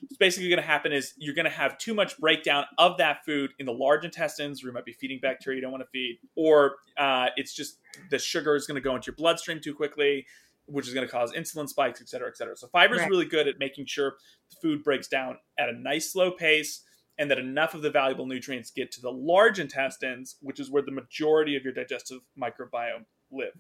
what's 0.02 0.18
basically 0.18 0.50
going 0.50 0.62
to 0.62 0.68
happen 0.68 0.94
is 0.94 1.14
you're 1.18 1.36
going 1.36 1.46
to 1.46 1.52
have 1.52 1.78
too 1.78 1.94
much 1.94 2.18
breakdown 2.18 2.66
of 2.78 2.98
that 2.98 3.26
food 3.26 3.52
in 3.60 3.66
the 3.66 3.74
large 3.74 4.06
intestines, 4.06 4.64
where 4.64 4.70
you 4.70 4.74
might 4.74 4.86
be 4.86 4.94
feeding 4.94 5.20
bacteria 5.22 5.58
you 5.58 5.62
don't 5.62 5.72
want 5.72 5.84
to 5.84 5.90
feed, 5.92 6.20
or 6.36 6.76
uh, 6.98 7.28
it's 7.36 7.54
just 7.54 7.80
the 8.10 8.18
sugar 8.18 8.56
is 8.56 8.66
going 8.66 8.76
to 8.76 8.82
go 8.82 8.96
into 8.96 9.08
your 9.08 9.16
bloodstream 9.16 9.60
too 9.60 9.74
quickly, 9.74 10.26
which 10.66 10.88
is 10.88 10.94
going 10.94 11.06
to 11.06 11.12
cause 11.12 11.34
insulin 11.34 11.68
spikes, 11.68 12.00
et 12.00 12.08
cetera, 12.08 12.30
et 12.30 12.38
cetera. 12.38 12.56
So 12.56 12.68
fiber 12.68 12.96
is 12.96 13.02
right. 13.02 13.10
really 13.10 13.26
good 13.26 13.48
at 13.48 13.56
making 13.60 13.88
sure 13.88 14.14
the 14.52 14.56
food 14.62 14.84
breaks 14.84 15.08
down 15.08 15.38
at 15.58 15.68
a 15.68 15.74
nice 15.74 16.14
slow 16.14 16.32
pace 16.32 16.84
and 17.18 17.30
that 17.30 17.38
enough 17.38 17.74
of 17.74 17.82
the 17.82 17.90
valuable 17.90 18.26
nutrients 18.26 18.72
get 18.72 18.94
to 18.94 19.02
the 19.02 19.12
large 19.12 19.60
intestines, 19.60 20.38
which 20.42 20.60
is 20.60 20.72
where 20.72 20.82
the 20.82 20.92
majority 20.92 21.58
of 21.58 21.64
your 21.64 21.74
digestive 21.74 22.20
microbiome 22.42 23.04
live. 23.30 23.52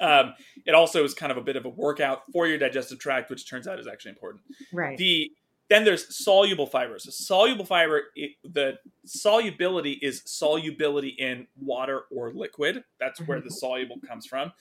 Um, 0.00 0.34
it 0.64 0.74
also 0.74 1.04
is 1.04 1.14
kind 1.14 1.32
of 1.32 1.38
a 1.38 1.42
bit 1.42 1.56
of 1.56 1.64
a 1.64 1.68
workout 1.68 2.22
for 2.32 2.46
your 2.46 2.58
digestive 2.58 2.98
tract, 2.98 3.30
which 3.30 3.48
turns 3.48 3.66
out 3.66 3.78
is 3.78 3.86
actually 3.86 4.10
important. 4.10 4.42
Right. 4.72 4.96
The 4.98 5.30
then 5.68 5.84
there's 5.84 6.16
soluble 6.16 6.66
fibers. 6.66 7.04
So 7.04 7.10
soluble 7.10 7.64
fiber, 7.64 8.02
it, 8.14 8.32
the 8.44 8.78
solubility 9.04 9.98
is 10.00 10.22
solubility 10.24 11.08
in 11.08 11.48
water 11.60 12.02
or 12.10 12.32
liquid. 12.32 12.84
That's 13.00 13.20
where 13.20 13.40
the 13.40 13.46
mm-hmm. 13.46 13.54
soluble 13.54 13.96
comes 14.06 14.26
from. 14.26 14.52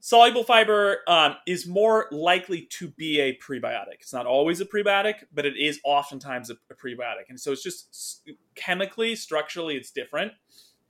Soluble 0.00 0.44
fiber 0.44 0.98
um, 1.08 1.36
is 1.46 1.66
more 1.66 2.06
likely 2.12 2.68
to 2.78 2.88
be 2.88 3.20
a 3.20 3.36
prebiotic. 3.38 4.00
It's 4.00 4.12
not 4.12 4.26
always 4.26 4.60
a 4.60 4.66
prebiotic, 4.66 5.24
but 5.32 5.44
it 5.44 5.56
is 5.56 5.80
oftentimes 5.82 6.50
a, 6.50 6.56
a 6.70 6.74
prebiotic. 6.74 7.30
And 7.30 7.40
so 7.40 7.50
it's 7.50 7.62
just 7.62 8.22
chemically, 8.54 9.16
structurally, 9.16 9.76
it's 9.76 9.90
different. 9.90 10.32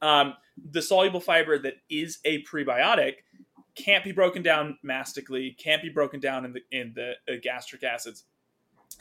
Um, 0.02 0.34
the 0.70 0.82
soluble 0.82 1.20
fiber 1.20 1.58
that 1.58 1.74
is 1.88 2.18
a 2.24 2.42
prebiotic 2.44 3.14
can't 3.78 4.04
be 4.04 4.12
broken 4.12 4.42
down 4.42 4.78
mastically, 4.82 5.56
can't 5.58 5.82
be 5.82 5.88
broken 5.88 6.20
down 6.20 6.44
in 6.44 6.52
the 6.52 6.60
in 6.70 6.92
the 6.94 7.12
uh, 7.32 7.36
gastric 7.42 7.84
acids. 7.84 8.24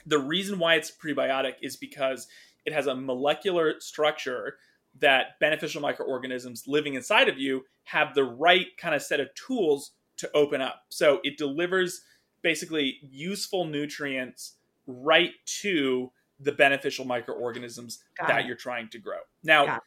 The 0.06 0.18
reason 0.18 0.58
why 0.58 0.76
it's 0.76 0.90
prebiotic 0.90 1.54
is 1.62 1.76
because 1.76 2.28
it 2.64 2.72
has 2.72 2.86
a 2.86 2.94
molecular 2.94 3.80
structure 3.80 4.56
that 5.00 5.38
beneficial 5.40 5.80
microorganisms 5.80 6.64
living 6.66 6.94
inside 6.94 7.28
of 7.28 7.38
you 7.38 7.64
have 7.84 8.14
the 8.14 8.24
right 8.24 8.66
kind 8.76 8.94
of 8.94 9.02
set 9.02 9.20
of 9.20 9.28
tools 9.34 9.92
to 10.16 10.30
open 10.34 10.60
up. 10.60 10.84
So 10.88 11.20
it 11.24 11.38
delivers 11.38 12.02
basically 12.42 12.98
useful 13.02 13.64
nutrients 13.64 14.54
right 14.86 15.32
to 15.60 16.10
the 16.40 16.52
beneficial 16.52 17.04
microorganisms 17.04 18.02
Got 18.18 18.28
that 18.28 18.40
it. 18.40 18.46
you're 18.46 18.56
trying 18.56 18.88
to 18.90 18.98
grow. 18.98 19.18
Now, 19.42 19.80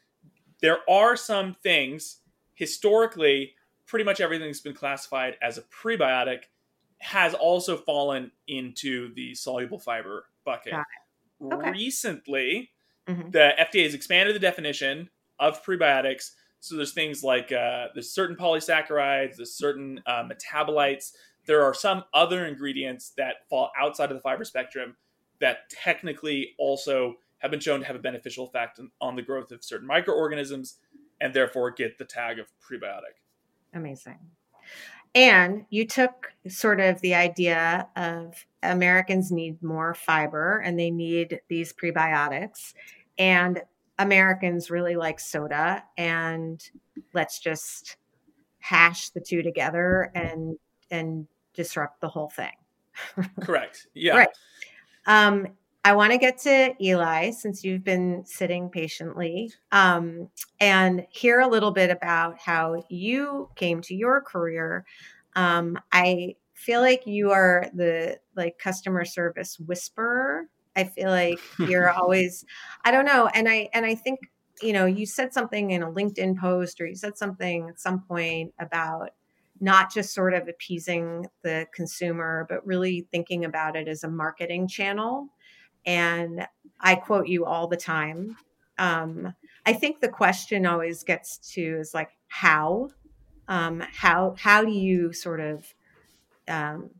there 0.60 0.78
are 0.88 1.16
some 1.16 1.54
things 1.54 2.18
historically 2.54 3.54
pretty 3.92 4.06
much 4.06 4.22
everything 4.22 4.46
that's 4.46 4.60
been 4.60 4.72
classified 4.72 5.36
as 5.42 5.58
a 5.58 5.62
prebiotic 5.64 6.44
has 6.96 7.34
also 7.34 7.76
fallen 7.76 8.30
into 8.48 9.12
the 9.12 9.34
soluble 9.34 9.78
fiber 9.78 10.24
bucket. 10.46 10.72
Okay. 10.72 11.70
Recently, 11.70 12.70
mm-hmm. 13.06 13.28
the 13.32 13.52
FDA 13.60 13.84
has 13.84 13.92
expanded 13.92 14.34
the 14.34 14.40
definition 14.40 15.10
of 15.38 15.62
prebiotics. 15.62 16.30
So 16.60 16.74
there's 16.74 16.94
things 16.94 17.22
like 17.22 17.52
uh, 17.52 17.88
there's 17.92 18.10
certain 18.10 18.34
polysaccharides, 18.34 19.36
there's 19.36 19.52
certain 19.52 20.00
uh, 20.06 20.24
metabolites. 20.26 21.12
There 21.44 21.62
are 21.62 21.74
some 21.74 22.04
other 22.14 22.46
ingredients 22.46 23.12
that 23.18 23.46
fall 23.50 23.72
outside 23.78 24.10
of 24.10 24.16
the 24.16 24.22
fiber 24.22 24.46
spectrum 24.46 24.96
that 25.38 25.68
technically 25.68 26.54
also 26.58 27.16
have 27.40 27.50
been 27.50 27.60
shown 27.60 27.80
to 27.80 27.86
have 27.86 27.96
a 27.96 27.98
beneficial 27.98 28.46
effect 28.46 28.80
on 29.02 29.16
the 29.16 29.22
growth 29.22 29.52
of 29.52 29.62
certain 29.62 29.86
microorganisms 29.86 30.78
and 31.20 31.34
therefore 31.34 31.70
get 31.70 31.98
the 31.98 32.06
tag 32.06 32.38
of 32.38 32.46
prebiotic. 32.58 33.20
Amazing. 33.74 34.18
And 35.14 35.66
you 35.68 35.86
took 35.86 36.32
sort 36.48 36.80
of 36.80 37.00
the 37.00 37.14
idea 37.14 37.86
of 37.96 38.46
Americans 38.62 39.30
need 39.30 39.62
more 39.62 39.94
fiber 39.94 40.58
and 40.58 40.78
they 40.78 40.90
need 40.90 41.40
these 41.48 41.72
prebiotics. 41.72 42.72
And 43.18 43.62
Americans 43.98 44.70
really 44.70 44.96
like 44.96 45.20
soda. 45.20 45.84
And 45.98 46.62
let's 47.12 47.38
just 47.40 47.96
hash 48.60 49.10
the 49.10 49.20
two 49.20 49.42
together 49.42 50.10
and 50.14 50.56
and 50.90 51.26
disrupt 51.54 52.00
the 52.00 52.08
whole 52.08 52.30
thing. 52.30 52.52
Correct. 53.40 53.86
Yeah. 53.94 54.16
Right. 54.16 54.28
Um, 55.06 55.48
I 55.84 55.94
want 55.94 56.12
to 56.12 56.18
get 56.18 56.38
to 56.38 56.74
Eli 56.80 57.30
since 57.30 57.64
you've 57.64 57.82
been 57.82 58.22
sitting 58.24 58.70
patiently 58.70 59.52
um, 59.72 60.28
and 60.60 61.06
hear 61.10 61.40
a 61.40 61.48
little 61.48 61.72
bit 61.72 61.90
about 61.90 62.38
how 62.38 62.84
you 62.88 63.48
came 63.56 63.80
to 63.82 63.94
your 63.94 64.20
career. 64.20 64.84
Um, 65.34 65.76
I 65.90 66.36
feel 66.54 66.80
like 66.80 67.04
you 67.06 67.32
are 67.32 67.66
the 67.74 68.20
like 68.36 68.58
customer 68.58 69.04
service 69.04 69.58
whisperer. 69.58 70.44
I 70.76 70.84
feel 70.84 71.10
like 71.10 71.40
you're 71.58 71.90
always, 72.00 72.44
I 72.84 72.92
don't 72.92 73.04
know, 73.04 73.28
and 73.34 73.48
I 73.48 73.68
and 73.74 73.84
I 73.84 73.96
think 73.96 74.20
you 74.62 74.72
know 74.72 74.86
you 74.86 75.04
said 75.04 75.34
something 75.34 75.72
in 75.72 75.82
a 75.82 75.90
LinkedIn 75.90 76.38
post 76.38 76.80
or 76.80 76.86
you 76.86 76.94
said 76.94 77.18
something 77.18 77.68
at 77.68 77.80
some 77.80 78.02
point 78.02 78.54
about 78.60 79.10
not 79.60 79.92
just 79.92 80.14
sort 80.14 80.34
of 80.34 80.46
appeasing 80.46 81.26
the 81.42 81.66
consumer, 81.74 82.46
but 82.48 82.64
really 82.64 83.06
thinking 83.10 83.44
about 83.44 83.74
it 83.74 83.88
as 83.88 84.04
a 84.04 84.08
marketing 84.08 84.68
channel 84.68 85.28
and 85.86 86.46
I 86.80 86.94
quote 86.96 87.26
you 87.28 87.44
all 87.44 87.68
the 87.68 87.76
time. 87.76 88.36
Um, 88.78 89.34
I 89.64 89.72
think 89.72 90.00
the 90.00 90.08
question 90.08 90.66
always 90.66 91.04
gets 91.04 91.38
to 91.54 91.62
is 91.62 91.94
like 91.94 92.10
how, 92.28 92.90
um, 93.48 93.82
how 93.92 94.34
how 94.38 94.64
do 94.64 94.72
you 94.72 95.12
sort 95.12 95.40
of 95.40 95.74
um, 96.48 96.90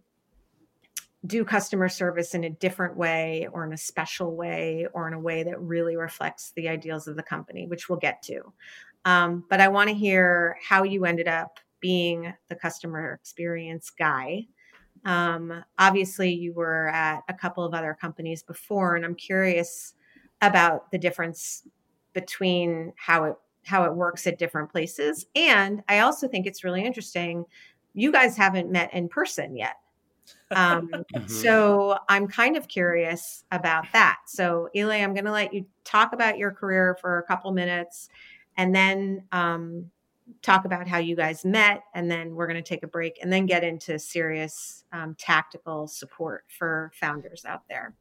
do 1.25 1.45
customer 1.45 1.89
service 1.89 2.35
in 2.35 2.45
a 2.45 2.51
different 2.51 2.97
way 2.97 3.49
or 3.53 3.65
in 3.65 3.73
a 3.73 3.79
special 3.79 4.35
way 4.35 4.87
or 4.93 5.07
in 5.07 5.15
a 5.15 5.21
way 5.21 5.45
that 5.45 5.61
really 5.61 5.97
reflects 5.97 6.53
the 6.57 6.69
ideals 6.69 7.07
of 7.07 7.17
the 7.17 7.23
company, 7.23 7.67
which 7.67 7.89
we'll 7.89 7.99
get 7.99 8.23
to. 8.23 8.53
Um, 9.05 9.45
but 9.49 9.61
I 9.61 9.69
want 9.69 9.89
to 9.89 9.95
hear 9.95 10.57
how 10.69 10.83
you 10.83 11.05
ended 11.05 11.29
up 11.29 11.59
being 11.81 12.33
the 12.49 12.55
customer 12.55 13.13
experience 13.13 13.91
guy 13.91 14.47
um, 15.05 15.65
obviously, 15.79 16.33
you 16.33 16.53
were 16.53 16.89
at 16.89 17.23
a 17.29 17.35
couple 17.35 17.65
of 17.65 17.75
other 17.75 17.97
companies 18.01 18.43
before, 18.43 18.97
and 18.97 19.05
I'm 19.05 19.15
curious 19.15 19.95
about 20.41 20.91
the 20.91 20.99
difference 20.99 21.65
between 22.13 22.93
how 22.97 23.25
it 23.25 23.37
how 23.65 23.85
it 23.85 23.95
works 23.95 24.27
at 24.27 24.39
different 24.39 24.71
places. 24.71 25.27
And 25.37 25.83
I 25.89 26.01
also 26.01 26.27
think 26.27 26.47
it's 26.47 26.65
really 26.65 26.85
interesting. 26.85 27.45
You 27.95 28.11
guys 28.11 28.37
haven't 28.37 28.71
met 28.71 28.93
in 28.93 29.09
person 29.09 29.57
yet. 29.57 29.77
Um, 30.51 30.89
Mhm. 31.15 31.31
So 31.31 31.99
I'm 32.09 32.27
kind 32.27 32.57
of 32.57 32.69
curious 32.69 33.45
about 33.53 33.85
that. 33.93 34.19
So 34.27 34.69
Eli, 34.75 34.97
I'm 34.97 35.15
going 35.15 35.25
to 35.27 35.33
let 35.33 35.53
you 35.53 35.67
talk 35.85 36.13
about 36.13 36.39
your 36.39 36.51
career 36.53 36.97
for 37.01 37.19
a 37.19 37.23
couple 37.23 37.53
minutes, 37.53 38.09
and 38.57 38.75
then 38.75 39.25
um, 39.33 39.91
talk 40.43 40.65
about 40.65 40.89
how 40.89 40.99
you 40.99 41.17
guys 41.17 41.45
met, 41.45 41.83
and 41.95 42.11
then 42.11 42.35
we're 42.35 42.47
going 42.47 42.63
to 42.63 42.69
take 42.69 42.83
a 42.83 42.89
break, 42.89 43.19
and 43.23 43.33
then 43.33 43.47
get 43.47 43.65
into 43.65 43.99
serious 43.99 44.85
um, 44.93 45.15
tactical 45.19 45.87
support 45.87 46.45
for 46.49 46.91
founders 46.95 47.45
out 47.45 47.63
there. 47.69 47.95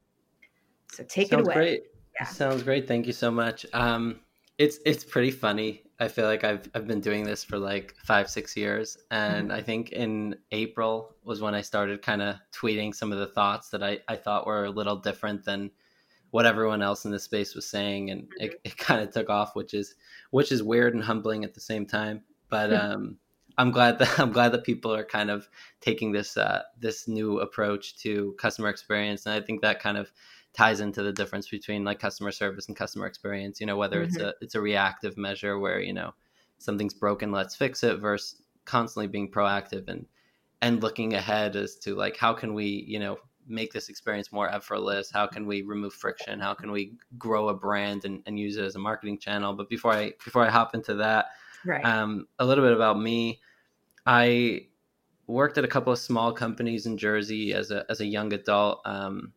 So 0.92 1.04
take 1.04 1.30
Sounds 1.30 1.48
it 1.48 1.52
away. 1.52 1.54
great. 1.56 1.84
Yeah. 2.20 2.26
Sounds 2.26 2.64
great. 2.64 2.88
Thank 2.88 3.08
you 3.08 3.14
so 3.14 3.32
much. 3.32 3.66
Um, 3.74 4.20
it's 4.58 4.80
it's 4.86 5.04
pretty 5.04 5.32
funny. 5.32 5.84
I 6.00 6.08
feel 6.08 6.26
like 6.26 6.44
I've 6.44 6.70
I've 6.76 6.88
been 6.88 7.00
doing 7.00 7.24
this 7.24 7.44
for 7.44 7.58
like 7.58 7.96
five 8.04 8.30
six 8.30 8.56
years, 8.58 8.98
and 9.10 9.48
Mm-hmm. 9.50 9.58
I 9.58 9.62
think 9.62 9.92
in 9.92 10.36
April 10.52 11.16
was 11.24 11.42
when 11.42 11.56
I 11.56 11.62
started 11.62 12.02
kind 12.02 12.22
of 12.22 12.36
tweeting 12.54 12.94
some 12.94 13.12
of 13.12 13.20
the 13.20 13.28
thoughts 13.28 13.70
that 13.70 13.82
I 13.84 14.00
I 14.08 14.16
thought 14.16 14.46
were 14.46 14.66
a 14.66 14.70
little 14.72 14.98
different 14.98 15.46
than 15.46 15.72
what 16.32 16.46
everyone 16.46 16.82
else 16.82 17.06
in 17.06 17.12
the 17.12 17.20
space 17.20 17.56
was 17.56 17.68
saying, 17.68 18.10
and 18.10 18.28
it, 18.40 18.52
Mm-hmm. 18.52 18.56
it 18.64 18.78
kind 18.78 19.02
of 19.02 19.12
took 19.12 19.30
off, 19.30 19.56
which 19.56 19.74
is 19.74 19.96
which 20.32 20.52
is 20.52 20.64
weird 20.64 20.94
and 20.94 21.04
humbling 21.04 21.44
at 21.44 21.54
the 21.54 21.62
same 21.62 21.86
time. 21.86 22.24
But 22.50 22.74
um, 22.74 23.18
I'm 23.58 23.72
glad 23.72 24.00
that 24.00 24.20
I'm 24.20 24.32
glad 24.32 24.52
that 24.54 24.64
people 24.64 24.94
are 24.94 25.06
kind 25.06 25.30
of 25.30 25.48
taking 25.82 26.12
this 26.12 26.38
uh, 26.38 26.64
this 26.80 27.08
new 27.08 27.40
approach 27.40 27.98
to 28.00 28.36
customer 28.40 28.70
experience, 28.70 29.26
and 29.26 29.36
I 29.36 29.46
think 29.46 29.62
that 29.62 29.80
kind 29.82 29.98
of 29.98 30.12
ties 30.54 30.82
into 30.82 31.02
the 31.02 31.14
difference 31.14 31.48
between 31.48 31.86
like 31.86 32.00
customer 32.00 32.32
service 32.32 32.68
and 32.68 32.76
customer 32.76 33.06
experience. 33.06 33.60
You 33.60 33.68
know, 33.68 33.78
whether 33.78 34.02
it's 34.02 34.18
a 34.18 34.34
it's 34.42 34.56
a 34.56 34.62
reactive 34.62 35.18
measure 35.18 35.60
where 35.60 35.80
you 35.80 35.94
know 35.94 36.14
something's 36.58 36.94
broken, 36.94 37.32
let's 37.32 37.56
fix 37.56 37.84
it, 37.84 37.98
versus 37.98 38.42
constantly 38.66 39.08
being 39.08 39.30
proactive 39.30 39.90
and 39.90 40.06
and 40.62 40.84
looking 40.84 41.14
ahead 41.14 41.56
as 41.56 41.76
to 41.76 41.96
like 41.96 42.16
how 42.16 42.34
can 42.34 42.54
we 42.54 42.86
you 42.88 43.00
know 43.00 43.18
make 43.52 43.72
this 43.74 43.90
experience 43.90 44.32
more 44.32 44.50
effortless 44.50 45.12
how 45.12 45.28
can 45.28 45.46
we 45.46 45.62
remove 45.62 45.94
friction 45.94 46.40
how 46.40 46.54
can 46.54 46.72
we 46.72 46.96
grow 47.18 47.50
a 47.50 47.54
brand 47.54 48.06
and, 48.06 48.24
and 48.26 48.40
use 48.40 48.58
it 48.58 48.64
as 48.66 48.76
a 48.76 48.80
marketing 48.80 49.18
channel 49.18 49.54
but 49.54 49.70
before 49.70 49.94
i 49.94 50.12
before 50.24 50.44
i 50.46 50.50
hop 50.50 50.74
into 50.76 50.96
that 50.96 51.28
Right. 51.66 51.86
um, 51.86 52.28
a 52.40 52.46
little 52.46 52.64
bit 52.64 52.74
about 52.74 53.00
me. 53.00 53.40
I 54.06 54.68
worked 55.28 55.58
at 55.58 55.66
a 55.66 55.68
couple 55.68 55.94
of 55.94 56.00
small 56.00 56.34
companies 56.34 56.86
in 56.88 56.98
Jersey 56.98 57.54
as 57.54 57.72
a 57.72 57.86
as 57.90 58.02
a 58.02 58.06
young 58.06 58.34
adult. 58.34 58.82
Um, 58.86 59.34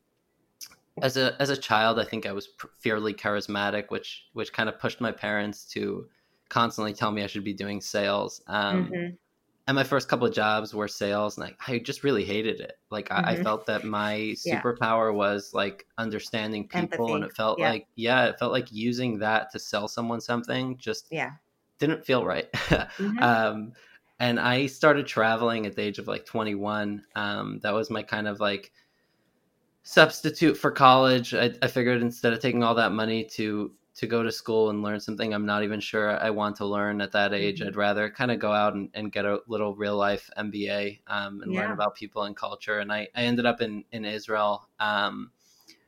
as 1.02 1.16
a 1.16 1.40
as 1.40 1.50
a 1.50 1.56
child, 1.56 1.98
I 1.98 2.04
think 2.04 2.26
I 2.26 2.32
was 2.32 2.46
pr- 2.48 2.68
fairly 2.78 3.12
charismatic, 3.14 3.90
which 3.90 4.28
which 4.32 4.52
kind 4.52 4.68
of 4.68 4.78
pushed 4.78 5.00
my 5.00 5.12
parents 5.12 5.64
to 5.72 6.08
constantly 6.48 6.92
tell 6.92 7.10
me 7.10 7.22
I 7.22 7.26
should 7.26 7.44
be 7.44 7.52
doing 7.54 7.80
sales. 7.80 8.42
Um, 8.46 8.90
Mhm. 8.92 9.18
And 9.66 9.74
my 9.74 9.84
first 9.84 10.08
couple 10.08 10.26
of 10.26 10.34
jobs 10.34 10.74
were 10.74 10.88
sales, 10.88 11.38
and 11.38 11.46
I, 11.46 11.72
I 11.72 11.78
just 11.78 12.04
really 12.04 12.24
hated 12.24 12.60
it. 12.60 12.74
Like 12.90 13.10
I, 13.10 13.22
I 13.28 13.34
Mhm. 13.34 13.42
felt 13.44 13.64
that 13.66 13.82
my 13.84 14.34
Yeah. 14.44 14.60
superpower 14.62 15.14
was 15.14 15.52
like 15.54 15.86
understanding 15.96 16.68
people, 16.68 17.14
and 17.14 17.24
it 17.24 17.32
felt 17.34 17.58
Yeah. 17.58 17.70
like 17.70 17.86
yeah, 17.96 18.26
it 18.26 18.38
felt 18.38 18.52
like 18.52 18.70
using 18.70 19.18
that 19.20 19.50
to 19.52 19.58
sell 19.58 19.88
someone 19.88 20.20
something 20.20 20.76
just 20.76 21.10
Yeah. 21.10 21.30
didn't 21.78 22.04
feel 22.06 22.24
right. 22.26 22.48
Mhm. 22.98 23.18
um, 23.20 23.72
and 24.20 24.40
I 24.40 24.66
started 24.66 25.06
traveling 25.06 25.66
at 25.66 25.76
the 25.76 25.82
age 25.82 25.98
of 25.98 26.08
like 26.08 26.26
21. 26.26 27.04
Um, 27.16 27.60
that 27.62 27.74
was 27.74 27.90
my 27.90 28.02
kind 28.02 28.28
of 28.28 28.40
like 28.40 28.72
substitute 29.82 30.56
for 30.56 30.70
college. 30.70 31.34
I, 31.34 31.52
I 31.62 31.66
figured 31.66 32.00
instead 32.02 32.32
of 32.32 32.40
taking 32.40 32.62
all 32.62 32.74
that 32.76 32.92
money 32.92 33.24
to 33.34 33.72
to 33.96 34.06
go 34.06 34.22
to 34.22 34.32
school 34.32 34.70
and 34.70 34.82
learn 34.82 34.98
something 35.00 35.32
I'm 35.32 35.46
not 35.46 35.62
even 35.62 35.80
sure 35.80 36.18
I 36.20 36.30
want 36.30 36.56
to 36.56 36.66
learn 36.66 37.00
at 37.00 37.12
that 37.12 37.32
age, 37.32 37.60
Mhm. 37.60 37.62
I'd 37.62 37.76
rather 37.76 38.10
kind 38.10 38.30
of 38.32 38.38
go 38.40 38.52
out 38.52 38.74
and, 38.74 38.90
and 38.94 39.12
get 39.12 39.24
a 39.24 39.40
little 39.46 39.74
real 39.76 39.96
life 39.96 40.30
MBA 40.36 41.00
um, 41.06 41.42
and 41.42 41.54
learn 41.54 41.70
about 41.70 41.94
people 41.94 42.24
and 42.24 42.36
culture. 42.36 42.80
And 42.80 42.92
I, 42.92 43.08
I 43.14 43.22
ended 43.24 43.46
up 43.46 43.60
in 43.60 43.84
in 43.92 44.04
Israel. 44.04 44.68
Um, 44.80 45.30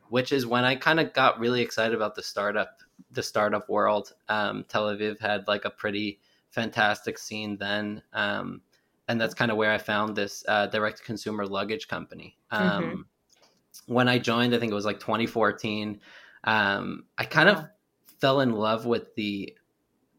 which 0.09 0.33
is 0.33 0.47
when 0.47 0.65
I 0.65 0.77
kind 0.77 1.01
of 1.01 1.13
got 1.13 1.39
really 1.41 1.63
excited 1.63 1.95
about 1.95 2.15
the 2.15 2.23
startup, 2.23 2.81
the 3.11 3.23
startup 3.23 3.69
world. 3.69 4.13
Um, 4.29 4.65
Tel 4.69 4.87
Aviv 4.87 5.21
had 5.21 5.47
like 5.49 5.65
a 5.65 5.71
pretty 5.71 6.21
fantastic 6.51 7.19
scene 7.19 7.57
then, 7.59 8.03
um, 8.13 8.63
and 9.09 9.21
that's 9.21 9.35
kind 9.35 9.51
of 9.51 9.57
where 9.57 9.73
I 9.73 9.79
found 9.79 10.17
this 10.17 10.45
uh, 10.49 10.67
direct 10.69 10.99
to 10.99 11.05
consumer 11.05 11.47
luggage 11.47 11.89
company. 11.89 12.39
Um, 12.51 12.95
Mhm. 12.95 13.07
When 13.87 14.09
I 14.09 14.19
joined, 14.19 14.55
I 14.55 14.59
think 14.59 14.73
it 14.73 14.75
was 14.77 14.87
like 14.87 15.01
2014. 15.01 16.01
Um, 16.45 17.07
I 17.19 17.25
kind 17.25 17.49
of 17.49 17.59
Wow. 17.59 17.71
Fell 18.21 18.41
in 18.41 18.53
love 18.53 18.87
with 18.87 19.15
the 19.15 19.55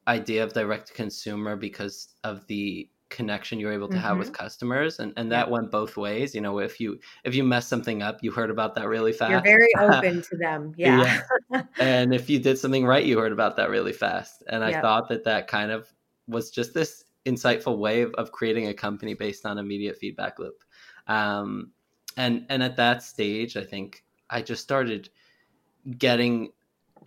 idea 0.08 0.44
of 0.44 0.54
direct 0.54 0.88
to 0.88 0.94
consumer 0.94 1.56
because 1.56 2.10
of 2.24 2.46
the 2.48 2.90
connection 3.10 3.58
you're 3.58 3.72
able 3.72 3.88
to 3.88 3.98
have 3.98 4.18
with 4.18 4.34
customers 4.34 5.00
and, 5.00 5.14
and 5.16 5.32
that 5.32 5.50
went 5.50 5.72
both 5.72 5.96
ways 5.96 6.36
you 6.36 6.42
know 6.42 6.60
if 6.60 6.78
you 6.78 7.00
if 7.24 7.34
you 7.34 7.42
mess 7.42 7.66
something 7.66 8.02
up 8.02 8.18
you 8.22 8.32
heard 8.32 8.50
about 8.50 8.76
that 8.76 8.88
really 8.88 9.14
fast. 9.14 9.32
You're 9.32 9.42
very 9.42 9.70
open 9.80 10.22
to 10.24 10.36
them. 10.36 10.74
Yeah. 10.78 11.22
and 11.80 12.14
if 12.14 12.30
you 12.30 12.38
did 12.38 12.60
something 12.60 12.86
right 12.86 13.06
you 13.06 13.18
heard 13.18 13.32
about 13.32 13.56
that 13.58 13.70
really 13.70 13.94
fast. 13.94 14.44
And 14.50 14.62
i 14.64 14.82
thought 14.82 15.08
that 15.08 15.24
that 15.24 15.48
kind 15.48 15.72
of 15.72 15.88
was 16.28 16.52
just 16.52 16.74
this 16.74 17.06
insightful 17.26 17.78
way 17.78 18.02
of, 18.02 18.14
of 18.16 18.34
creating 18.34 18.68
a 18.68 18.74
company 18.74 19.14
based 19.14 19.46
on 19.46 19.58
immediate 19.58 19.98
feedback 19.98 20.38
loop. 20.38 20.64
Um, 21.08 21.72
and 22.18 22.46
and 22.50 22.62
at 22.62 22.76
that 22.76 23.04
stage 23.04 23.56
i 23.56 23.64
think 23.64 24.04
i 24.30 24.42
just 24.42 24.62
started 24.62 25.10
getting 25.98 26.52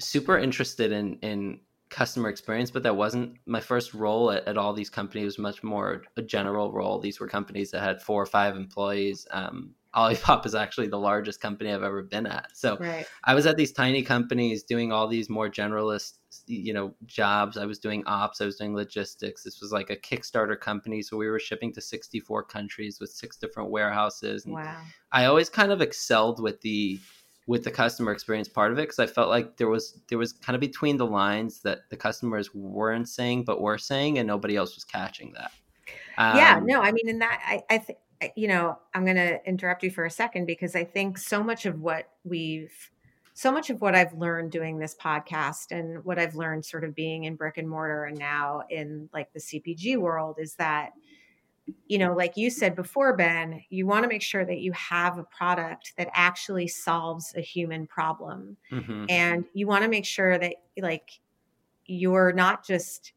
super 0.00 0.38
interested 0.38 0.92
in 0.92 1.14
in 1.22 1.60
customer 1.90 2.28
experience 2.28 2.70
but 2.70 2.84
that 2.84 2.94
wasn't 2.94 3.36
my 3.46 3.58
first 3.58 3.94
role 3.94 4.30
at, 4.30 4.46
at 4.46 4.56
all 4.56 4.72
these 4.72 4.90
companies 4.90 5.24
was 5.24 5.38
much 5.38 5.62
more 5.64 6.02
a 6.16 6.22
general 6.22 6.70
role 6.72 7.00
these 7.00 7.18
were 7.18 7.26
companies 7.26 7.72
that 7.72 7.82
had 7.82 8.00
four 8.00 8.22
or 8.22 8.26
five 8.26 8.56
employees 8.56 9.26
um, 9.32 9.74
olipop 9.96 10.46
is 10.46 10.54
actually 10.54 10.86
the 10.86 10.96
largest 10.96 11.40
company 11.40 11.72
i've 11.72 11.82
ever 11.82 12.00
been 12.04 12.24
at 12.24 12.46
so 12.54 12.76
right. 12.78 13.04
I 13.24 13.34
was 13.34 13.46
at 13.46 13.56
these 13.56 13.72
tiny 13.72 14.02
companies 14.02 14.62
doing 14.62 14.92
all 14.92 15.06
these 15.06 15.28
more 15.28 15.48
generalist, 15.48 16.18
you 16.46 16.72
know, 16.72 16.94
jobs. 17.06 17.56
I 17.56 17.66
was 17.66 17.78
doing 17.78 18.02
ops, 18.06 18.40
I 18.40 18.46
was 18.46 18.56
doing 18.56 18.74
logistics. 18.74 19.42
This 19.42 19.60
was 19.60 19.72
like 19.72 19.90
a 19.90 19.96
Kickstarter 19.96 20.58
company, 20.58 21.02
so 21.02 21.16
we 21.16 21.28
were 21.28 21.38
shipping 21.38 21.72
to 21.74 21.80
64 21.80 22.44
countries 22.44 22.98
with 23.00 23.10
six 23.10 23.36
different 23.36 23.70
warehouses. 23.70 24.46
And 24.46 24.54
Wow. 24.54 24.82
I 25.12 25.26
always 25.26 25.50
kind 25.50 25.70
of 25.70 25.80
excelled 25.80 26.40
with 26.42 26.60
the 26.62 26.98
with 27.46 27.64
the 27.64 27.70
customer 27.70 28.12
experience 28.12 28.48
part 28.48 28.70
of 28.72 28.78
it 28.78 28.82
because 28.82 28.98
I 28.98 29.06
felt 29.06 29.28
like 29.28 29.56
there 29.56 29.68
was 29.68 30.00
there 30.08 30.18
was 30.18 30.32
kind 30.32 30.54
of 30.54 30.60
between 30.60 30.96
the 30.96 31.06
lines 31.06 31.60
that 31.62 31.88
the 31.90 31.96
customers 31.96 32.54
weren't 32.54 33.08
saying 33.08 33.44
but 33.44 33.60
were 33.60 33.78
saying, 33.78 34.18
and 34.18 34.26
nobody 34.26 34.56
else 34.56 34.74
was 34.74 34.84
catching 34.84 35.32
that. 35.32 35.52
yeah 36.16 36.56
Um, 36.58 36.66
no 36.66 36.80
i 36.80 36.92
mean 36.92 37.08
in 37.08 37.18
that 37.18 37.40
i 37.44 37.62
i 37.74 37.78
think 37.78 37.98
you 38.36 38.48
know 38.48 38.78
i'm 38.94 39.04
going 39.04 39.16
to 39.16 39.40
interrupt 39.46 39.82
you 39.82 39.90
for 39.90 40.04
a 40.04 40.10
second 40.10 40.46
because 40.46 40.76
i 40.76 40.84
think 40.84 41.18
so 41.18 41.42
much 41.42 41.66
of 41.66 41.80
what 41.80 42.10
we've 42.24 42.90
so 43.34 43.50
much 43.50 43.70
of 43.70 43.80
what 43.80 43.94
i've 43.94 44.12
learned 44.14 44.52
doing 44.52 44.78
this 44.78 44.94
podcast 44.94 45.70
and 45.70 46.04
what 46.04 46.18
i've 46.18 46.34
learned 46.34 46.64
sort 46.64 46.84
of 46.84 46.94
being 46.94 47.24
in 47.24 47.34
brick 47.34 47.56
and 47.56 47.68
mortar 47.68 48.04
and 48.04 48.18
now 48.18 48.62
in 48.70 49.08
like 49.12 49.32
the 49.32 49.40
cpg 49.40 49.96
world 49.96 50.36
is 50.38 50.54
that 50.56 50.92
you 51.86 51.98
know 51.98 52.14
like 52.14 52.36
you 52.36 52.50
said 52.50 52.74
before 52.74 53.16
ben 53.16 53.62
you 53.70 53.86
want 53.86 54.02
to 54.02 54.08
make 54.08 54.22
sure 54.22 54.44
that 54.44 54.60
you 54.60 54.72
have 54.72 55.18
a 55.18 55.24
product 55.24 55.92
that 55.96 56.08
actually 56.12 56.66
solves 56.66 57.32
a 57.36 57.40
human 57.40 57.86
problem 57.86 58.56
mhm. 58.70 59.06
and 59.08 59.44
you 59.52 59.66
want 59.66 59.82
to 59.82 59.88
make 59.88 60.04
sure 60.04 60.38
that 60.38 60.54
like 60.78 61.20
you're 61.86 62.32
not 62.32 62.64
just 62.66 63.12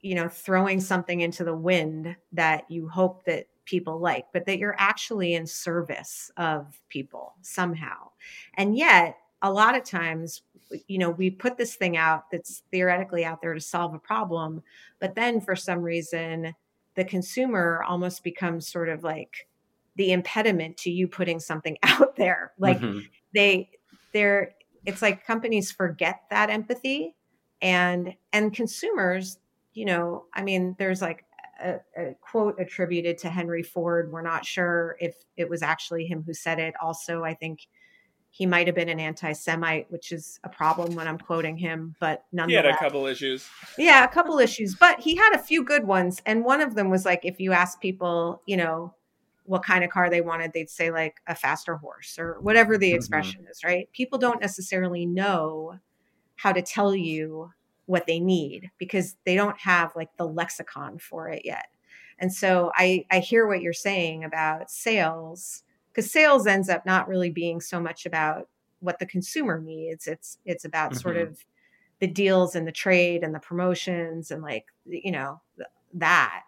you 0.00 0.14
know 0.14 0.28
throwing 0.28 0.80
something 0.80 1.20
into 1.20 1.44
the 1.44 1.54
wind 1.54 2.14
that 2.32 2.64
you 2.70 2.88
hope 2.88 3.24
that 3.24 3.46
people 3.64 3.98
like 3.98 4.26
but 4.32 4.46
that 4.46 4.58
you're 4.58 4.76
actually 4.78 5.34
in 5.34 5.46
service 5.46 6.30
of 6.36 6.80
people 6.88 7.34
somehow 7.42 8.08
and 8.54 8.76
yet 8.76 9.16
a 9.42 9.50
lot 9.50 9.76
of 9.76 9.84
times 9.84 10.42
you 10.86 10.98
know 10.98 11.10
we 11.10 11.30
put 11.30 11.56
this 11.56 11.76
thing 11.76 11.96
out 11.96 12.30
that's 12.30 12.62
theoretically 12.70 13.24
out 13.24 13.40
there 13.40 13.54
to 13.54 13.60
solve 13.60 13.94
a 13.94 13.98
problem 13.98 14.62
but 15.00 15.14
then 15.14 15.40
for 15.40 15.56
some 15.56 15.80
reason 15.80 16.54
the 16.96 17.04
consumer 17.04 17.82
almost 17.86 18.24
becomes 18.24 18.68
sort 18.68 18.88
of 18.88 19.04
like 19.04 19.48
the 19.96 20.12
impediment 20.12 20.76
to 20.78 20.90
you 20.90 21.08
putting 21.08 21.40
something 21.40 21.78
out 21.82 22.16
there 22.16 22.52
like 22.58 22.80
Mhm. 22.80 23.06
they 23.34 23.70
they're 24.12 24.54
it's 24.84 25.02
like 25.02 25.26
companies 25.26 25.70
forget 25.72 26.22
that 26.30 26.50
empathy 26.50 27.14
and 27.62 28.14
and 28.32 28.52
consumers 28.54 29.38
you 29.72 29.84
know 29.84 30.24
i 30.34 30.42
mean 30.42 30.74
there's 30.78 31.00
like 31.02 31.24
a, 31.62 31.76
a 31.96 32.14
quote 32.20 32.60
attributed 32.60 33.16
to 33.18 33.30
henry 33.30 33.62
ford 33.62 34.12
we're 34.12 34.22
not 34.22 34.44
sure 34.44 34.96
if 35.00 35.16
it 35.36 35.48
was 35.48 35.62
actually 35.62 36.04
him 36.06 36.22
who 36.26 36.34
said 36.34 36.58
it 36.58 36.74
also 36.82 37.24
i 37.24 37.32
think 37.34 37.66
he 38.36 38.44
might 38.46 38.66
have 38.66 38.76
been 38.76 38.88
an 38.90 39.00
anti-semite 39.00 39.86
which 39.90 40.12
is 40.12 40.38
a 40.44 40.48
problem 40.48 40.94
when 40.94 41.08
i'm 41.08 41.18
quoting 41.18 41.56
him 41.56 41.94
but 42.00 42.24
nonetheless, 42.32 42.62
He 42.64 42.66
had 42.66 42.74
a 42.74 42.78
couple 42.78 43.06
issues. 43.06 43.48
yeah, 43.78 44.04
a 44.04 44.08
couple 44.08 44.38
issues, 44.38 44.74
but 44.74 45.00
he 45.00 45.16
had 45.16 45.32
a 45.34 45.38
few 45.38 45.64
good 45.64 45.84
ones. 45.86 46.20
And 46.26 46.44
one 46.44 46.60
of 46.60 46.74
them 46.74 46.90
was 46.90 47.04
like, 47.04 47.20
if 47.24 47.40
you 47.40 47.52
ask 47.52 47.80
people, 47.80 48.42
you 48.46 48.56
know, 48.56 48.94
what 49.44 49.64
kind 49.64 49.84
of 49.84 49.90
car 49.90 50.08
they 50.10 50.20
wanted, 50.20 50.52
they'd 50.52 50.68
say 50.70 50.90
like 50.90 51.16
a 51.26 51.34
faster 51.34 51.76
horse 51.76 52.18
or 52.18 52.38
whatever 52.40 52.76
the 52.76 52.92
Mhm. 52.92 52.96
expression 52.96 53.46
is, 53.50 53.62
right? 53.64 53.88
People 53.92 54.18
don't 54.18 54.40
necessarily 54.40 55.06
know 55.06 55.78
how 56.36 56.52
to 56.52 56.62
tell 56.62 56.94
you 56.94 57.50
what 57.86 58.06
they 58.06 58.18
need 58.20 58.70
because 58.78 59.16
they 59.24 59.34
don't 59.34 59.58
have 59.60 59.94
like 59.96 60.10
the 60.16 60.26
lexicon 60.26 60.98
for 60.98 61.28
it 61.28 61.42
yet. 61.44 61.66
And 62.18 62.32
so 62.32 62.72
I, 62.74 63.04
I 63.10 63.18
hear 63.20 63.46
what 63.46 63.60
you're 63.62 63.72
saying 63.72 64.24
about 64.24 64.70
sales 64.70 65.62
because 65.96 66.10
sales 66.10 66.46
ends 66.46 66.68
up 66.68 66.84
not 66.84 67.08
really 67.08 67.30
being 67.30 67.60
so 67.60 67.80
much 67.80 68.04
about 68.04 68.48
what 68.80 68.98
the 68.98 69.06
consumer 69.06 69.58
needs. 69.58 70.06
It's 70.06 70.38
it's 70.44 70.66
about 70.66 70.90
mm-hmm. 70.90 71.00
sort 71.00 71.16
of 71.16 71.42
the 72.00 72.06
deals 72.06 72.54
and 72.54 72.66
the 72.66 72.72
trade 72.72 73.24
and 73.24 73.34
the 73.34 73.40
promotions 73.40 74.30
and 74.30 74.42
like 74.42 74.66
you 74.84 75.10
know 75.10 75.40
that. 75.94 76.42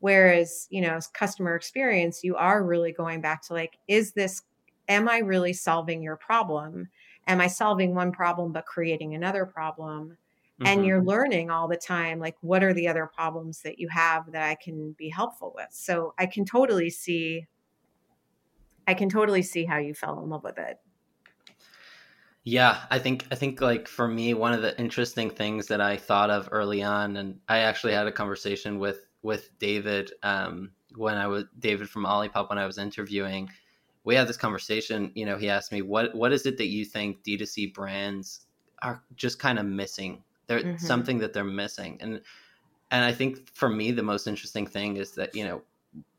Whereas 0.00 0.66
you 0.70 0.80
know 0.80 0.98
customer 1.12 1.54
experience, 1.54 2.24
you 2.24 2.36
are 2.36 2.64
really 2.64 2.92
going 2.92 3.20
back 3.20 3.42
to 3.42 3.52
like, 3.52 3.76
is 3.88 4.12
this? 4.12 4.42
Am 4.88 5.08
I 5.08 5.18
really 5.18 5.52
solving 5.52 6.02
your 6.02 6.16
problem? 6.16 6.88
Am 7.26 7.40
I 7.40 7.46
solving 7.46 7.94
one 7.94 8.12
problem 8.12 8.52
but 8.52 8.66
creating 8.66 9.14
another 9.14 9.46
problem? 9.46 10.16
Mm-hmm. 10.60 10.66
And 10.66 10.86
you're 10.86 11.02
learning 11.02 11.50
all 11.50 11.66
the 11.66 11.76
time, 11.76 12.20
like, 12.20 12.36
what 12.40 12.62
are 12.62 12.72
the 12.72 12.86
other 12.86 13.10
problems 13.12 13.62
that 13.62 13.78
you 13.78 13.88
have 13.88 14.30
that 14.30 14.42
I 14.48 14.54
can 14.54 14.92
be 14.92 15.08
helpful 15.08 15.52
with? 15.56 15.68
So 15.72 16.14
I 16.18 16.26
can 16.26 16.44
totally 16.44 16.90
see, 16.90 17.46
I 18.86 18.94
can 18.94 19.08
totally 19.08 19.42
see 19.42 19.64
how 19.64 19.78
you 19.78 19.94
fell 19.94 20.22
in 20.22 20.28
love 20.28 20.44
with 20.44 20.58
it. 20.58 20.78
Yeah, 22.44 22.80
I 22.90 22.98
think 22.98 23.26
I 23.30 23.36
think 23.36 23.60
like 23.60 23.88
for 23.88 24.06
me, 24.06 24.34
one 24.34 24.52
of 24.52 24.62
the 24.62 24.78
interesting 24.78 25.30
things 25.30 25.66
that 25.68 25.80
I 25.80 25.96
thought 25.96 26.30
of 26.30 26.48
early 26.52 26.82
on, 26.82 27.16
and 27.16 27.38
I 27.48 27.58
actually 27.58 27.94
had 27.94 28.06
a 28.06 28.12
conversation 28.12 28.78
with 28.78 29.06
with 29.22 29.58
David 29.58 30.12
um, 30.22 30.72
when 30.96 31.16
I 31.16 31.26
was 31.26 31.44
David 31.58 31.88
from 31.88 32.04
Olipop 32.04 32.50
when 32.50 32.58
I 32.58 32.66
was 32.66 32.78
interviewing. 32.78 33.48
We 34.04 34.14
had 34.14 34.28
this 34.28 34.36
conversation. 34.36 35.10
You 35.14 35.24
know, 35.24 35.38
he 35.38 35.48
asked 35.48 35.72
me 35.72 35.80
what 35.80 36.14
what 36.14 36.32
is 36.32 36.44
it 36.44 36.58
that 36.58 36.68
you 36.68 36.84
think 36.84 37.24
D2C 37.24 37.72
brands 37.72 38.46
are 38.82 39.02
just 39.16 39.38
kind 39.38 39.58
of 39.58 39.64
missing 39.64 40.22
they're 40.46 40.60
mm-hmm. 40.60 40.84
something 40.84 41.18
that 41.18 41.32
they're 41.32 41.44
missing. 41.44 41.98
And 42.00 42.20
and 42.90 43.04
I 43.04 43.12
think 43.12 43.48
for 43.54 43.68
me 43.68 43.90
the 43.90 44.02
most 44.02 44.26
interesting 44.26 44.66
thing 44.66 44.96
is 44.96 45.12
that, 45.12 45.34
you 45.34 45.44
know, 45.44 45.62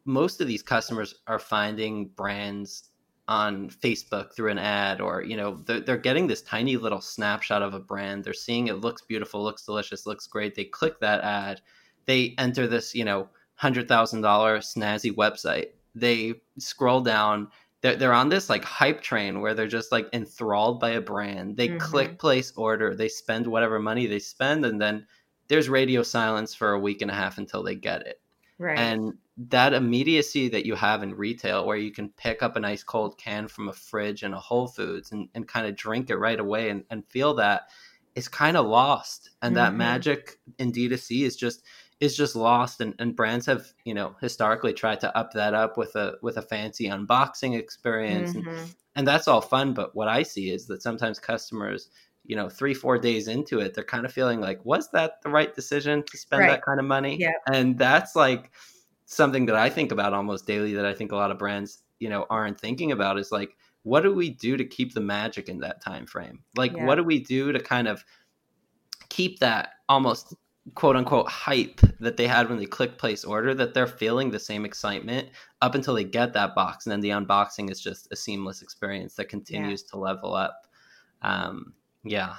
most 0.06 0.42
of 0.42 0.48
these 0.48 0.64
customers 0.64 1.16
are 1.28 1.40
finding 1.40 2.08
brands 2.10 2.90
on 3.28 3.70
Facebook 3.70 4.36
through 4.36 4.52
an 4.52 4.60
ad 4.60 5.02
or, 5.02 5.24
you 5.24 5.36
know, 5.36 5.56
they're, 5.66 5.80
they're 5.80 5.98
getting 5.98 6.28
this 6.28 6.44
tiny 6.44 6.78
little 6.78 7.02
snapshot 7.02 7.64
of 7.64 7.74
a 7.74 7.80
brand. 7.80 8.24
They're 8.24 8.34
seeing 8.34 8.68
it 8.68 8.82
looks 8.82 9.02
beautiful, 9.02 9.44
looks 9.44 9.66
delicious, 9.66 10.06
looks 10.06 10.28
great. 10.28 10.54
They 10.54 10.66
click 10.66 11.00
that 11.00 11.22
ad. 11.22 11.62
They 12.06 12.36
enter 12.38 12.68
this, 12.68 12.94
you 12.94 13.04
know, 13.04 13.30
$100,000 13.62 13.88
snazzy 13.88 15.12
website. 15.12 15.70
They 15.96 16.36
scroll 16.60 17.02
down 17.02 17.48
they're, 17.86 17.96
they're 17.96 18.14
on 18.14 18.30
this 18.30 18.50
like 18.50 18.64
hype 18.64 19.02
train 19.02 19.42
where 19.42 19.54
they're 19.54 19.68
just 19.68 19.92
like 19.92 20.08
enthralled 20.12 20.80
by 20.80 20.92
a 20.92 21.02
brand 21.02 21.56
they 21.56 21.68
mm-hmm. 21.68 21.78
click 21.78 22.18
place 22.18 22.52
order 22.56 22.96
they 22.96 23.08
spend 23.08 23.46
whatever 23.46 23.80
money 23.80 24.08
they 24.08 24.18
spend 24.18 24.66
and 24.66 24.82
then 24.82 25.06
there's 25.50 25.70
radio 25.70 26.02
silence 26.02 26.56
for 26.56 26.72
a 26.72 26.80
week 26.80 27.04
and 27.04 27.12
a 27.12 27.14
half 27.14 27.38
until 27.38 27.62
they 27.62 27.76
get 27.76 28.02
it 28.02 28.20
right 28.58 28.80
and 28.80 29.14
that 29.38 29.74
immediacy 29.74 30.48
that 30.50 30.66
you 30.66 30.76
have 30.76 31.04
in 31.04 31.14
retail 31.14 31.66
where 31.66 31.78
you 31.78 31.92
can 31.92 32.10
pick 32.10 32.42
up 32.42 32.56
a 32.56 32.60
nice 32.60 32.84
cold 32.84 33.18
can 33.18 33.48
from 33.48 33.68
a 33.68 33.74
fridge 33.74 34.24
in 34.24 34.34
a 34.34 34.40
whole 34.40 34.68
foods 34.68 35.12
and, 35.12 35.28
and 35.36 35.48
kind 35.48 35.68
of 35.68 35.76
drink 35.76 36.10
it 36.10 36.18
right 36.18 36.40
away 36.40 36.70
and, 36.70 36.84
and 36.90 37.06
feel 37.10 37.34
that 37.34 37.64
is 38.16 38.30
kind 38.30 38.56
of 38.56 38.66
lost 38.66 39.32
and 39.42 39.56
mm-hmm. 39.56 39.66
that 39.66 39.76
magic 39.76 40.40
in 40.58 40.72
d2c 40.72 41.26
is 41.26 41.36
just 41.36 41.64
is 42.00 42.16
just 42.16 42.36
lost 42.36 42.80
and, 42.80 42.94
and 43.00 43.16
brands 43.16 43.46
have 43.46 43.66
you 43.84 43.94
know 43.94 44.16
historically 44.22 44.74
tried 44.74 45.02
to 45.02 45.18
up 45.18 45.34
that 45.34 45.54
up 45.54 45.78
with 45.78 45.96
a 45.96 46.14
with 46.22 46.38
a 46.38 46.42
fancy 46.42 46.88
unboxing 46.88 47.58
experience 47.58 48.34
mm-hmm. 48.34 48.48
and, 48.48 48.76
and 48.96 49.08
that's 49.08 49.28
all 49.28 49.42
fun 49.42 49.74
but 49.74 49.94
what 49.96 50.08
i 50.08 50.24
see 50.24 50.50
is 50.50 50.66
that 50.66 50.82
sometimes 50.82 51.20
customers 51.20 51.90
you 52.24 52.38
know 52.38 52.48
three 52.48 52.74
four 52.74 52.98
days 52.98 53.28
into 53.28 53.60
it 53.60 53.74
they're 53.74 53.84
kind 53.84 54.06
of 54.06 54.14
feeling 54.14 54.40
like 54.40 54.64
was 54.64 54.90
that 54.92 55.22
the 55.24 55.30
right 55.30 55.54
decision 55.56 56.04
to 56.10 56.18
spend 56.18 56.42
right. 56.42 56.52
that 56.52 56.66
kind 56.66 56.80
of 56.80 56.86
money 56.86 57.18
yeah 57.20 57.34
and 57.52 57.78
that's 57.78 58.16
like 58.16 58.52
something 59.06 59.46
that 59.46 59.56
i 59.56 59.70
think 59.70 59.92
about 59.92 60.14
almost 60.14 60.48
daily 60.48 60.74
that 60.74 60.86
i 60.86 60.94
think 60.94 61.12
a 61.12 61.16
lot 61.16 61.32
of 61.32 61.38
brands 61.38 61.84
you 62.00 62.10
know 62.10 62.26
aren't 62.30 62.60
thinking 62.60 62.92
about 62.92 63.18
is 63.18 63.32
like 63.32 63.56
what 63.84 64.02
do 64.02 64.14
we 64.14 64.32
do 64.32 64.58
to 64.58 64.66
keep 64.66 64.94
the 64.94 65.02
magic 65.02 65.48
in 65.48 65.60
that 65.60 65.82
time 65.82 66.06
frame 66.06 66.40
like 66.56 66.76
yeah. 66.76 66.86
what 66.86 66.96
do 66.96 67.04
we 67.04 67.20
do 67.20 67.52
to 67.52 67.60
kind 67.60 67.88
of 67.88 68.04
keep 69.10 69.40
that 69.40 69.70
almost 69.88 70.34
quote 70.74 70.96
unquote 70.96 71.30
hype 71.30 71.80
that 72.00 72.18
they 72.18 72.28
had 72.28 72.50
when 72.50 72.58
they 72.58 72.66
click 72.66 72.98
place 72.98 73.24
order 73.24 73.54
that 73.54 73.76
they're 73.76 73.86
feeling 73.86 74.32
the 74.32 74.40
same 74.40 74.66
excitement 74.66 75.30
up 75.62 75.76
until 75.76 75.94
they 75.94 76.04
get 76.04 76.34
that 76.34 76.56
box 76.56 76.86
and 76.86 76.92
then 76.92 77.02
the 77.02 77.10
unboxing 77.10 77.70
is 77.70 77.80
just 77.80 78.08
a 78.12 78.16
seamless 78.16 78.64
experience 78.64 79.14
that 79.14 79.30
continues 79.30 79.84
yeah. 79.86 79.92
to 79.92 80.00
level 80.00 80.34
up 80.34 80.66
um 81.22 81.74
yeah 82.04 82.36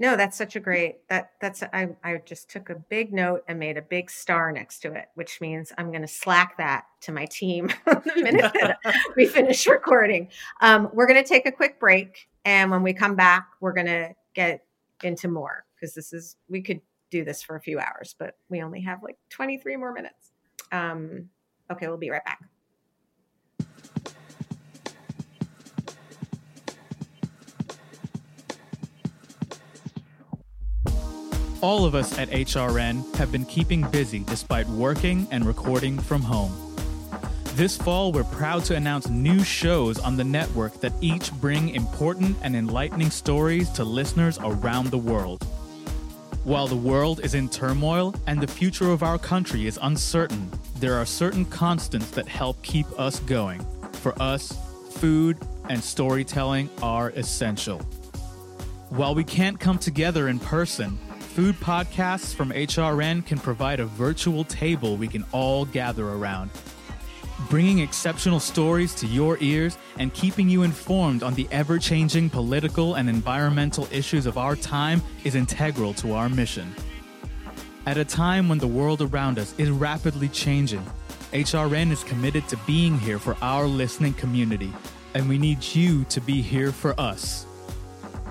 no 0.00 0.16
that's 0.16 0.36
such 0.36 0.56
a 0.56 0.60
great 0.60 1.06
that 1.08 1.30
that's 1.40 1.62
I, 1.62 1.90
I 2.02 2.20
just 2.24 2.50
took 2.50 2.70
a 2.70 2.74
big 2.74 3.12
note 3.12 3.44
and 3.46 3.58
made 3.58 3.76
a 3.76 3.82
big 3.82 4.10
star 4.10 4.50
next 4.50 4.80
to 4.80 4.92
it 4.92 5.06
which 5.14 5.40
means 5.40 5.72
i'm 5.78 5.90
going 5.90 6.02
to 6.02 6.08
slack 6.08 6.56
that 6.58 6.86
to 7.02 7.12
my 7.12 7.26
team 7.26 7.70
the 7.86 8.12
minute 8.16 8.52
that 8.60 8.78
we 9.16 9.26
finish 9.26 9.66
recording 9.68 10.28
um, 10.60 10.88
we're 10.92 11.06
going 11.06 11.22
to 11.22 11.28
take 11.28 11.46
a 11.46 11.52
quick 11.52 11.78
break 11.78 12.28
and 12.44 12.70
when 12.70 12.82
we 12.82 12.92
come 12.92 13.14
back 13.14 13.46
we're 13.60 13.72
going 13.72 13.86
to 13.86 14.12
get 14.34 14.64
into 15.04 15.28
more 15.28 15.64
because 15.74 15.94
this 15.94 16.12
is 16.12 16.36
we 16.48 16.60
could 16.60 16.80
do 17.10 17.24
this 17.24 17.42
for 17.42 17.56
a 17.56 17.60
few 17.60 17.78
hours, 17.78 18.14
but 18.18 18.36
we 18.48 18.62
only 18.62 18.80
have 18.80 19.02
like 19.02 19.18
23 19.30 19.76
more 19.76 19.92
minutes. 19.92 20.32
Um, 20.72 21.28
okay, 21.70 21.88
we'll 21.88 21.98
be 21.98 22.10
right 22.10 22.24
back. 22.24 22.40
All 31.62 31.84
of 31.84 31.94
us 31.94 32.18
at 32.18 32.30
HRN 32.30 33.14
have 33.16 33.30
been 33.30 33.44
keeping 33.44 33.82
busy 33.90 34.20
despite 34.20 34.66
working 34.68 35.28
and 35.30 35.44
recording 35.44 35.98
from 35.98 36.22
home. 36.22 36.50
This 37.54 37.76
fall, 37.76 38.12
we're 38.12 38.24
proud 38.24 38.64
to 38.64 38.76
announce 38.76 39.10
new 39.10 39.44
shows 39.44 39.98
on 39.98 40.16
the 40.16 40.24
network 40.24 40.80
that 40.80 40.94
each 41.02 41.30
bring 41.34 41.68
important 41.70 42.38
and 42.40 42.56
enlightening 42.56 43.10
stories 43.10 43.68
to 43.72 43.84
listeners 43.84 44.38
around 44.42 44.86
the 44.86 44.96
world. 44.96 45.44
While 46.44 46.66
the 46.66 46.76
world 46.76 47.20
is 47.22 47.34
in 47.34 47.50
turmoil 47.50 48.14
and 48.26 48.40
the 48.40 48.46
future 48.46 48.90
of 48.90 49.02
our 49.02 49.18
country 49.18 49.66
is 49.66 49.78
uncertain, 49.82 50.50
there 50.76 50.94
are 50.94 51.04
certain 51.04 51.44
constants 51.44 52.10
that 52.12 52.26
help 52.26 52.62
keep 52.62 52.86
us 52.98 53.20
going. 53.20 53.62
For 53.92 54.14
us, 54.22 54.56
food 54.92 55.36
and 55.68 55.84
storytelling 55.84 56.70
are 56.82 57.10
essential. 57.10 57.80
While 58.88 59.14
we 59.14 59.24
can't 59.24 59.60
come 59.60 59.78
together 59.78 60.28
in 60.28 60.38
person, 60.38 60.98
food 61.40 61.58
podcasts 61.60 62.34
from 62.34 62.50
HRN 62.50 63.24
can 63.24 63.38
provide 63.38 63.80
a 63.80 63.86
virtual 63.86 64.44
table 64.44 64.98
we 64.98 65.08
can 65.08 65.24
all 65.32 65.64
gather 65.64 66.06
around 66.06 66.50
bringing 67.48 67.78
exceptional 67.78 68.38
stories 68.38 68.94
to 68.94 69.06
your 69.06 69.38
ears 69.40 69.78
and 69.98 70.12
keeping 70.12 70.50
you 70.50 70.64
informed 70.64 71.22
on 71.22 71.32
the 71.32 71.48
ever 71.50 71.78
changing 71.78 72.28
political 72.28 72.96
and 72.96 73.08
environmental 73.08 73.88
issues 73.90 74.26
of 74.26 74.36
our 74.36 74.54
time 74.54 75.00
is 75.24 75.34
integral 75.34 75.94
to 75.94 76.12
our 76.12 76.28
mission. 76.28 76.74
At 77.86 77.96
a 77.96 78.04
time 78.04 78.46
when 78.46 78.58
the 78.58 78.66
world 78.66 79.00
around 79.00 79.38
us 79.38 79.54
is 79.56 79.70
rapidly 79.70 80.28
changing, 80.28 80.84
HRN 81.32 81.90
is 81.90 82.04
committed 82.04 82.46
to 82.48 82.58
being 82.66 82.98
here 82.98 83.18
for 83.18 83.34
our 83.40 83.64
listening 83.64 84.12
community, 84.12 84.74
and 85.14 85.26
we 85.26 85.38
need 85.38 85.64
you 85.64 86.04
to 86.10 86.20
be 86.20 86.42
here 86.42 86.70
for 86.70 86.92
us. 87.00 87.46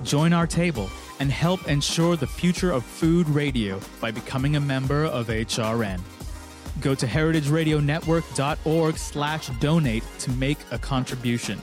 Join 0.04 0.32
our 0.32 0.46
table 0.46 0.88
and 1.20 1.30
help 1.30 1.68
ensure 1.68 2.16
the 2.16 2.26
future 2.26 2.72
of 2.72 2.84
food 2.84 3.28
radio 3.28 3.78
by 4.00 4.10
becoming 4.10 4.56
a 4.56 4.60
member 4.60 5.04
of 5.04 5.28
HRN. 5.28 6.00
Go 6.80 6.94
to 6.94 7.06
heritageradionetwork.org 7.06 8.96
slash 8.96 9.48
donate 9.60 10.02
to 10.20 10.30
make 10.32 10.58
a 10.70 10.78
contribution. 10.78 11.60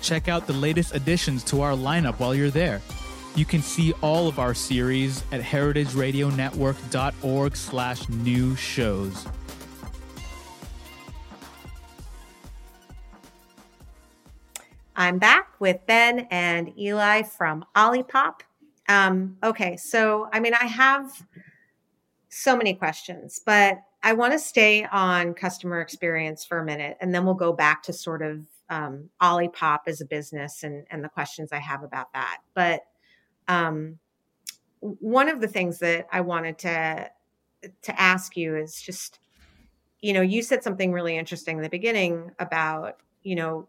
Check 0.00 0.28
out 0.28 0.46
the 0.46 0.54
latest 0.54 0.94
additions 0.94 1.44
to 1.44 1.60
our 1.60 1.74
lineup 1.74 2.18
while 2.18 2.34
you're 2.34 2.48
there. 2.50 2.80
You 3.36 3.44
can 3.44 3.60
see 3.62 3.92
all 4.02 4.28
of 4.28 4.38
our 4.38 4.54
series 4.54 5.22
at 5.30 5.42
heritageradionetwork.org 5.42 7.56
slash 7.56 8.08
new 8.08 8.56
shows. 8.56 9.26
I'm 14.96 15.18
back 15.18 15.60
with 15.60 15.84
Ben 15.86 16.20
and 16.30 16.72
Eli 16.78 17.22
from 17.22 17.66
Olipop. 17.76 18.40
Um, 18.90 19.36
okay, 19.44 19.76
so 19.76 20.28
I 20.32 20.40
mean, 20.40 20.52
I 20.52 20.66
have 20.66 21.24
so 22.28 22.56
many 22.56 22.74
questions, 22.74 23.40
but 23.46 23.78
I 24.02 24.14
want 24.14 24.32
to 24.32 24.38
stay 24.38 24.84
on 24.84 25.34
customer 25.34 25.80
experience 25.80 26.44
for 26.44 26.58
a 26.58 26.64
minute, 26.64 26.96
and 27.00 27.14
then 27.14 27.24
we'll 27.24 27.34
go 27.34 27.52
back 27.52 27.84
to 27.84 27.92
sort 27.92 28.20
of 28.20 28.40
um, 28.68 29.08
Olipop 29.22 29.80
as 29.86 30.00
a 30.00 30.04
business 30.04 30.64
and, 30.64 30.86
and 30.90 31.04
the 31.04 31.08
questions 31.08 31.50
I 31.52 31.58
have 31.58 31.84
about 31.84 32.12
that. 32.14 32.38
But 32.52 32.80
um, 33.46 34.00
one 34.80 35.28
of 35.28 35.40
the 35.40 35.48
things 35.48 35.78
that 35.78 36.08
I 36.10 36.22
wanted 36.22 36.58
to 36.58 37.10
to 37.82 38.00
ask 38.00 38.36
you 38.36 38.56
is 38.56 38.82
just, 38.82 39.20
you 40.00 40.12
know, 40.12 40.22
you 40.22 40.42
said 40.42 40.64
something 40.64 40.90
really 40.90 41.16
interesting 41.16 41.58
in 41.58 41.62
the 41.62 41.68
beginning 41.68 42.32
about, 42.40 42.96
you 43.22 43.36
know, 43.36 43.68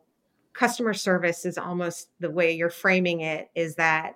customer 0.54 0.96
service 0.96 1.46
is 1.46 1.60
almost 1.60 2.10
the 2.20 2.32
way 2.32 2.54
you're 2.54 2.72
framing 2.72 3.22
it 3.22 3.52
is 3.54 3.76
that 3.76 4.16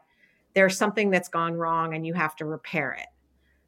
there's 0.56 0.78
something 0.78 1.12
that's 1.12 1.30
gone 1.30 1.53
wrong 1.53 1.93
and 1.93 2.06
you 2.06 2.14
have 2.14 2.36
to 2.38 2.45
repair 2.45 2.93
it 2.93 3.08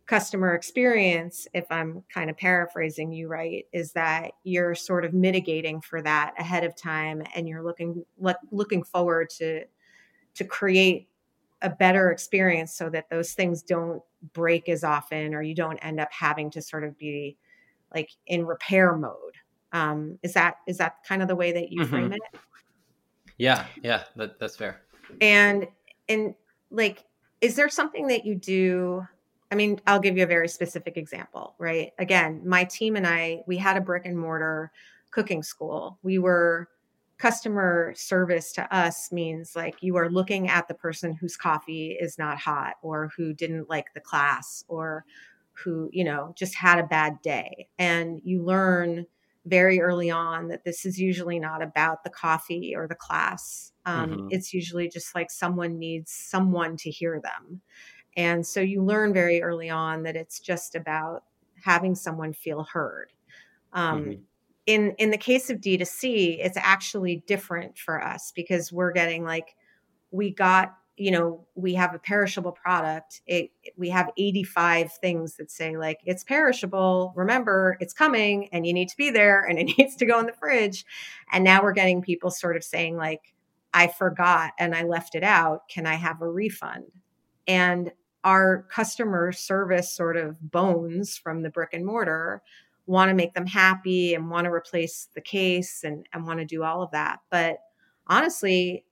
customer 0.07 0.55
experience, 0.55 1.47
if 1.53 1.65
I'm 1.69 2.03
kind 2.11 2.29
of 2.29 2.37
paraphrasing 2.37 3.11
you 3.11 3.27
right, 3.27 3.65
is 3.73 3.91
that 3.91 4.31
you're 4.43 4.73
sort 4.73 5.03
of 5.03 5.13
mitigating 5.13 5.81
for 5.81 6.01
that 6.01 6.33
ahead 6.39 6.63
of 6.63 6.75
time 6.75 7.21
and 7.35 7.47
you're 7.47 7.61
looking 7.61 8.03
look, 8.17 8.37
looking 8.51 8.83
forward 8.83 9.29
to 9.31 9.65
to 10.35 10.43
create 10.45 11.09
a 11.61 11.69
better 11.69 12.11
experience 12.11 12.73
so 12.73 12.89
that 12.89 13.09
those 13.09 13.33
things 13.33 13.61
don't 13.61 14.01
break 14.33 14.69
as 14.69 14.83
often 14.83 15.33
or 15.33 15.41
you 15.41 15.55
don't 15.55 15.77
end 15.79 15.99
up 15.99 16.11
having 16.11 16.49
to 16.51 16.61
sort 16.61 16.83
of 16.83 16.97
be 16.97 17.35
like 17.93 18.11
in 18.27 18.45
repair 18.45 18.95
mode. 18.95 19.33
Um, 19.73 20.17
is 20.23 20.33
that 20.33 20.55
is 20.67 20.77
that 20.77 21.03
kind 21.05 21.21
of 21.21 21.27
the 21.27 21.35
way 21.35 21.51
that 21.51 21.71
you 21.71 21.81
mm-hmm. 21.81 21.89
frame 21.89 22.13
it? 22.13 22.39
Yeah, 23.37 23.65
yeah, 23.83 24.03
that, 24.15 24.39
that's 24.39 24.55
fair. 24.55 24.81
And 25.19 25.67
and 26.07 26.33
like, 26.71 27.03
is 27.41 27.55
there 27.55 27.69
something 27.69 28.07
that 28.07 28.25
you 28.25 28.35
do? 28.35 29.05
I 29.51 29.55
mean, 29.55 29.79
I'll 29.87 29.99
give 29.99 30.17
you 30.17 30.23
a 30.23 30.27
very 30.27 30.47
specific 30.47 30.97
example, 30.97 31.55
right? 31.57 31.93
Again, 31.99 32.41
my 32.45 32.63
team 32.65 32.95
and 32.95 33.07
I, 33.07 33.43
we 33.47 33.57
had 33.57 33.77
a 33.77 33.81
brick 33.81 34.05
and 34.05 34.17
mortar 34.17 34.71
cooking 35.11 35.43
school. 35.43 35.97
We 36.03 36.19
were 36.19 36.67
customer 37.17 37.93
service 37.95 38.51
to 38.53 38.75
us 38.75 39.11
means 39.11 39.55
like 39.55 39.75
you 39.81 39.95
are 39.95 40.09
looking 40.09 40.49
at 40.49 40.67
the 40.67 40.73
person 40.73 41.15
whose 41.15 41.35
coffee 41.35 41.97
is 41.99 42.17
not 42.19 42.37
hot 42.37 42.75
or 42.83 43.09
who 43.17 43.33
didn't 43.33 43.69
like 43.69 43.93
the 43.93 43.99
class 43.99 44.63
or 44.67 45.03
who, 45.53 45.89
you 45.91 46.03
know, 46.03 46.33
just 46.37 46.53
had 46.53 46.77
a 46.77 46.83
bad 46.83 47.19
day. 47.23 47.67
And 47.79 48.21
you 48.23 48.43
learn 48.43 49.07
very 49.47 49.79
early 49.79 50.11
on 50.11 50.49
that 50.49 50.63
this 50.63 50.85
is 50.85 50.99
usually 50.99 51.39
not 51.39 51.61
about 51.61 52.03
the 52.03 52.09
coffee 52.09 52.73
or 52.75 52.87
the 52.87 52.95
class. 52.95 53.71
Um, 53.85 54.09
mm-hmm. 54.09 54.27
It's 54.31 54.53
usually 54.53 54.89
just 54.89 55.15
like 55.15 55.31
someone 55.31 55.79
needs 55.79 56.11
someone 56.11 56.77
to 56.77 56.89
hear 56.89 57.21
them. 57.21 57.61
And 58.15 58.45
so 58.45 58.59
you 58.59 58.83
learn 58.83 59.13
very 59.13 59.41
early 59.41 59.69
on 59.69 60.03
that 60.03 60.15
it's 60.15 60.39
just 60.39 60.75
about 60.75 61.23
having 61.63 61.95
someone 61.95 62.33
feel 62.33 62.63
heard. 62.63 63.13
Um, 63.73 64.03
mm-hmm. 64.03 64.21
In 64.65 64.91
in 64.97 65.11
the 65.11 65.17
case 65.17 65.49
of 65.49 65.61
D2C, 65.61 66.39
it's 66.43 66.57
actually 66.57 67.23
different 67.25 67.77
for 67.77 68.03
us 68.03 68.33
because 68.35 68.71
we're 68.71 68.91
getting 68.91 69.23
like 69.23 69.55
we 70.11 70.29
got 70.31 70.75
you 70.97 71.11
know 71.11 71.45
we 71.55 71.75
have 71.75 71.93
a 71.93 71.99
perishable 71.99 72.51
product 72.51 73.21
it, 73.27 73.51
we 73.77 73.89
have 73.89 74.09
85 74.17 74.91
things 74.93 75.35
that 75.35 75.51
say 75.51 75.77
like 75.77 75.99
it's 76.05 76.23
perishable 76.23 77.13
remember 77.15 77.77
it's 77.79 77.93
coming 77.93 78.49
and 78.51 78.65
you 78.65 78.73
need 78.73 78.89
to 78.89 78.97
be 78.97 79.11
there 79.11 79.43
and 79.43 79.59
it 79.59 79.65
needs 79.77 79.95
to 79.97 80.05
go 80.05 80.19
in 80.19 80.25
the 80.25 80.33
fridge. 80.33 80.85
And 81.31 81.43
now 81.43 81.61
we're 81.61 81.73
getting 81.73 82.01
people 82.01 82.31
sort 82.31 82.57
of 82.57 82.63
saying 82.63 82.97
like 82.97 83.33
i 83.73 83.87
forgot 83.87 84.53
and 84.57 84.73
i 84.73 84.83
left 84.83 85.15
it 85.15 85.23
out 85.23 85.69
can 85.69 85.85
i 85.85 85.95
have 85.95 86.21
a 86.21 86.29
refund? 86.29 86.85
And 87.47 87.91
our 88.23 88.63
customer 88.63 89.31
service 89.31 89.95
sort 89.95 90.17
of 90.17 90.51
bones 90.51 91.17
from 91.17 91.43
the 91.43 91.49
brick 91.49 91.69
and 91.73 91.85
mortar 91.85 92.41
want 92.87 93.09
to 93.09 93.15
make 93.15 93.33
them 93.33 93.45
happy 93.45 94.13
and 94.15 94.29
want 94.29 94.45
to 94.45 94.51
replace 94.51 95.07
the 95.13 95.21
case 95.21 95.83
and, 95.83 96.05
and 96.11 96.25
want 96.25 96.39
to 96.39 96.45
do 96.45 96.63
all 96.63 96.81
of 96.81 96.91
that. 96.91 97.19
But 97.29 97.59
honestly 98.07 98.85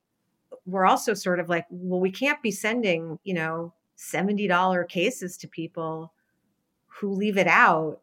we're 0.66 0.86
also 0.86 1.14
sort 1.14 1.40
of 1.40 1.48
like, 1.48 1.64
well, 1.70 2.00
we 2.00 2.10
can't 2.10 2.42
be 2.42 2.50
sending, 2.50 3.18
you 3.24 3.34
know, 3.34 3.72
$70 3.96 4.88
cases 4.88 5.36
to 5.38 5.48
people 5.48 6.12
who 6.86 7.12
leave 7.12 7.38
it 7.38 7.46
out 7.46 8.00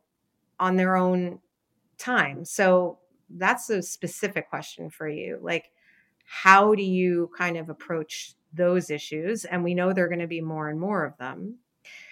on 0.59 0.77
their 0.77 0.95
own 0.95 1.39
time. 1.97 2.45
So 2.45 2.99
that's 3.29 3.69
a 3.69 3.81
specific 3.81 4.49
question 4.49 4.89
for 4.89 5.07
you. 5.07 5.39
Like, 5.41 5.71
how 6.25 6.73
do 6.73 6.83
you 6.83 7.29
kind 7.37 7.57
of 7.57 7.69
approach 7.69 8.35
those 8.53 8.89
issues? 8.89 9.45
And 9.45 9.63
we 9.63 9.73
know 9.73 9.93
there 9.93 10.05
are 10.05 10.09
going 10.09 10.19
to 10.19 10.27
be 10.27 10.41
more 10.41 10.69
and 10.69 10.79
more 10.79 11.05
of 11.05 11.17
them. 11.17 11.57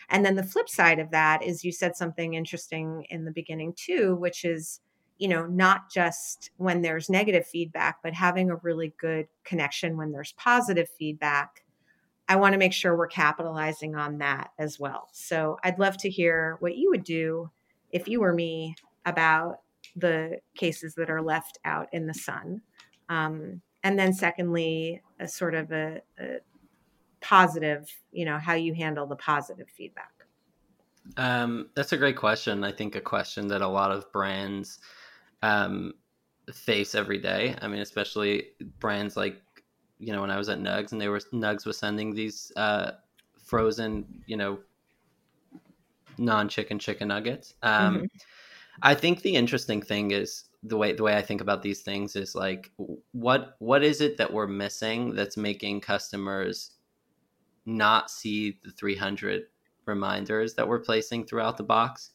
And 0.09 0.25
then 0.25 0.35
the 0.35 0.43
flip 0.43 0.67
side 0.67 0.99
of 0.99 1.11
that 1.11 1.43
is 1.43 1.63
you 1.63 1.71
said 1.71 1.95
something 1.95 2.33
interesting 2.33 3.05
in 3.09 3.23
the 3.23 3.31
beginning 3.31 3.73
too, 3.77 4.15
which 4.15 4.43
is 4.43 4.81
you 5.21 5.27
know, 5.27 5.45
not 5.45 5.91
just 5.91 6.49
when 6.57 6.81
there's 6.81 7.07
negative 7.07 7.45
feedback, 7.45 7.99
but 8.01 8.11
having 8.11 8.49
a 8.49 8.55
really 8.55 8.91
good 8.97 9.27
connection 9.43 9.95
when 9.95 10.11
there's 10.11 10.31
positive 10.31 10.89
feedback. 10.97 11.63
I 12.27 12.37
want 12.37 12.53
to 12.53 12.57
make 12.57 12.73
sure 12.73 12.97
we're 12.97 13.05
capitalizing 13.05 13.93
on 13.93 14.17
that 14.17 14.49
as 14.57 14.79
well. 14.79 15.09
So 15.11 15.59
I'd 15.63 15.77
love 15.77 15.95
to 15.97 16.09
hear 16.09 16.57
what 16.59 16.75
you 16.75 16.89
would 16.89 17.03
do 17.03 17.51
if 17.91 18.07
you 18.07 18.19
were 18.19 18.33
me 18.33 18.73
about 19.05 19.57
the 19.95 20.39
cases 20.55 20.95
that 20.95 21.11
are 21.11 21.21
left 21.21 21.59
out 21.65 21.87
in 21.91 22.07
the 22.07 22.15
sun. 22.15 22.61
Um, 23.07 23.61
and 23.83 23.99
then, 23.99 24.13
secondly, 24.13 25.03
a 25.19 25.27
sort 25.27 25.53
of 25.53 25.71
a, 25.71 26.01
a 26.19 26.37
positive, 27.19 27.95
you 28.11 28.25
know, 28.25 28.39
how 28.39 28.53
you 28.55 28.73
handle 28.73 29.05
the 29.05 29.17
positive 29.17 29.67
feedback. 29.69 30.13
Um, 31.15 31.69
that's 31.75 31.93
a 31.93 31.97
great 31.97 32.17
question. 32.17 32.63
I 32.63 32.71
think 32.71 32.95
a 32.95 33.01
question 33.01 33.47
that 33.49 33.61
a 33.61 33.67
lot 33.67 33.91
of 33.91 34.11
brands 34.11 34.79
um, 35.41 35.93
face 36.53 36.95
every 36.95 37.17
day. 37.17 37.55
I 37.61 37.67
mean, 37.67 37.81
especially 37.81 38.47
brands 38.79 39.17
like 39.17 39.41
you 39.99 40.13
know 40.13 40.21
when 40.21 40.31
I 40.31 40.37
was 40.37 40.49
at 40.49 40.59
Nuggs 40.59 40.91
and 40.91 41.01
they 41.01 41.07
were 41.07 41.21
Nuggs 41.33 41.65
was 41.65 41.77
sending 41.77 42.13
these 42.13 42.51
uh, 42.55 42.91
frozen 43.43 44.23
you 44.25 44.37
know 44.37 44.59
non 46.17 46.49
chicken 46.49 46.79
chicken 46.79 47.07
nuggets. 47.07 47.55
Um, 47.61 47.95
mm-hmm. 47.95 48.05
I 48.81 48.95
think 48.95 49.21
the 49.21 49.35
interesting 49.35 49.81
thing 49.81 50.11
is 50.11 50.45
the 50.63 50.77
way 50.77 50.93
the 50.93 51.03
way 51.03 51.15
I 51.15 51.21
think 51.21 51.41
about 51.41 51.61
these 51.61 51.81
things 51.81 52.15
is 52.15 52.35
like 52.35 52.71
what 53.11 53.55
what 53.59 53.83
is 53.83 54.01
it 54.01 54.17
that 54.17 54.31
we're 54.31 54.47
missing 54.47 55.15
that's 55.15 55.37
making 55.37 55.81
customers 55.81 56.71
not 57.65 58.09
see 58.09 58.59
the 58.63 58.71
300 58.71 59.43
reminders 59.85 60.55
that 60.55 60.67
we're 60.67 60.79
placing 60.79 61.25
throughout 61.25 61.57
the 61.57 61.63
box 61.63 62.11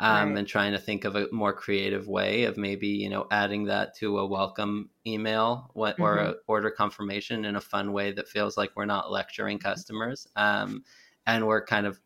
um, 0.00 0.30
right. 0.30 0.38
and 0.38 0.48
trying 0.48 0.72
to 0.72 0.78
think 0.78 1.04
of 1.04 1.14
a 1.14 1.28
more 1.30 1.52
creative 1.52 2.08
way 2.08 2.44
of 2.44 2.56
maybe 2.56 2.88
you 2.88 3.10
know 3.10 3.26
adding 3.30 3.64
that 3.66 3.94
to 3.94 4.18
a 4.18 4.26
welcome 4.26 4.88
email 5.06 5.70
what, 5.74 5.94
mm-hmm. 5.94 6.02
or 6.02 6.16
a 6.16 6.34
order 6.48 6.70
confirmation 6.70 7.44
in 7.44 7.54
a 7.54 7.60
fun 7.60 7.92
way 7.92 8.10
that 8.10 8.26
feels 8.26 8.56
like 8.56 8.70
we're 8.74 8.86
not 8.86 9.12
lecturing 9.12 9.58
customers 9.58 10.26
um, 10.36 10.82
and 11.26 11.46
we're 11.46 11.64
kind 11.64 11.86
of 11.86 12.00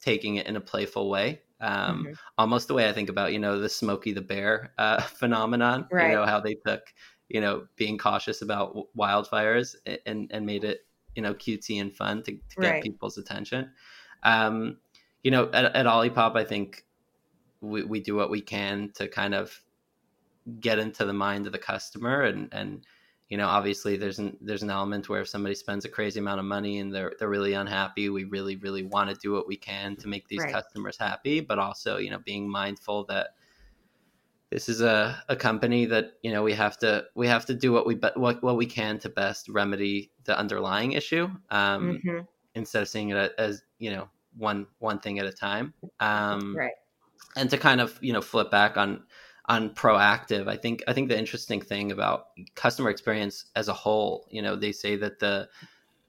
taking 0.00 0.36
it 0.36 0.46
in 0.46 0.56
a 0.56 0.60
playful 0.60 1.08
way 1.08 1.40
um, 1.60 2.04
mm-hmm. 2.04 2.12
almost 2.36 2.66
the 2.66 2.74
way 2.74 2.88
i 2.88 2.92
think 2.92 3.08
about 3.08 3.32
you 3.32 3.38
know 3.38 3.60
the 3.60 3.68
smokey 3.68 4.12
the 4.12 4.20
bear 4.20 4.72
uh, 4.76 5.00
phenomenon 5.00 5.86
right. 5.92 6.10
you 6.10 6.16
know 6.16 6.26
how 6.26 6.40
they 6.40 6.54
took 6.54 6.82
you 7.28 7.40
know 7.40 7.64
being 7.76 7.96
cautious 7.96 8.42
about 8.42 8.76
wildfires 8.98 9.76
and 10.04 10.28
and 10.32 10.44
made 10.44 10.64
it 10.64 10.80
you 11.14 11.22
know 11.22 11.32
cutesy 11.34 11.80
and 11.80 11.94
fun 11.94 12.24
to, 12.24 12.32
to 12.32 12.60
get 12.60 12.70
right. 12.70 12.82
people's 12.82 13.18
attention 13.18 13.70
um, 14.24 14.78
you 15.22 15.30
know 15.30 15.48
at, 15.52 15.76
at 15.76 15.86
olipop 15.86 16.36
i 16.36 16.42
think 16.42 16.84
we, 17.60 17.84
we 17.84 18.00
do 18.00 18.14
what 18.14 18.30
we 18.30 18.40
can 18.40 18.90
to 18.94 19.08
kind 19.08 19.34
of 19.34 19.60
get 20.60 20.78
into 20.78 21.04
the 21.04 21.12
mind 21.12 21.46
of 21.46 21.52
the 21.52 21.58
customer 21.58 22.22
and 22.22 22.48
and 22.52 22.86
you 23.28 23.36
know 23.36 23.46
obviously 23.46 23.96
there's 23.96 24.18
an 24.18 24.36
there's 24.40 24.62
an 24.62 24.70
element 24.70 25.08
where 25.08 25.20
if 25.20 25.28
somebody 25.28 25.54
spends 25.54 25.84
a 25.84 25.88
crazy 25.88 26.18
amount 26.18 26.40
of 26.40 26.46
money 26.46 26.78
and 26.78 26.92
they're 26.92 27.12
they're 27.18 27.28
really 27.28 27.52
unhappy 27.52 28.08
we 28.08 28.24
really 28.24 28.56
really 28.56 28.82
want 28.82 29.08
to 29.08 29.16
do 29.16 29.32
what 29.32 29.46
we 29.46 29.56
can 29.56 29.96
to 29.96 30.08
make 30.08 30.26
these 30.28 30.40
right. 30.40 30.52
customers 30.52 30.96
happy 30.98 31.40
but 31.40 31.58
also 31.58 31.98
you 31.98 32.10
know 32.10 32.18
being 32.24 32.48
mindful 32.48 33.04
that 33.04 33.34
this 34.50 34.68
is 34.68 34.80
a, 34.80 35.22
a 35.28 35.36
company 35.36 35.86
that 35.86 36.14
you 36.22 36.32
know 36.32 36.42
we 36.42 36.52
have 36.52 36.76
to 36.78 37.04
we 37.14 37.26
have 37.28 37.46
to 37.46 37.54
do 37.54 37.70
what 37.70 37.86
we 37.86 37.94
but 37.94 38.16
what, 38.18 38.42
what 38.42 38.56
we 38.56 38.66
can 38.66 38.98
to 38.98 39.08
best 39.08 39.48
remedy 39.48 40.10
the 40.24 40.36
underlying 40.36 40.92
issue 40.92 41.28
um, 41.50 42.00
mm-hmm. 42.04 42.20
instead 42.54 42.82
of 42.82 42.88
seeing 42.88 43.10
it 43.10 43.32
as 43.38 43.62
you 43.78 43.90
know 43.90 44.08
one 44.36 44.66
one 44.78 44.98
thing 44.98 45.18
at 45.18 45.26
a 45.26 45.32
time 45.32 45.72
um, 46.00 46.56
right 46.56 46.72
and 47.36 47.50
to 47.50 47.58
kind 47.58 47.80
of 47.80 47.98
you 48.00 48.12
know 48.12 48.20
flip 48.20 48.50
back 48.50 48.76
on 48.76 49.02
on 49.46 49.70
proactive 49.70 50.48
i 50.48 50.56
think 50.56 50.82
i 50.86 50.92
think 50.92 51.08
the 51.08 51.18
interesting 51.18 51.60
thing 51.60 51.92
about 51.92 52.26
customer 52.54 52.90
experience 52.90 53.46
as 53.56 53.68
a 53.68 53.72
whole 53.72 54.26
you 54.30 54.42
know 54.42 54.56
they 54.56 54.72
say 54.72 54.96
that 54.96 55.18
the 55.18 55.48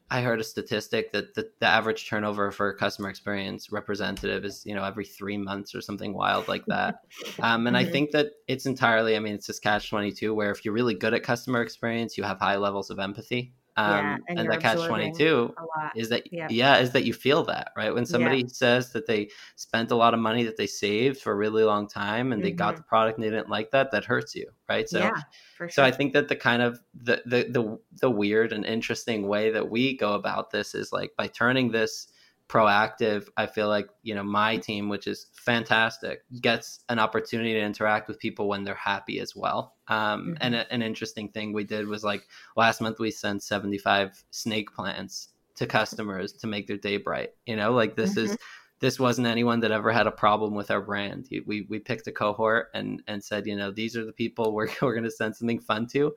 i 0.10 0.22
heard 0.22 0.40
a 0.40 0.44
statistic 0.44 1.12
that 1.12 1.34
the, 1.34 1.50
the 1.60 1.66
average 1.66 2.08
turnover 2.08 2.52
for 2.52 2.70
a 2.70 2.78
customer 2.78 3.10
experience 3.10 3.72
representative 3.72 4.46
is 4.46 4.64
you 4.66 4.76
know 4.76 4.84
every 4.84 5.06
three 5.06 5.38
months 5.38 5.74
or 5.74 5.82
something 5.82 6.14
wild 6.14 6.48
like 6.48 6.66
that 6.66 7.00
um, 7.40 7.68
and 7.68 7.78
i 7.78 7.84
mm-hmm. 7.84 7.92
think 7.92 8.12
that 8.12 8.28
it's 8.48 8.66
entirely 8.66 9.16
i 9.16 9.20
mean 9.20 9.36
it's 9.36 9.48
just 9.48 9.64
catch 9.64 9.90
22 9.90 10.34
where 10.34 10.52
if 10.52 10.64
you're 10.64 10.74
really 10.74 10.96
good 10.96 11.14
at 11.14 11.24
customer 11.24 11.62
experience 11.62 12.18
you 12.18 12.24
have 12.24 12.40
high 12.40 12.58
levels 12.58 12.90
of 12.90 13.00
empathy 13.00 13.54
um, 13.78 13.92
yeah, 13.92 14.18
and, 14.28 14.40
and 14.40 14.52
the 14.52 14.58
catch 14.58 14.78
22 14.86 15.54
is 15.96 16.10
that 16.10 16.24
yeah 16.32 16.78
is 16.78 16.92
that 16.92 17.06
you 17.06 17.14
feel 17.14 17.44
that 17.44 17.72
right 17.78 17.94
when 17.94 18.06
somebody 18.06 18.40
yeah. 18.40 18.48
says 18.48 18.92
that 18.92 19.08
they 19.08 19.30
spent 19.56 19.92
a 19.92 19.96
lot 19.96 20.14
of 20.14 20.20
money 20.20 20.44
that 20.44 20.58
they 20.58 20.68
saved 20.68 21.20
for 21.20 21.32
a 21.32 21.36
really 21.36 21.64
long 21.64 21.88
time 21.88 22.34
and 22.34 22.42
mm-hmm. 22.42 22.50
they 22.50 22.52
got 22.52 22.74
mm-hmm. 22.74 22.82
the 22.82 22.84
product 22.84 23.18
and 23.18 23.26
they 23.26 23.30
didn't 23.30 23.50
like 23.50 23.72
that 23.72 23.90
that 23.92 24.04
hurts 24.04 24.36
you 24.36 24.46
right 24.68 24.90
so 24.90 25.00
yeah, 25.00 25.12
sure. 25.58 25.70
so 25.70 25.84
i 25.84 25.92
think 25.92 26.12
that 26.12 26.28
the 26.28 26.36
kind 26.36 26.62
of 26.62 26.82
the, 27.04 27.22
the 27.26 27.46
the 27.50 27.80
the 28.02 28.10
weird 28.10 28.52
and 28.52 28.66
interesting 28.66 29.28
way 29.28 29.50
that 29.50 29.68
we 29.68 29.96
go 29.96 30.14
about 30.14 30.52
this 30.52 30.76
is 30.76 30.92
like 30.92 31.12
by 31.18 31.28
turning 31.28 31.72
this 31.72 32.08
proactive 32.52 33.30
i 33.38 33.46
feel 33.46 33.70
like 33.70 33.88
you 34.04 34.14
know 34.14 34.24
my 34.24 34.58
team 34.58 34.90
which 34.90 35.08
is 35.08 35.28
fantastic 35.34 36.24
gets 36.42 36.82
an 36.90 37.00
opportunity 37.00 37.54
to 37.54 37.62
interact 37.62 38.10
with 38.10 38.20
people 38.20 38.50
when 38.50 38.66
they're 38.66 38.76
happy 38.76 39.20
as 39.20 39.34
well 39.36 39.76
um, 39.88 40.22
mm-hmm. 40.22 40.34
and 40.42 40.56
a, 40.56 40.74
an 40.74 40.82
interesting 40.82 41.30
thing 41.30 41.54
we 41.54 41.64
did 41.64 41.88
was 41.88 42.04
like 42.04 42.24
last 42.58 42.82
month 42.82 43.00
we 43.00 43.10
sent 43.10 43.42
75 43.42 44.22
snake 44.32 44.74
plants 44.74 45.30
to 45.56 45.66
customers 45.66 46.34
to 46.34 46.48
make 46.48 46.68
their 46.68 46.78
day 46.78 46.98
bright 46.98 47.30
you 47.46 47.56
know 47.56 47.72
like 47.72 47.96
this 47.96 48.16
mm-hmm. 48.16 48.32
is 48.32 48.38
this 48.82 49.00
wasn't 49.00 49.28
anyone 49.28 49.60
that 49.60 49.72
ever 49.72 49.92
had 49.92 50.08
a 50.08 50.12
problem 50.12 50.56
with 50.56 50.72
our 50.72 50.82
brand. 50.82 51.30
We 51.46 51.68
we 51.70 51.80
picked 51.80 52.08
a 52.08 52.12
cohort 52.12 52.70
and 52.74 53.02
and 53.08 53.24
said, 53.24 53.46
you 53.46 53.56
know, 53.56 53.72
these 53.72 53.96
are 53.96 54.04
the 54.04 54.12
people 54.12 54.54
we're 54.54 54.70
we're 54.82 54.94
going 54.94 55.04
to 55.04 55.12
send 55.12 55.36
something 55.36 55.60
fun 55.60 55.88
to. 55.94 56.16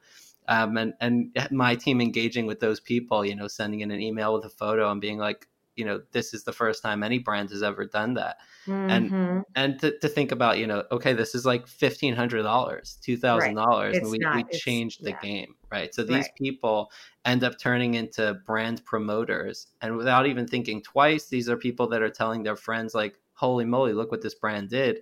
Um, 0.49 0.77
and 0.77 0.95
and 1.01 1.31
my 1.51 1.75
team 1.77 2.01
engaging 2.01 2.47
with 2.47 2.61
those 2.61 2.81
people, 2.81 3.25
you 3.25 3.37
know, 3.37 3.49
sending 3.49 3.81
in 3.81 3.91
an 3.91 4.01
email 4.01 4.35
with 4.35 4.47
a 4.47 4.51
photo 4.51 4.91
and 4.91 5.01
being 5.01 5.19
like, 5.19 5.47
you 5.77 5.85
know, 5.85 6.01
this 6.13 6.35
is 6.35 6.45
the 6.45 6.53
first 6.53 6.83
time 6.83 7.03
any 7.03 7.19
brand 7.19 7.51
has 7.51 7.63
ever 7.63 7.85
done 7.85 8.15
that. 8.15 8.39
Mm-hmm. 8.67 8.91
And 8.91 9.45
and 9.55 9.79
to, 9.81 9.99
to 9.99 10.09
think 10.09 10.33
about, 10.33 10.59
you 10.59 10.67
know, 10.67 10.85
okay, 10.91 11.13
this 11.13 11.35
is 11.35 11.45
like 11.45 11.67
fifteen 11.67 12.15
hundred 12.15 12.43
dollars, 12.43 12.99
two 13.03 13.17
thousand 13.17 13.57
right. 13.57 13.65
dollars, 13.65 13.97
and 13.97 14.11
we, 14.11 14.19
not, 14.19 14.37
we 14.37 14.59
changed 14.59 15.03
the 15.03 15.11
yeah. 15.11 15.21
game, 15.21 15.55
right? 15.71 15.95
So 15.95 16.03
these 16.03 16.17
right. 16.17 16.35
people 16.37 16.91
end 17.25 17.45
up 17.45 17.59
turning 17.59 17.95
into 17.95 18.35
brand 18.47 18.85
promoters, 18.85 19.69
and 19.81 19.97
without 19.97 20.27
even 20.27 20.47
thinking 20.47 20.83
twice, 20.83 21.27
these 21.27 21.49
are 21.49 21.57
people 21.57 21.89
that 21.89 22.03
are 22.03 22.11
telling 22.11 22.43
their 22.43 22.57
friends 22.57 22.95
like, 22.95 23.19
"Holy 23.35 23.65
moly, 23.65 23.93
look 23.93 24.11
what 24.11 24.23
this 24.23 24.35
brand 24.35 24.71
did." 24.71 25.01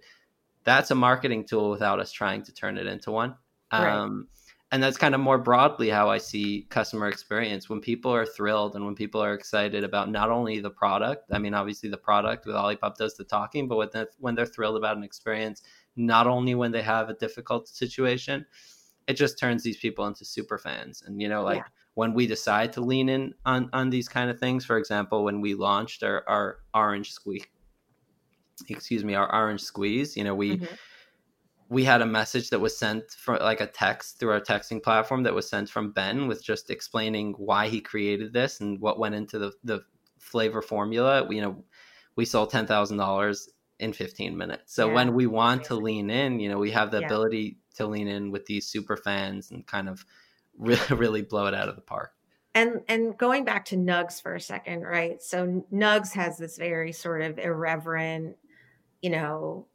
That's 0.64 0.90
a 0.90 0.94
marketing 0.94 1.44
tool 1.44 1.70
without 1.70 1.98
us 1.98 2.12
trying 2.12 2.44
to 2.44 2.54
turn 2.54 2.78
it 2.78 2.86
into 2.86 3.10
one. 3.10 3.36
Right. 3.72 3.88
Um, 3.88 4.28
and 4.72 4.82
that's 4.82 4.96
kind 4.96 5.14
of 5.14 5.20
more 5.20 5.36
broadly 5.36 5.90
how 5.90 6.08
I 6.08 6.16
see 6.16 6.66
customer 6.70 7.08
experience. 7.08 7.68
When 7.68 7.80
people 7.80 8.10
are 8.10 8.24
thrilled 8.24 8.74
and 8.74 8.86
when 8.86 8.94
people 8.94 9.22
are 9.22 9.34
excited 9.34 9.84
about 9.84 10.10
not 10.10 10.30
only 10.30 10.60
the 10.60 10.70
product, 10.70 11.30
I 11.30 11.38
mean, 11.38 11.52
obviously 11.52 11.90
the 11.90 11.98
product 11.98 12.46
with 12.46 12.56
Olipop 12.56 12.96
does 12.96 13.14
the 13.14 13.24
talking, 13.24 13.68
but 13.68 13.76
when 13.76 13.90
they're, 13.92 14.08
when 14.18 14.34
they're 14.34 14.46
thrilled 14.46 14.78
about 14.78 14.96
an 14.96 15.04
experience, 15.04 15.62
not 15.94 16.26
only 16.26 16.54
when 16.54 16.72
they 16.72 16.80
have 16.80 17.10
a 17.10 17.14
difficult 17.14 17.68
situation, 17.68 18.46
it 19.06 19.12
just 19.12 19.38
turns 19.38 19.62
these 19.62 19.76
people 19.76 20.06
into 20.06 20.24
super 20.24 20.56
fans. 20.56 21.02
And 21.06 21.20
you 21.20 21.28
know, 21.28 21.42
like 21.42 21.58
yeah. 21.58 21.64
when 21.94 22.14
we 22.14 22.26
decide 22.26 22.72
to 22.72 22.80
lean 22.80 23.10
in 23.10 23.34
on 23.44 23.68
on 23.74 23.90
these 23.90 24.08
kind 24.08 24.30
of 24.30 24.40
things, 24.40 24.64
for 24.64 24.78
example, 24.78 25.22
when 25.22 25.42
we 25.42 25.52
launched 25.52 26.02
our 26.02 26.24
our 26.26 26.58
orange 26.72 27.12
squeak, 27.12 27.50
excuse 28.70 29.04
me, 29.04 29.14
our 29.14 29.30
orange 29.34 29.60
squeeze, 29.60 30.16
you 30.16 30.24
know, 30.24 30.34
we. 30.34 30.56
Mm-hmm 30.56 30.74
we 31.72 31.84
had 31.84 32.02
a 32.02 32.06
message 32.06 32.50
that 32.50 32.60
was 32.60 32.76
sent 32.76 33.10
from 33.12 33.38
like 33.40 33.62
a 33.62 33.66
text 33.66 34.18
through 34.18 34.30
our 34.30 34.40
texting 34.40 34.82
platform 34.82 35.22
that 35.22 35.34
was 35.34 35.48
sent 35.48 35.70
from 35.70 35.90
Ben 35.90 36.28
with 36.28 36.44
just 36.44 36.68
explaining 36.68 37.32
why 37.38 37.68
he 37.68 37.80
created 37.80 38.34
this 38.34 38.60
and 38.60 38.78
what 38.78 38.98
went 38.98 39.14
into 39.14 39.38
the, 39.38 39.52
the 39.64 39.80
flavor 40.18 40.60
formula. 40.60 41.24
We, 41.24 41.36
you 41.36 41.42
know, 41.42 41.64
we 42.14 42.26
sold 42.26 42.50
ten 42.50 42.66
thousand 42.66 42.98
dollars 42.98 43.48
in 43.78 43.94
15 43.94 44.36
minutes. 44.36 44.74
So 44.74 44.86
yeah. 44.86 44.94
when 44.94 45.14
we 45.14 45.26
want 45.26 45.64
to 45.64 45.74
lean 45.74 46.10
in, 46.10 46.40
you 46.40 46.50
know, 46.50 46.58
we 46.58 46.70
have 46.72 46.90
the 46.90 47.00
yeah. 47.00 47.06
ability 47.06 47.58
to 47.76 47.86
lean 47.86 48.06
in 48.06 48.30
with 48.30 48.44
these 48.44 48.66
super 48.66 48.96
fans 48.96 49.50
and 49.50 49.66
kind 49.66 49.88
of 49.88 50.04
really, 50.58 50.96
really 50.96 51.22
blow 51.22 51.46
it 51.46 51.54
out 51.54 51.70
of 51.70 51.74
the 51.74 51.82
park. 51.82 52.12
And 52.54 52.82
and 52.86 53.16
going 53.16 53.46
back 53.46 53.64
to 53.66 53.76
Nuggs 53.76 54.20
for 54.20 54.34
a 54.34 54.40
second, 54.40 54.82
right? 54.82 55.22
So 55.22 55.64
Nuggs 55.72 56.12
has 56.12 56.36
this 56.36 56.58
very 56.58 56.92
sort 56.92 57.22
of 57.22 57.38
irreverent, 57.38 58.36
you 59.00 59.08
know, 59.08 59.68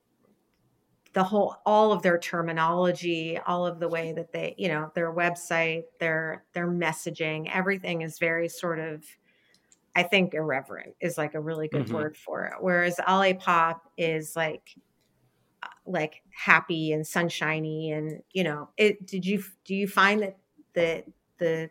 the 1.13 1.23
whole 1.23 1.55
all 1.65 1.91
of 1.91 2.01
their 2.01 2.17
terminology 2.17 3.39
all 3.45 3.65
of 3.65 3.79
the 3.79 3.87
way 3.87 4.11
that 4.11 4.31
they 4.31 4.55
you 4.57 4.67
know 4.67 4.91
their 4.95 5.13
website 5.13 5.83
their 5.99 6.43
their 6.53 6.67
messaging 6.67 7.49
everything 7.53 8.01
is 8.01 8.19
very 8.19 8.47
sort 8.49 8.79
of 8.79 9.03
i 9.95 10.03
think 10.03 10.33
irreverent 10.33 10.95
is 10.99 11.17
like 11.17 11.33
a 11.33 11.39
really 11.39 11.67
good 11.67 11.85
mm-hmm. 11.85 11.95
word 11.95 12.17
for 12.17 12.45
it 12.45 12.53
whereas 12.59 12.97
olipop 13.07 13.79
is 13.97 14.35
like 14.35 14.75
like 15.85 16.21
happy 16.31 16.91
and 16.91 17.07
sunshiny 17.07 17.91
and 17.91 18.21
you 18.31 18.43
know 18.43 18.69
it 18.77 19.05
did 19.05 19.25
you 19.25 19.41
do 19.65 19.73
you 19.73 19.87
find 19.87 20.21
that 20.21 20.37
the 20.73 21.03
the 21.39 21.69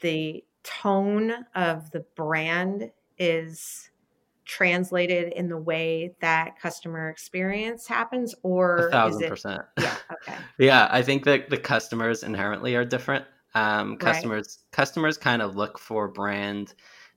the 0.00 0.44
tone 0.62 1.32
of 1.54 1.90
the 1.90 2.04
brand 2.16 2.90
is 3.18 3.90
translated 4.48 5.30
in 5.34 5.48
the 5.48 5.58
way 5.58 6.14
that 6.20 6.58
customer 6.58 7.10
experience 7.10 7.86
happens 7.86 8.34
or 8.42 8.88
a 8.88 8.90
thousand 8.90 9.24
it, 9.24 9.28
percent 9.28 9.60
yeah 9.78 9.94
okay 10.12 10.38
yeah 10.58 10.88
i 10.90 11.02
think 11.02 11.24
that 11.24 11.50
the 11.50 11.58
customers 11.58 12.22
inherently 12.22 12.74
are 12.74 12.84
different 12.84 13.24
um, 13.54 13.96
customers 13.96 14.58
right. 14.60 14.72
customers 14.72 15.18
kind 15.18 15.42
of 15.42 15.54
look 15.54 15.78
for 15.78 16.08
brand 16.08 16.74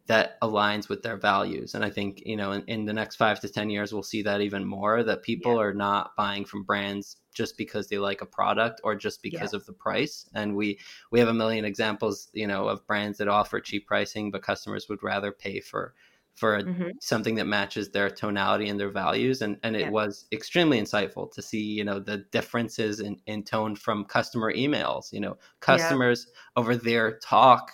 that 0.08 0.40
aligns 0.42 0.90
with 0.90 1.04
their 1.04 1.16
values 1.16 1.74
and 1.74 1.86
i 1.86 1.90
think 1.90 2.22
you 2.26 2.36
know 2.36 2.52
in, 2.52 2.64
in, 2.68 2.86
the 2.86 2.92
next 2.92 3.16
five 3.16 3.40
to 3.40 3.48
ten 3.48 3.70
years 3.70 3.94
we'll 3.94 4.04
see 4.04 4.22
that 4.22 4.42
even 4.42 4.66
more 4.66 5.02
that 5.02 5.24
people 5.24 5.56
yeah. 5.56 5.62
are 5.62 5.74
not 5.74 6.16
buying 6.18 6.44
from 6.44 6.64
brands 6.64 7.18
just 7.34 7.58
because 7.58 7.88
they 7.88 7.98
like 7.98 8.22
a 8.22 8.26
product 8.26 8.82
or 8.84 8.94
just 8.94 9.22
because 9.22 9.54
yeah. 9.54 9.58
of 9.58 9.66
the 9.66 9.74
price 9.74 10.30
and 10.34 10.54
we 10.54 10.78
we 11.12 11.20
have 11.20 11.30
a 11.30 11.34
million 11.34 11.64
examples 11.64 12.28
you 12.34 12.48
know 12.48 12.68
of 12.68 12.86
brands 12.88 13.18
that 13.20 13.30
offer 13.30 13.62
cheap 13.62 13.88
pricing 13.88 14.32
but 14.32 14.42
customers 14.42 14.90
would 14.90 15.02
rather 15.02 15.32
pay 15.32 15.62
for 15.62 15.94
for 16.36 16.62
mm-hmm. 16.62 16.90
something 17.00 17.36
that 17.36 17.46
matches 17.46 17.90
their 17.90 18.10
tonality 18.10 18.70
and 18.70 18.80
their 18.80 18.92
values 18.92 19.42
and 19.42 19.58
and 19.64 19.76
it 19.76 19.82
yeah. 19.82 19.90
was 19.90 20.26
extremely 20.32 20.80
insightful 20.80 21.32
to 21.32 21.42
see 21.42 21.62
you 21.62 21.84
know 21.84 22.00
the 22.00 22.18
differences 22.32 23.00
in, 23.00 23.18
in 23.28 23.44
tone 23.44 23.76
from 23.76 24.06
customer 24.06 24.54
emails 24.54 25.12
you 25.12 25.20
know 25.20 25.38
customers 25.60 26.28
yeah. 26.28 26.62
over 26.62 26.76
there 26.76 27.18
talk 27.20 27.74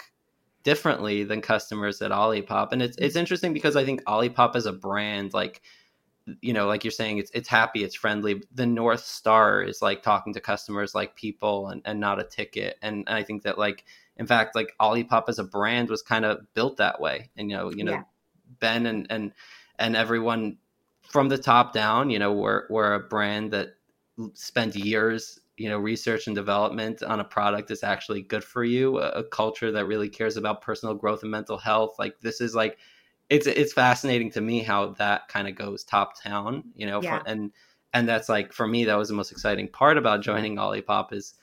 differently 0.63 1.23
than 1.23 1.39
customers 1.39 2.01
at 2.01 2.11
olipop 2.11 2.71
and 2.71 2.81
it's 2.81 2.97
it's 2.97 3.13
mm-hmm. 3.13 3.19
interesting 3.19 3.53
because 3.53 3.75
i 3.75 3.85
think 3.85 4.03
olipop 4.05 4.55
as 4.55 4.65
a 4.65 4.73
brand 4.73 5.33
like 5.33 5.61
you 6.41 6.51
know 6.51 6.67
like 6.67 6.83
you're 6.83 6.91
saying 6.91 7.19
it's 7.19 7.31
it's 7.33 7.47
happy 7.47 7.83
it's 7.83 7.95
friendly 7.95 8.41
the 8.53 8.65
north 8.65 8.99
star 8.99 9.61
is 9.61 9.81
like 9.81 10.01
talking 10.01 10.33
to 10.33 10.41
customers 10.41 10.93
like 10.93 11.15
people 11.15 11.69
and, 11.69 11.81
and 11.85 11.99
not 11.99 12.19
a 12.19 12.23
ticket 12.23 12.75
and, 12.81 13.05
and 13.07 13.15
i 13.15 13.23
think 13.23 13.43
that 13.43 13.57
like 13.57 13.85
in 14.17 14.27
fact 14.27 14.55
like 14.55 14.73
olipop 14.81 15.29
as 15.29 15.39
a 15.39 15.43
brand 15.43 15.89
was 15.89 16.01
kind 16.01 16.25
of 16.25 16.39
built 16.53 16.75
that 16.75 16.99
way 16.99 17.29
and 17.37 17.49
you 17.49 17.55
know 17.55 17.71
you 17.71 17.83
know 17.85 17.93
yeah 17.93 18.03
Ben 18.59 18.85
and 18.85 19.07
and 19.09 19.31
and 19.79 19.95
everyone 19.95 20.57
from 21.07 21.29
the 21.29 21.37
top 21.37 21.73
down, 21.73 22.09
you 22.09 22.19
know, 22.19 22.33
we're 22.33 22.63
we're 22.69 22.93
a 22.93 22.99
brand 22.99 23.51
that 23.51 23.75
spent 24.33 24.75
years, 24.75 25.39
you 25.57 25.69
know, 25.69 25.77
research 25.77 26.27
and 26.27 26.35
development 26.35 27.03
on 27.03 27.19
a 27.19 27.23
product 27.23 27.69
that's 27.69 27.83
actually 27.83 28.21
good 28.21 28.43
for 28.43 28.63
you, 28.63 28.99
a, 28.99 29.09
a 29.09 29.23
culture 29.23 29.71
that 29.71 29.85
really 29.85 30.09
cares 30.09 30.37
about 30.37 30.61
personal 30.61 30.95
growth 30.95 31.21
and 31.21 31.31
mental 31.31 31.57
health. 31.57 31.95
Like 31.97 32.19
this 32.21 32.41
is 32.41 32.55
like 32.55 32.77
it's 33.29 33.47
it's 33.47 33.73
fascinating 33.73 34.31
to 34.31 34.41
me 34.41 34.61
how 34.61 34.89
that 34.93 35.27
kind 35.27 35.47
of 35.47 35.55
goes 35.55 35.83
top 35.83 36.23
down, 36.23 36.63
you 36.75 36.87
know, 36.87 37.01
yeah. 37.01 37.19
for, 37.19 37.27
and 37.27 37.51
and 37.93 38.07
that's 38.07 38.29
like 38.29 38.53
for 38.53 38.67
me 38.67 38.85
that 38.85 38.95
was 38.95 39.09
the 39.09 39.15
most 39.15 39.31
exciting 39.31 39.67
part 39.67 39.97
about 39.97 40.21
joining 40.21 40.55
Olipop 40.55 41.13
is 41.13 41.35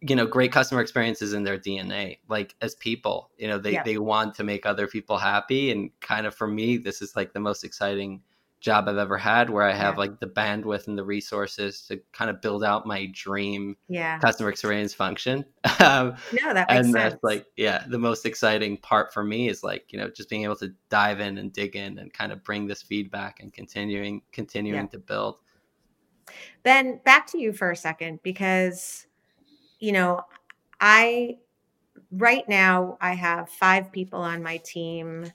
you 0.00 0.16
know 0.16 0.26
great 0.26 0.52
customer 0.52 0.80
experiences 0.80 1.32
in 1.32 1.44
their 1.44 1.58
dna 1.58 2.18
like 2.28 2.54
as 2.60 2.74
people 2.76 3.30
you 3.36 3.46
know 3.46 3.58
they 3.58 3.72
yeah. 3.72 3.82
they 3.82 3.98
want 3.98 4.34
to 4.34 4.44
make 4.44 4.64
other 4.64 4.86
people 4.86 5.18
happy 5.18 5.70
and 5.70 5.90
kind 6.00 6.26
of 6.26 6.34
for 6.34 6.46
me 6.46 6.76
this 6.76 7.02
is 7.02 7.14
like 7.16 7.32
the 7.32 7.40
most 7.40 7.64
exciting 7.64 8.22
job 8.60 8.88
i've 8.88 8.96
ever 8.96 9.16
had 9.16 9.48
where 9.48 9.64
i 9.64 9.72
have 9.72 9.94
yeah. 9.94 10.00
like 10.00 10.20
the 10.20 10.26
bandwidth 10.26 10.86
and 10.86 10.96
the 10.98 11.04
resources 11.04 11.82
to 11.82 12.00
kind 12.12 12.30
of 12.30 12.40
build 12.42 12.62
out 12.62 12.86
my 12.86 13.10
dream 13.12 13.76
yeah. 13.88 14.18
customer 14.18 14.50
experience 14.50 14.92
function 14.92 15.44
um, 15.80 16.14
no 16.42 16.52
that 16.52 16.68
makes 16.68 16.72
and 16.72 16.84
sense. 16.86 16.94
that's 16.94 17.16
like 17.22 17.46
yeah 17.56 17.84
the 17.88 17.98
most 17.98 18.26
exciting 18.26 18.76
part 18.76 19.12
for 19.12 19.24
me 19.24 19.48
is 19.48 19.62
like 19.62 19.90
you 19.90 19.98
know 19.98 20.10
just 20.10 20.28
being 20.28 20.44
able 20.44 20.56
to 20.56 20.72
dive 20.90 21.20
in 21.20 21.38
and 21.38 21.52
dig 21.52 21.74
in 21.74 21.98
and 21.98 22.12
kind 22.12 22.32
of 22.32 22.42
bring 22.44 22.66
this 22.66 22.82
feedback 22.82 23.40
and 23.40 23.52
continuing 23.52 24.20
continuing 24.30 24.82
yeah. 24.82 24.88
to 24.88 24.98
build 24.98 25.36
ben 26.62 27.00
back 27.04 27.26
to 27.26 27.38
you 27.38 27.52
for 27.52 27.70
a 27.70 27.76
second 27.76 28.20
because 28.22 29.06
you 29.80 29.92
know, 29.92 30.22
I 30.80 31.38
right 32.12 32.48
now 32.48 32.98
I 33.00 33.14
have 33.14 33.48
five 33.48 33.90
people 33.90 34.20
on 34.20 34.42
my 34.42 34.58
team. 34.58 35.32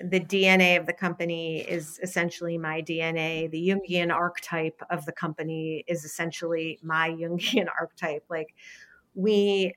The 0.00 0.20
DNA 0.20 0.78
of 0.78 0.86
the 0.86 0.92
company 0.92 1.60
is 1.60 2.00
essentially 2.02 2.58
my 2.58 2.82
DNA. 2.82 3.50
The 3.50 3.68
Jungian 3.68 4.12
archetype 4.12 4.82
of 4.90 5.04
the 5.06 5.12
company 5.12 5.84
is 5.86 6.04
essentially 6.04 6.80
my 6.82 7.10
Jungian 7.20 7.68
archetype. 7.78 8.24
Like 8.28 8.54
we 9.14 9.74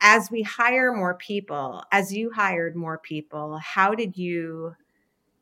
as 0.00 0.30
we 0.30 0.42
hire 0.42 0.92
more 0.92 1.14
people, 1.14 1.82
as 1.92 2.12
you 2.12 2.30
hired 2.32 2.76
more 2.76 2.98
people, 2.98 3.58
how 3.58 3.94
did 3.94 4.16
you 4.16 4.74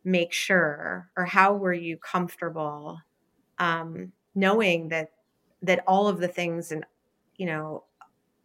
make 0.04 0.32
sure 0.32 1.10
or 1.16 1.24
how 1.24 1.54
were 1.54 1.72
you 1.72 1.96
comfortable 1.96 3.00
um, 3.58 4.12
knowing 4.34 4.88
that 4.88 5.10
that 5.62 5.82
all 5.86 6.08
of 6.08 6.20
the 6.20 6.28
things 6.28 6.70
and 6.70 6.84
you 7.36 7.46
know, 7.46 7.84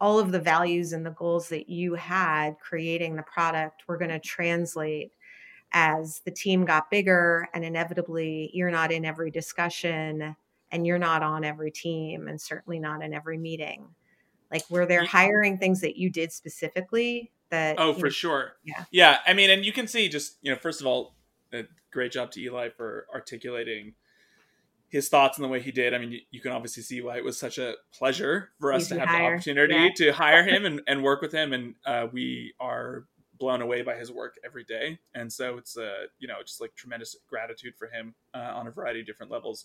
all 0.00 0.18
of 0.18 0.32
the 0.32 0.40
values 0.40 0.92
and 0.92 1.04
the 1.04 1.10
goals 1.10 1.48
that 1.50 1.68
you 1.68 1.94
had 1.94 2.58
creating 2.58 3.16
the 3.16 3.22
product 3.22 3.82
were 3.86 3.98
going 3.98 4.10
to 4.10 4.18
translate 4.18 5.12
as 5.72 6.20
the 6.24 6.30
team 6.30 6.64
got 6.64 6.90
bigger 6.90 7.48
and 7.54 7.64
inevitably 7.64 8.50
you're 8.54 8.70
not 8.70 8.90
in 8.90 9.04
every 9.04 9.30
discussion 9.30 10.34
and 10.72 10.86
you're 10.86 10.98
not 10.98 11.22
on 11.22 11.44
every 11.44 11.70
team 11.70 12.28
and 12.28 12.40
certainly 12.40 12.78
not 12.78 13.02
in 13.02 13.12
every 13.12 13.38
meeting. 13.38 13.86
Like 14.50 14.68
were 14.70 14.86
there 14.86 15.02
mm-hmm. 15.02 15.16
hiring 15.16 15.58
things 15.58 15.80
that 15.82 15.96
you 15.96 16.10
did 16.10 16.32
specifically 16.32 17.30
that 17.50 17.76
oh 17.78 17.92
for 17.92 18.06
know, 18.06 18.10
sure. 18.10 18.52
Yeah. 18.64 18.84
Yeah 18.90 19.18
i 19.26 19.34
mean 19.34 19.50
and 19.50 19.64
you 19.64 19.72
can 19.72 19.86
see 19.86 20.08
just 20.08 20.38
you 20.40 20.50
know 20.50 20.58
first 20.58 20.80
of 20.80 20.86
all 20.86 21.14
a 21.52 21.64
great 21.92 22.12
job 22.12 22.30
to 22.32 22.40
eli 22.40 22.68
for 22.68 23.06
articulating 23.12 23.94
his 24.90 25.08
thoughts 25.08 25.38
and 25.38 25.44
the 25.44 25.48
way 25.48 25.60
he 25.60 25.70
did. 25.70 25.94
I 25.94 25.98
mean, 25.98 26.12
you, 26.12 26.20
you, 26.30 26.40
can 26.40 26.50
obviously 26.52 26.82
see 26.82 27.00
why 27.00 27.16
it 27.16 27.24
was 27.24 27.38
such 27.38 27.58
a 27.58 27.74
pleasure 27.94 28.50
for 28.58 28.72
us 28.72 28.82
Easy 28.86 28.96
to 28.96 29.00
have 29.00 29.08
hire. 29.08 29.18
the 29.18 29.34
opportunity 29.34 29.74
yeah. 29.74 29.88
to 29.96 30.12
hire 30.12 30.42
him 30.42 30.64
and, 30.66 30.82
and 30.86 31.02
work 31.02 31.22
with 31.22 31.32
him. 31.32 31.52
And 31.52 31.74
uh, 31.86 32.08
we 32.12 32.54
are 32.60 33.04
blown 33.38 33.62
away 33.62 33.82
by 33.82 33.96
his 33.96 34.12
work 34.12 34.36
every 34.44 34.64
day, 34.64 34.98
and 35.14 35.32
so 35.32 35.56
it's 35.56 35.76
uh, 35.76 36.04
you 36.18 36.28
know 36.28 36.34
just 36.44 36.60
like 36.60 36.74
tremendous 36.74 37.16
gratitude 37.28 37.74
for 37.76 37.88
him 37.88 38.14
uh, 38.34 38.52
on 38.54 38.66
a 38.66 38.70
variety 38.70 39.00
of 39.00 39.06
different 39.06 39.32
levels. 39.32 39.64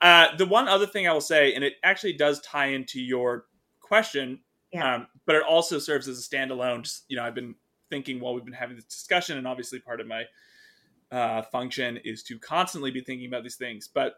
Uh, 0.00 0.34
the 0.36 0.46
one 0.46 0.68
other 0.68 0.86
thing 0.86 1.06
I 1.06 1.12
will 1.12 1.20
say, 1.20 1.52
and 1.54 1.62
it 1.62 1.74
actually 1.82 2.14
does 2.14 2.40
tie 2.40 2.68
into 2.68 3.00
your 3.00 3.46
question, 3.80 4.40
Yeah. 4.72 4.94
um, 4.94 5.08
but 5.26 5.36
it 5.36 5.42
also 5.42 5.78
serves 5.78 6.08
as 6.08 6.18
a 6.18 6.22
standalone. 6.22 6.82
Just 6.84 7.04
you 7.08 7.16
know, 7.16 7.24
I've 7.24 7.34
been 7.34 7.54
thinking 7.90 8.20
while 8.20 8.34
we've 8.34 8.44
been 8.44 8.54
having 8.54 8.76
this 8.76 8.84
discussion, 8.84 9.36
and 9.36 9.46
obviously 9.46 9.80
part 9.80 10.00
of 10.00 10.06
my 10.06 10.24
uh, 11.10 11.42
function 11.42 11.98
is 11.98 12.22
to 12.22 12.38
constantly 12.38 12.90
be 12.90 13.00
thinking 13.00 13.26
about 13.26 13.42
these 13.42 13.56
things. 13.56 13.88
But 13.92 14.14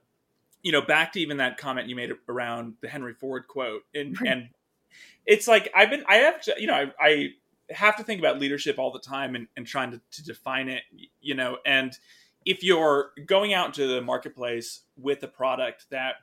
you 0.62 0.72
know, 0.72 0.82
back 0.82 1.12
to 1.12 1.20
even 1.20 1.38
that 1.38 1.58
comment 1.58 1.88
you 1.88 1.96
made 1.96 2.12
around 2.28 2.74
the 2.80 2.88
Henry 2.88 3.14
Ford 3.14 3.46
quote, 3.48 3.82
and 3.94 4.16
and 4.26 4.48
it's 5.26 5.48
like 5.48 5.70
I've 5.74 5.90
been 5.90 6.04
I 6.08 6.16
have 6.16 6.40
to, 6.42 6.54
you 6.58 6.66
know 6.66 6.74
I, 6.74 6.92
I 7.00 7.28
have 7.70 7.96
to 7.96 8.04
think 8.04 8.20
about 8.20 8.38
leadership 8.38 8.78
all 8.78 8.90
the 8.90 8.98
time 8.98 9.34
and, 9.34 9.48
and 9.56 9.66
trying 9.66 9.90
to, 9.92 10.00
to 10.10 10.24
define 10.24 10.68
it, 10.68 10.82
you 11.20 11.34
know, 11.34 11.58
and 11.64 11.96
if 12.44 12.62
you're 12.62 13.12
going 13.26 13.54
out 13.54 13.66
into 13.66 13.86
the 13.86 14.00
marketplace 14.00 14.80
with 14.96 15.22
a 15.22 15.28
product 15.28 15.86
that 15.90 16.16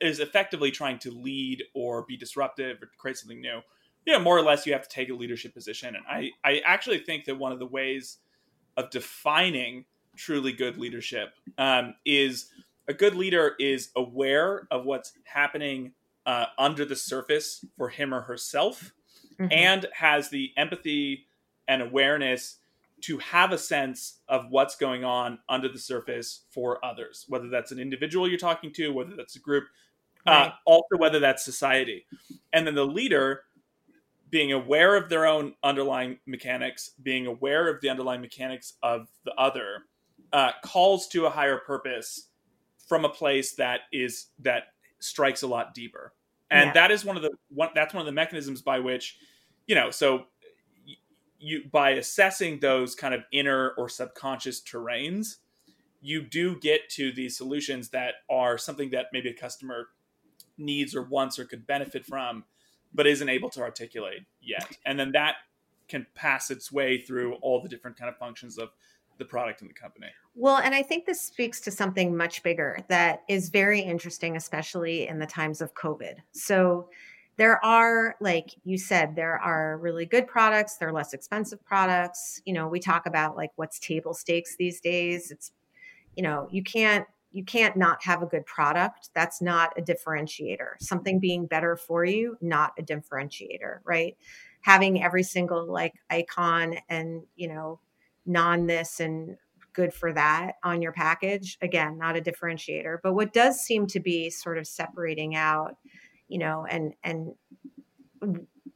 is 0.00 0.20
effectively 0.20 0.70
trying 0.70 0.98
to 0.98 1.10
lead 1.10 1.62
or 1.74 2.02
be 2.02 2.16
disruptive 2.16 2.82
or 2.82 2.90
create 2.98 3.16
something 3.16 3.40
new, 3.40 3.60
you 4.04 4.12
know, 4.12 4.18
more 4.18 4.36
or 4.36 4.42
less 4.42 4.66
you 4.66 4.72
have 4.72 4.82
to 4.82 4.88
take 4.88 5.08
a 5.08 5.14
leadership 5.14 5.54
position. 5.54 5.94
And 5.94 6.04
I, 6.08 6.30
I 6.44 6.60
actually 6.64 6.98
think 6.98 7.24
that 7.26 7.38
one 7.38 7.52
of 7.52 7.60
the 7.60 7.66
ways 7.66 8.18
of 8.76 8.90
defining 8.90 9.84
truly 10.16 10.52
good 10.52 10.76
leadership 10.76 11.34
um, 11.58 11.94
is 12.04 12.50
a 12.88 12.94
good 12.94 13.14
leader 13.14 13.54
is 13.58 13.90
aware 13.96 14.66
of 14.70 14.84
what's 14.84 15.12
happening 15.24 15.94
uh, 16.26 16.46
under 16.58 16.84
the 16.84 16.96
surface 16.96 17.64
for 17.76 17.88
him 17.88 18.14
or 18.14 18.22
herself 18.22 18.92
Mhm. 19.38 19.52
and 19.52 19.86
has 19.94 20.30
the 20.30 20.52
empathy 20.56 21.28
and 21.68 21.82
awareness 21.82 22.58
to 23.02 23.18
have 23.18 23.52
a 23.52 23.58
sense 23.58 24.22
of 24.28 24.50
what's 24.50 24.76
going 24.76 25.04
on 25.04 25.40
under 25.48 25.68
the 25.68 25.78
surface 25.78 26.46
for 26.50 26.84
others, 26.84 27.26
whether 27.28 27.48
that's 27.48 27.72
an 27.72 27.78
individual 27.80 28.28
you're 28.28 28.38
talking 28.38 28.72
to, 28.72 28.92
whether 28.92 29.16
that's 29.16 29.36
a 29.36 29.40
group, 29.40 29.68
Right. 30.26 30.48
uh, 30.48 30.52
also 30.66 30.96
whether 30.98 31.20
that's 31.20 31.44
society. 31.44 32.06
And 32.52 32.66
then 32.66 32.74
the 32.76 32.86
leader 32.86 33.44
being 34.30 34.52
aware 34.52 34.96
of 34.96 35.08
their 35.08 35.26
own 35.26 35.54
underlying 35.62 36.18
mechanics, 36.26 36.90
being 37.02 37.26
aware 37.26 37.68
of 37.68 37.80
the 37.80 37.88
underlying 37.90 38.20
mechanics 38.20 38.74
of 38.82 39.08
the 39.24 39.34
other, 39.34 39.84
uh, 40.32 40.52
calls 40.64 41.08
to 41.08 41.26
a 41.26 41.30
higher 41.30 41.58
purpose 41.58 42.30
from 42.86 43.04
a 43.04 43.08
place 43.08 43.54
that 43.54 43.80
is 43.92 44.26
that 44.38 44.64
strikes 44.98 45.42
a 45.42 45.46
lot 45.46 45.74
deeper 45.74 46.12
and 46.50 46.68
Yeah. 46.68 46.72
that 46.74 46.90
is 46.90 47.04
one 47.04 47.16
of 47.16 47.22
the 47.22 47.30
one 47.48 47.70
that's 47.74 47.94
one 47.94 48.00
of 48.00 48.06
the 48.06 48.12
mechanisms 48.12 48.62
by 48.62 48.78
which 48.78 49.16
you 49.66 49.74
know 49.74 49.90
so 49.90 50.26
you 51.38 51.64
by 51.70 51.90
assessing 51.90 52.60
those 52.60 52.94
kind 52.94 53.14
of 53.14 53.22
inner 53.32 53.70
or 53.70 53.88
subconscious 53.88 54.60
terrains 54.62 55.36
you 56.00 56.20
do 56.22 56.58
get 56.58 56.88
to 56.90 57.12
these 57.12 57.36
solutions 57.36 57.90
that 57.90 58.14
are 58.30 58.58
something 58.58 58.90
that 58.90 59.06
maybe 59.12 59.28
a 59.28 59.34
customer 59.34 59.88
needs 60.58 60.94
or 60.94 61.02
wants 61.02 61.38
or 61.38 61.44
could 61.44 61.66
benefit 61.66 62.04
from 62.04 62.44
but 62.94 63.06
isn't 63.06 63.28
able 63.28 63.50
to 63.50 63.60
articulate 63.60 64.20
yet 64.40 64.76
and 64.86 64.98
then 65.00 65.12
that 65.12 65.36
can 65.88 66.06
pass 66.14 66.50
its 66.50 66.70
way 66.70 66.98
through 66.98 67.34
all 67.42 67.60
the 67.60 67.68
different 67.68 67.96
kind 67.98 68.08
of 68.08 68.16
functions 68.16 68.56
of 68.58 68.70
the 69.18 69.24
product 69.24 69.60
and 69.60 69.70
the 69.70 69.74
company 69.74 70.08
Well, 70.34 70.58
and 70.58 70.74
I 70.74 70.82
think 70.82 71.04
this 71.04 71.20
speaks 71.20 71.60
to 71.62 71.70
something 71.70 72.16
much 72.16 72.42
bigger 72.42 72.78
that 72.88 73.22
is 73.28 73.50
very 73.50 73.80
interesting, 73.80 74.36
especially 74.36 75.08
in 75.08 75.18
the 75.18 75.26
times 75.26 75.60
of 75.60 75.74
COVID. 75.74 76.16
So, 76.32 76.88
there 77.36 77.64
are, 77.64 78.14
like 78.20 78.54
you 78.64 78.76
said, 78.76 79.16
there 79.16 79.38
are 79.38 79.78
really 79.78 80.04
good 80.04 80.26
products, 80.26 80.76
there 80.76 80.88
are 80.88 80.92
less 80.92 81.14
expensive 81.14 81.64
products. 81.64 82.42
You 82.44 82.52
know, 82.52 82.68
we 82.68 82.78
talk 82.78 83.06
about 83.06 83.36
like 83.36 83.50
what's 83.56 83.78
table 83.78 84.12
stakes 84.12 84.54
these 84.56 84.80
days. 84.80 85.30
It's, 85.30 85.52
you 86.14 86.22
know, 86.22 86.46
you 86.50 86.62
can't 86.62 87.06
you 87.32 87.44
can't 87.44 87.76
not 87.76 88.04
have 88.04 88.22
a 88.22 88.26
good 88.26 88.44
product. 88.46 89.08
That's 89.14 89.40
not 89.40 89.72
a 89.78 89.82
differentiator. 89.82 90.74
Something 90.80 91.18
being 91.18 91.46
better 91.46 91.76
for 91.76 92.04
you, 92.04 92.36
not 92.40 92.72
a 92.78 92.82
differentiator, 92.82 93.78
right? 93.84 94.16
Having 94.60 95.02
every 95.02 95.22
single 95.22 95.66
like 95.66 95.94
icon 96.10 96.76
and, 96.88 97.22
you 97.34 97.48
know, 97.48 97.80
non 98.26 98.66
this 98.66 99.00
and 99.00 99.36
good 99.72 99.92
for 99.94 100.12
that 100.12 100.56
on 100.62 100.82
your 100.82 100.92
package 100.92 101.56
again 101.62 101.98
not 101.98 102.16
a 102.16 102.20
differentiator. 102.20 102.98
But 103.02 103.14
what 103.14 103.32
does 103.32 103.60
seem 103.60 103.86
to 103.88 104.00
be 104.00 104.30
sort 104.30 104.58
of 104.58 104.66
separating 104.66 105.34
out 105.34 105.76
you 106.28 106.38
know 106.38 106.66
and 106.68 106.94
and 107.02 107.32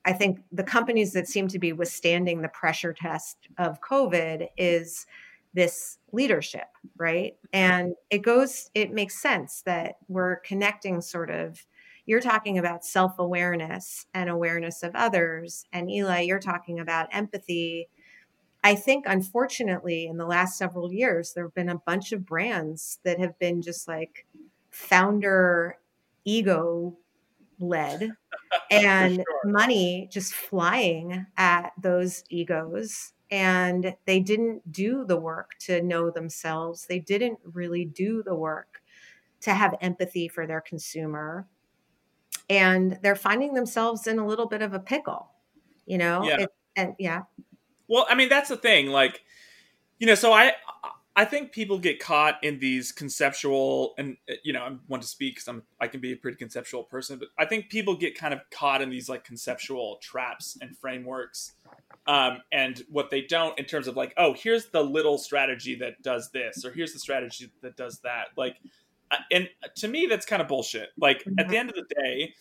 i 0.04 0.12
think 0.12 0.40
the 0.52 0.64
companies 0.64 1.12
that 1.12 1.28
seem 1.28 1.48
to 1.48 1.58
be 1.58 1.72
withstanding 1.72 2.42
the 2.42 2.48
pressure 2.48 2.92
test 2.92 3.48
of 3.58 3.80
covid 3.80 4.48
is 4.56 5.06
this 5.54 5.98
leadership 6.12 6.66
right? 6.98 7.34
And 7.52 7.94
it 8.10 8.18
goes 8.18 8.70
it 8.74 8.92
makes 8.92 9.20
sense 9.20 9.62
that 9.62 9.96
we're 10.08 10.36
connecting 10.36 11.00
sort 11.00 11.30
of 11.30 11.64
you're 12.04 12.20
talking 12.20 12.56
about 12.56 12.84
self-awareness 12.84 14.06
and 14.14 14.30
awareness 14.30 14.84
of 14.84 14.94
others. 14.94 15.64
And 15.72 15.90
eli 15.90 16.20
you're 16.20 16.38
talking 16.38 16.78
about 16.78 17.08
empathy 17.10 17.88
I 18.64 18.74
think, 18.74 19.04
unfortunately, 19.06 20.06
in 20.06 20.16
the 20.16 20.26
last 20.26 20.58
several 20.58 20.92
years, 20.92 21.32
there 21.32 21.44
have 21.44 21.54
been 21.54 21.68
a 21.68 21.78
bunch 21.86 22.12
of 22.12 22.26
brands 22.26 22.98
that 23.04 23.20
have 23.20 23.38
been 23.38 23.62
just 23.62 23.86
like 23.86 24.26
founder 24.70 25.78
ego 26.24 26.96
led 27.58 28.10
and 28.70 29.16
sure. 29.16 29.24
money 29.44 30.08
just 30.10 30.34
flying 30.34 31.26
at 31.36 31.72
those 31.80 32.24
egos. 32.28 33.12
And 33.30 33.94
they 34.04 34.20
didn't 34.20 34.70
do 34.70 35.04
the 35.04 35.16
work 35.16 35.52
to 35.60 35.82
know 35.82 36.10
themselves. 36.10 36.86
They 36.86 37.00
didn't 37.00 37.38
really 37.44 37.84
do 37.84 38.22
the 38.22 38.34
work 38.34 38.82
to 39.40 39.54
have 39.54 39.74
empathy 39.80 40.28
for 40.28 40.46
their 40.46 40.60
consumer. 40.60 41.46
And 42.48 42.98
they're 43.02 43.16
finding 43.16 43.54
themselves 43.54 44.06
in 44.06 44.18
a 44.18 44.26
little 44.26 44.46
bit 44.46 44.62
of 44.62 44.74
a 44.74 44.78
pickle, 44.78 45.30
you 45.86 45.98
know? 45.98 46.22
Yeah. 46.24 46.42
It, 46.42 46.50
and 46.76 46.94
yeah. 46.98 47.22
Well, 47.88 48.06
I 48.08 48.14
mean, 48.14 48.28
that's 48.28 48.48
the 48.48 48.56
thing. 48.56 48.88
Like, 48.88 49.22
you 49.98 50.06
know, 50.06 50.14
so 50.14 50.32
I, 50.32 50.52
I 51.14 51.24
think 51.24 51.52
people 51.52 51.78
get 51.78 51.98
caught 51.98 52.42
in 52.44 52.58
these 52.58 52.92
conceptual, 52.92 53.94
and 53.96 54.18
uh, 54.30 54.34
you 54.44 54.52
know, 54.52 54.60
I 54.60 54.76
want 54.86 55.02
to 55.02 55.08
speak 55.08 55.36
because 55.36 55.48
I'm, 55.48 55.62
I 55.80 55.88
can 55.88 56.00
be 56.00 56.12
a 56.12 56.16
pretty 56.16 56.36
conceptual 56.36 56.84
person, 56.84 57.18
but 57.18 57.28
I 57.38 57.46
think 57.46 57.70
people 57.70 57.96
get 57.96 58.18
kind 58.18 58.34
of 58.34 58.40
caught 58.50 58.82
in 58.82 58.90
these 58.90 59.08
like 59.08 59.24
conceptual 59.24 59.96
traps 60.02 60.58
and 60.60 60.76
frameworks, 60.76 61.52
um, 62.06 62.42
and 62.52 62.82
what 62.90 63.10
they 63.10 63.22
don't 63.22 63.58
in 63.58 63.64
terms 63.64 63.88
of 63.88 63.96
like, 63.96 64.12
oh, 64.18 64.34
here's 64.34 64.66
the 64.66 64.82
little 64.82 65.16
strategy 65.16 65.74
that 65.76 66.02
does 66.02 66.30
this, 66.32 66.66
or 66.66 66.70
here's 66.70 66.92
the 66.92 66.98
strategy 66.98 67.50
that 67.62 67.76
does 67.76 67.98
that. 68.00 68.26
Like, 68.36 68.58
uh, 69.10 69.16
and 69.32 69.48
to 69.76 69.88
me, 69.88 70.06
that's 70.06 70.26
kind 70.26 70.42
of 70.42 70.48
bullshit. 70.48 70.90
Like, 70.98 71.24
at 71.38 71.48
the 71.48 71.56
end 71.56 71.70
of 71.70 71.76
the 71.76 71.86
day. 71.94 72.34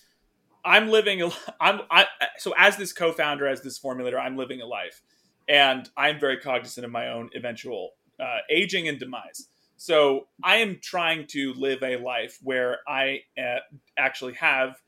I'm 0.68 0.90
living 0.90 1.22
a 1.22 1.30
I'm 1.62 1.82
I 1.92 2.08
so 2.40 2.52
as 2.58 2.76
this 2.76 2.92
co-founder 2.92 3.46
as 3.46 3.62
this 3.62 3.78
formulator 3.78 4.20
I'm 4.20 4.36
living 4.36 4.62
a 4.62 4.66
life 4.66 5.04
and 5.48 5.90
I'm 5.96 6.20
very 6.20 6.38
cognizant 6.38 6.86
of 6.86 6.92
my 6.92 7.10
own 7.10 7.30
eventual 7.36 7.92
uh, 8.20 8.40
aging 8.50 8.88
and 8.88 9.00
demise. 9.00 9.48
So 9.78 10.28
I 10.44 10.58
am 10.58 10.80
trying 10.82 11.28
to 11.28 11.54
live 11.54 11.84
a 11.84 11.98
life 11.98 12.40
where 12.42 12.80
I 12.88 13.22
uh, 13.38 13.60
actually 13.98 14.34
have 14.34 14.82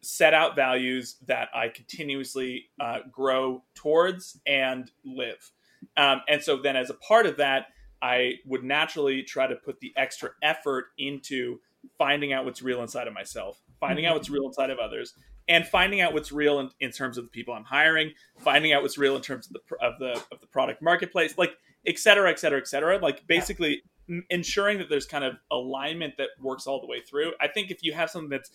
set 0.00 0.32
out 0.32 0.54
values 0.54 1.16
that 1.26 1.48
I 1.52 1.68
continuously 1.68 2.66
uh, 2.80 2.98
grow 3.10 3.64
towards 3.74 4.40
and 4.46 4.90
live. 5.04 5.50
Um, 5.96 6.22
and 6.28 6.42
so 6.42 6.56
then, 6.56 6.76
as 6.76 6.90
a 6.90 6.94
part 6.94 7.26
of 7.26 7.36
that, 7.38 7.66
I 8.00 8.34
would 8.46 8.62
naturally 8.62 9.22
try 9.22 9.46
to 9.46 9.56
put 9.56 9.80
the 9.80 9.92
extra 9.96 10.30
effort 10.42 10.86
into 10.98 11.58
finding 11.96 12.32
out 12.32 12.44
what's 12.44 12.62
real 12.62 12.82
inside 12.82 13.08
of 13.08 13.14
myself, 13.14 13.60
finding 13.80 14.06
out 14.06 14.14
what's 14.14 14.30
real 14.30 14.46
inside 14.46 14.70
of 14.70 14.78
others, 14.78 15.14
and 15.48 15.66
finding 15.66 16.00
out 16.00 16.12
what's 16.12 16.30
real 16.30 16.60
in, 16.60 16.70
in 16.80 16.90
terms 16.90 17.16
of 17.18 17.24
the 17.24 17.30
people 17.30 17.54
I'm 17.54 17.64
hiring, 17.64 18.12
finding 18.38 18.72
out 18.72 18.82
what's 18.82 18.98
real 18.98 19.16
in 19.16 19.22
terms 19.22 19.46
of 19.46 19.54
the 19.54 19.76
of 19.84 19.98
the 19.98 20.22
of 20.32 20.40
the 20.40 20.46
product 20.46 20.82
marketplace, 20.82 21.36
like 21.38 21.56
et 21.86 21.98
cetera, 21.98 22.30
et 22.30 22.38
cetera, 22.38 22.58
et 22.58 22.68
cetera. 22.68 22.98
Like 22.98 23.26
basically 23.26 23.82
m- 24.08 24.24
ensuring 24.30 24.78
that 24.78 24.88
there's 24.88 25.06
kind 25.06 25.24
of 25.24 25.36
alignment 25.50 26.16
that 26.18 26.28
works 26.40 26.66
all 26.66 26.80
the 26.80 26.86
way 26.86 27.00
through. 27.00 27.32
I 27.40 27.48
think 27.48 27.70
if 27.70 27.82
you 27.82 27.92
have 27.94 28.10
something 28.10 28.30
that's 28.30 28.50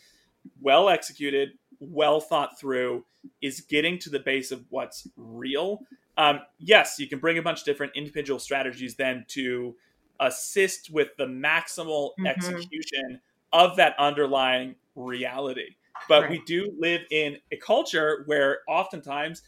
well 0.61 0.89
executed, 0.89 1.51
well 1.79 2.19
thought 2.19 2.59
through, 2.59 3.05
is 3.41 3.61
getting 3.61 3.97
to 3.99 4.09
the 4.09 4.19
base 4.19 4.51
of 4.51 4.65
what's 4.69 5.07
real. 5.15 5.79
Um, 6.17 6.41
yes, 6.59 6.99
you 6.99 7.07
can 7.07 7.19
bring 7.19 7.37
a 7.37 7.41
bunch 7.41 7.59
of 7.59 7.65
different 7.65 7.93
individual 7.95 8.39
strategies 8.39 8.95
then 8.95 9.25
to 9.29 9.75
assist 10.19 10.91
with 10.91 11.09
the 11.17 11.25
maximal 11.25 12.11
Mhm. 12.19 12.27
execution 12.27 13.19
of 13.51 13.77
that 13.77 13.95
underlying 13.97 14.75
reality. 14.95 15.75
But 16.09 16.29
we 16.29 16.41
do 16.45 16.73
live 16.79 17.01
in 17.11 17.37
a 17.51 17.57
culture 17.57 18.23
where 18.25 18.59
oftentimes 18.67 19.41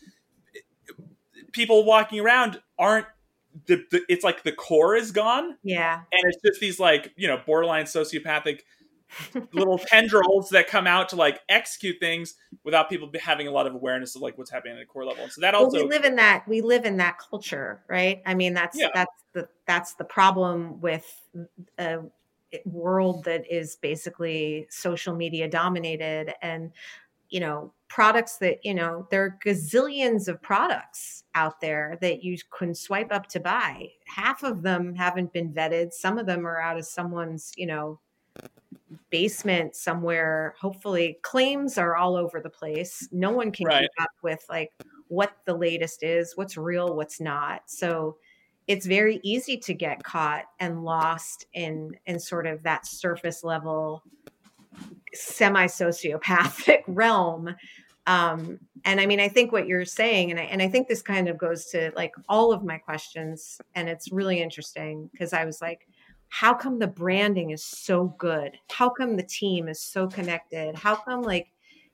people 1.51 1.85
walking 1.85 2.19
around 2.19 2.61
aren't 2.77 3.07
the, 3.67 3.83
the 3.91 4.01
it's 4.09 4.23
like 4.23 4.43
the 4.43 4.51
core 4.51 4.95
is 4.95 5.11
gone 5.11 5.57
Yeah. 5.63 6.01
and 6.11 6.21
it's 6.25 6.41
just 6.45 6.59
these 6.59 6.79
like 6.79 7.13
you 7.15 7.27
know 7.27 7.41
borderline 7.45 7.85
sociopathic 7.85 8.61
little 9.53 9.77
tendrils 9.77 10.49
that 10.49 10.67
come 10.67 10.87
out 10.87 11.09
to 11.09 11.15
like 11.15 11.39
execute 11.47 11.97
things 11.99 12.35
without 12.63 12.89
people 12.89 13.09
having 13.21 13.47
a 13.47 13.51
lot 13.51 13.67
of 13.67 13.73
awareness 13.73 14.15
of 14.15 14.21
like 14.21 14.37
what's 14.37 14.51
happening 14.51 14.75
at 14.75 14.83
a 14.83 14.85
core 14.85 15.05
level. 15.05 15.23
And 15.23 15.31
so 15.31 15.41
that 15.41 15.55
also 15.55 15.77
well, 15.77 15.83
we 15.85 15.89
live 15.89 16.05
in 16.05 16.15
that 16.15 16.47
we 16.47 16.61
live 16.61 16.85
in 16.85 16.97
that 16.97 17.17
culture, 17.17 17.81
right? 17.87 18.21
I 18.25 18.33
mean, 18.33 18.53
that's 18.53 18.77
yeah. 18.77 18.87
that's 18.93 19.23
the 19.33 19.47
that's 19.67 19.93
the 19.93 20.03
problem 20.03 20.81
with 20.81 21.05
a 21.77 21.99
world 22.65 23.23
that 23.25 23.43
is 23.51 23.75
basically 23.75 24.67
social 24.69 25.15
media 25.15 25.47
dominated 25.49 26.33
and 26.41 26.71
you 27.29 27.39
know 27.39 27.73
products 27.87 28.37
that 28.37 28.63
you 28.63 28.73
know 28.73 29.07
there 29.11 29.23
are 29.23 29.37
gazillions 29.45 30.27
of 30.27 30.41
products 30.41 31.23
out 31.33 31.59
there 31.61 31.97
that 32.01 32.23
you 32.23 32.37
can 32.57 32.73
swipe 32.73 33.11
up 33.11 33.27
to 33.27 33.39
buy. 33.39 33.87
Half 34.05 34.43
of 34.43 34.61
them 34.61 34.95
haven't 34.95 35.33
been 35.33 35.53
vetted. 35.53 35.91
Some 35.91 36.17
of 36.17 36.25
them 36.25 36.45
are 36.45 36.59
out 36.59 36.77
of 36.77 36.85
someone's 36.85 37.53
you 37.57 37.67
know 37.67 37.99
basement 39.09 39.75
somewhere. 39.75 40.55
Hopefully 40.59 41.19
claims 41.21 41.77
are 41.77 41.95
all 41.95 42.15
over 42.15 42.39
the 42.39 42.49
place. 42.49 43.07
No 43.11 43.31
one 43.31 43.51
can 43.51 43.67
right. 43.67 43.81
keep 43.81 44.03
up 44.03 44.11
with 44.21 44.45
like 44.49 44.71
what 45.07 45.37
the 45.45 45.55
latest 45.55 46.03
is 46.03 46.35
what's 46.35 46.57
real 46.57 46.95
what's 46.95 47.19
not. 47.19 47.63
So 47.67 48.17
it's 48.67 48.85
very 48.85 49.19
easy 49.23 49.57
to 49.57 49.73
get 49.73 50.03
caught 50.03 50.45
and 50.59 50.83
lost 50.83 51.45
in 51.53 51.95
in 52.05 52.19
sort 52.19 52.47
of 52.47 52.63
that 52.63 52.85
surface 52.85 53.43
level 53.43 54.03
semi 55.13 55.65
sociopathic 55.65 56.83
realm. 56.87 57.55
Um, 58.07 58.59
and 58.83 59.01
i 59.01 59.07
mean 59.07 59.19
i 59.19 59.27
think 59.27 59.51
what 59.51 59.65
you're 59.65 59.83
saying 59.83 60.29
and 60.29 60.39
I, 60.39 60.43
and 60.43 60.61
I 60.61 60.67
think 60.67 60.87
this 60.87 61.01
kind 61.01 61.27
of 61.27 61.39
goes 61.39 61.65
to 61.71 61.91
like 61.95 62.13
all 62.29 62.53
of 62.53 62.63
my 62.63 62.77
questions 62.77 63.59
and 63.73 63.89
it's 63.89 64.11
really 64.11 64.39
interesting 64.39 65.09
because 65.11 65.33
i 65.33 65.43
was 65.43 65.59
like 65.59 65.87
how 66.29 66.53
come 66.53 66.79
the 66.79 66.87
branding 66.87 67.51
is 67.51 67.63
so 67.63 68.13
good? 68.17 68.57
How 68.69 68.89
come 68.89 69.15
the 69.15 69.23
team 69.23 69.67
is 69.67 69.79
so 69.79 70.07
connected? 70.07 70.75
How 70.75 70.95
come 70.95 71.21
like 71.21 71.47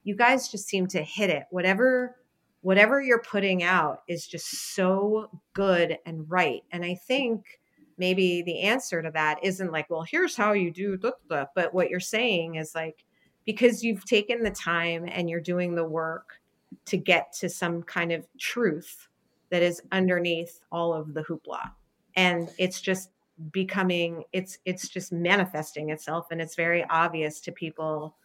you 0.03 0.15
guys 0.15 0.49
just 0.49 0.67
seem 0.67 0.87
to 0.87 1.03
hit 1.03 1.29
it? 1.29 1.43
Whatever 1.51 2.15
whatever 2.61 3.01
you're 3.01 3.21
putting 3.21 3.63
out 3.63 4.01
is 4.07 4.25
just 4.25 4.73
so 4.73 5.29
good 5.53 5.97
and 6.05 6.29
right. 6.29 6.63
And 6.71 6.85
i 6.85 6.95
think 6.95 7.59
maybe 7.97 8.41
the 8.41 8.61
answer 8.61 9.01
to 9.01 9.11
that 9.11 9.43
isn't 9.43 9.71
like 9.71 9.89
well 9.89 10.05
here's 10.09 10.35
how 10.35 10.53
you 10.53 10.71
do 10.71 10.97
but 11.27 11.73
what 11.73 11.89
you're 11.89 11.99
saying 11.99 12.55
is 12.55 12.73
like 12.73 13.03
because 13.45 13.83
you've 13.83 14.05
taken 14.05 14.43
the 14.43 14.51
time 14.51 15.05
and 15.07 15.29
you're 15.29 15.41
doing 15.41 15.75
the 15.75 15.83
work 15.83 16.39
to 16.85 16.97
get 16.97 17.33
to 17.33 17.49
some 17.49 17.83
kind 17.83 18.11
of 18.11 18.25
truth 18.37 19.07
that 19.49 19.61
is 19.61 19.81
underneath 19.91 20.61
all 20.71 20.93
of 20.93 21.13
the 21.13 21.23
hoopla. 21.23 21.71
And 22.15 22.49
it's 22.57 22.81
just 22.81 23.11
becoming 23.51 24.23
it's 24.33 24.59
it's 24.65 24.87
just 24.87 25.11
manifesting 25.11 25.89
itself 25.89 26.27
and 26.29 26.39
it's 26.39 26.55
very 26.55 26.85
obvious 26.89 27.39
to 27.39 27.51
people 27.51 28.15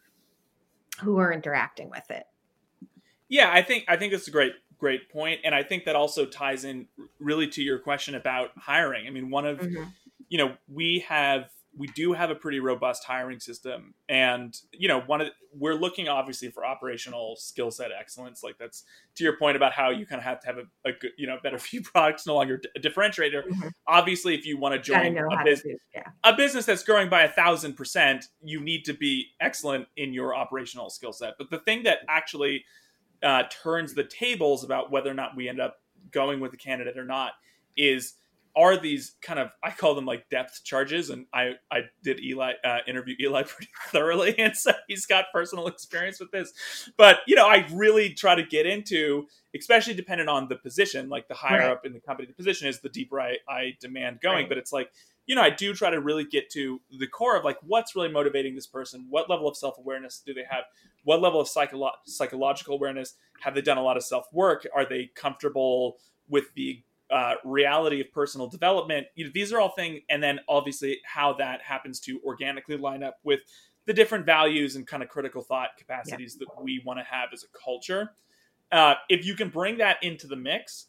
who 1.01 1.17
are 1.17 1.33
interacting 1.33 1.89
with 1.89 2.11
it 2.11 2.25
yeah 3.29 3.51
i 3.53 3.63
think 3.63 3.85
i 3.89 3.97
think 3.97 4.13
that's 4.13 4.29
a 4.29 4.31
great 4.31 4.53
great 4.79 5.11
point 5.11 5.41
and 5.45 5.55
i 5.55 5.63
think 5.63 5.85
that 5.85 5.97
also 5.97 6.27
ties 6.27 6.65
in 6.65 6.87
really 7.19 7.49
to 7.49 7.63
your 7.63 7.79
question 7.79 8.15
about 8.15 8.51
hiring 8.57 9.07
i 9.07 9.11
mean 9.11 9.31
one 9.31 9.47
of 9.47 9.59
mm-hmm. 9.59 9.85
you 10.29 10.39
know 10.39 10.55
we 10.69 11.05
have 11.07 11.49
we 11.79 11.89
do 11.89 12.13
have 12.13 12.31
a 12.31 12.35
pretty 12.35 12.59
robust 12.59 13.05
hiring 13.05 13.39
system 13.39 13.95
and 14.09 14.61
you 14.73 14.89
know 14.89 15.01
one 15.01 15.21
of 15.21 15.27
the, 15.27 15.33
we're 15.53 15.75
looking 15.75 16.09
obviously 16.09 16.51
for 16.51 16.65
operational 16.65 17.37
skill 17.37 17.71
set 17.71 17.91
excellence 17.99 18.43
like 18.43 18.57
that's 18.59 18.85
to 19.15 19.25
your 19.25 19.37
point 19.37 19.57
about 19.57 19.73
how 19.73 19.91
you 19.91 20.07
kind 20.07 20.19
of 20.19 20.25
have 20.25 20.41
to 20.41 20.47
have 20.47 20.59
a, 20.59 20.89
a 20.89 20.93
good 20.93 21.11
you 21.17 21.27
know 21.27 21.37
better 21.43 21.59
few 21.67 21.83
products 21.83 22.27
no 22.27 22.35
longer 22.35 22.61
a 22.77 22.81
differentiator 22.81 23.47
mm-hmm. 23.47 23.69
obviously 23.87 24.35
if 24.35 24.47
you 24.47 24.59
want 24.59 24.75
to 24.75 24.81
join 24.81 25.17
a 25.17 25.45
business 25.45 25.79
yeah. 25.95 26.03
a 26.25 26.35
business 26.35 26.65
that's 26.65 26.83
growing 26.83 27.09
by 27.09 27.23
a 27.23 27.31
thousand 27.31 27.75
percent 27.75 28.27
you 28.43 28.61
need 28.61 28.85
to 28.85 28.95
be 28.95 29.27
excellent 29.41 29.87
in 29.97 30.13
your 30.13 30.35
operational 30.35 30.91
skill 30.91 31.13
set 31.13 31.35
but 31.39 31.51
the 31.51 31.59
thing 31.61 31.83
that 31.83 31.99
actually 32.09 32.65
uh, 33.23 33.45
turns 33.63 33.95
the 33.95 34.05
tables 34.05 34.65
about 34.65 34.91
whether 34.91 35.11
or 35.11 35.15
not 35.15 35.37
we 35.37 35.49
end 35.49 35.61
up 35.61 35.81
going 36.11 36.41
with 36.41 36.53
a 36.53 36.57
candidate 36.57 36.99
or 36.99 37.05
not 37.05 37.33
is 37.77 38.15
are 38.57 38.79
these 38.79 39.17
kind 39.21 39.39
of 39.39 39.51
I 39.63 39.71
call 39.71 39.95
them 39.95 40.07
like 40.07 40.31
depth 40.31 40.63
charges, 40.65 41.11
and 41.11 41.27
I 41.33 41.53
I 41.71 41.83
did 42.03 42.21
Eli 42.21 42.53
uh, 42.65 42.79
interview 42.89 43.15
Eli 43.21 43.43
pretty 43.47 43.71
thoroughly, 43.89 44.37
and 44.39 44.57
so 44.57 44.73
he's 44.89 45.05
got 45.05 45.27
personal 45.33 45.67
experience 45.67 46.19
with 46.19 46.31
this. 46.31 46.53
But 46.97 47.19
you 47.27 47.37
know, 47.37 47.47
I 47.47 47.67
really 47.73 48.15
try 48.15 48.35
to 48.35 48.43
get 48.43 48.65
into, 48.65 49.27
especially 49.55 49.93
dependent 49.93 50.31
on 50.31 50.49
the 50.49 50.57
position. 50.57 51.11
Like 51.11 51.29
the 51.29 51.35
higher 51.35 51.61
right. 51.61 51.71
up 51.71 51.85
in 51.85 51.93
the 51.93 52.01
company 52.01 52.27
the 52.27 52.35
position 52.35 52.67
is, 52.67 52.81
the 52.81 52.89
deeper 52.89 53.21
I, 53.21 53.37
I 53.47 53.77
demand 53.79 54.21
going. 54.23 54.37
Right. 54.37 54.49
But 54.49 54.59
it's 54.59 54.73
like 54.73 54.91
you 55.27 55.35
know, 55.35 55.43
I 55.43 55.51
do 55.51 55.75
try 55.75 55.91
to 55.91 56.01
really 56.01 56.25
get 56.25 56.51
to 56.51 56.81
the 56.99 57.07
core 57.07 57.37
of 57.37 57.45
like 57.45 57.59
what's 57.63 57.97
really 57.97 58.09
motivating 58.09 58.55
this 58.55 58.67
person. 58.67 59.07
What 59.11 59.29
level 59.29 59.49
of 59.49 59.57
self 59.57 59.79
awareness 59.79 60.23
do 60.25 60.33
they 60.33 60.45
have? 60.49 60.65
What 61.05 61.21
level 61.21 61.41
of 61.41 61.49
psycholo- 61.49 61.91
psychological 62.05 62.75
awareness 62.75 63.15
have 63.41 63.55
they 63.55 63.63
done 63.63 63.79
a 63.79 63.83
lot 63.83 63.97
of 63.97 64.05
self 64.05 64.27
work? 64.33 64.67
Are 64.75 64.87
they 64.87 65.11
comfortable 65.15 65.99
with 66.29 66.55
the 66.55 66.83
uh, 67.11 67.35
reality 67.45 68.01
of 68.01 68.13
personal 68.13 68.49
development. 68.49 69.07
You 69.15 69.27
know, 69.27 69.31
these 69.33 69.53
are 69.53 69.61
all 69.61 69.71
things, 69.71 70.01
and 70.11 70.23
then 70.23 70.41
obviously 70.49 70.99
how 71.05 71.35
that 71.35 71.63
happens 71.63 72.01
to 72.01 72.21
organically 72.25 72.77
line 72.77 73.03
up 73.03 73.19
with 73.23 73.41
the 73.87 73.93
different 73.93 74.27
values 74.27 74.77
and 74.77 74.87
kind 74.87 75.03
of 75.03 75.09
critical 75.09 75.43
thought 75.43 75.71
capacities 75.79 76.37
yeah. 76.39 76.47
that 76.47 76.63
we 76.65 76.83
want 76.85 76.99
to 76.99 77.05
have 77.05 77.29
as 77.33 77.45
a 77.45 77.59
culture. 77.65 78.11
Uh, 78.73 78.95
if 79.09 79.25
you 79.25 79.35
can 79.35 79.49
bring 79.49 79.79
that 79.79 80.03
into 80.03 80.27
the 80.27 80.35
mix 80.35 80.87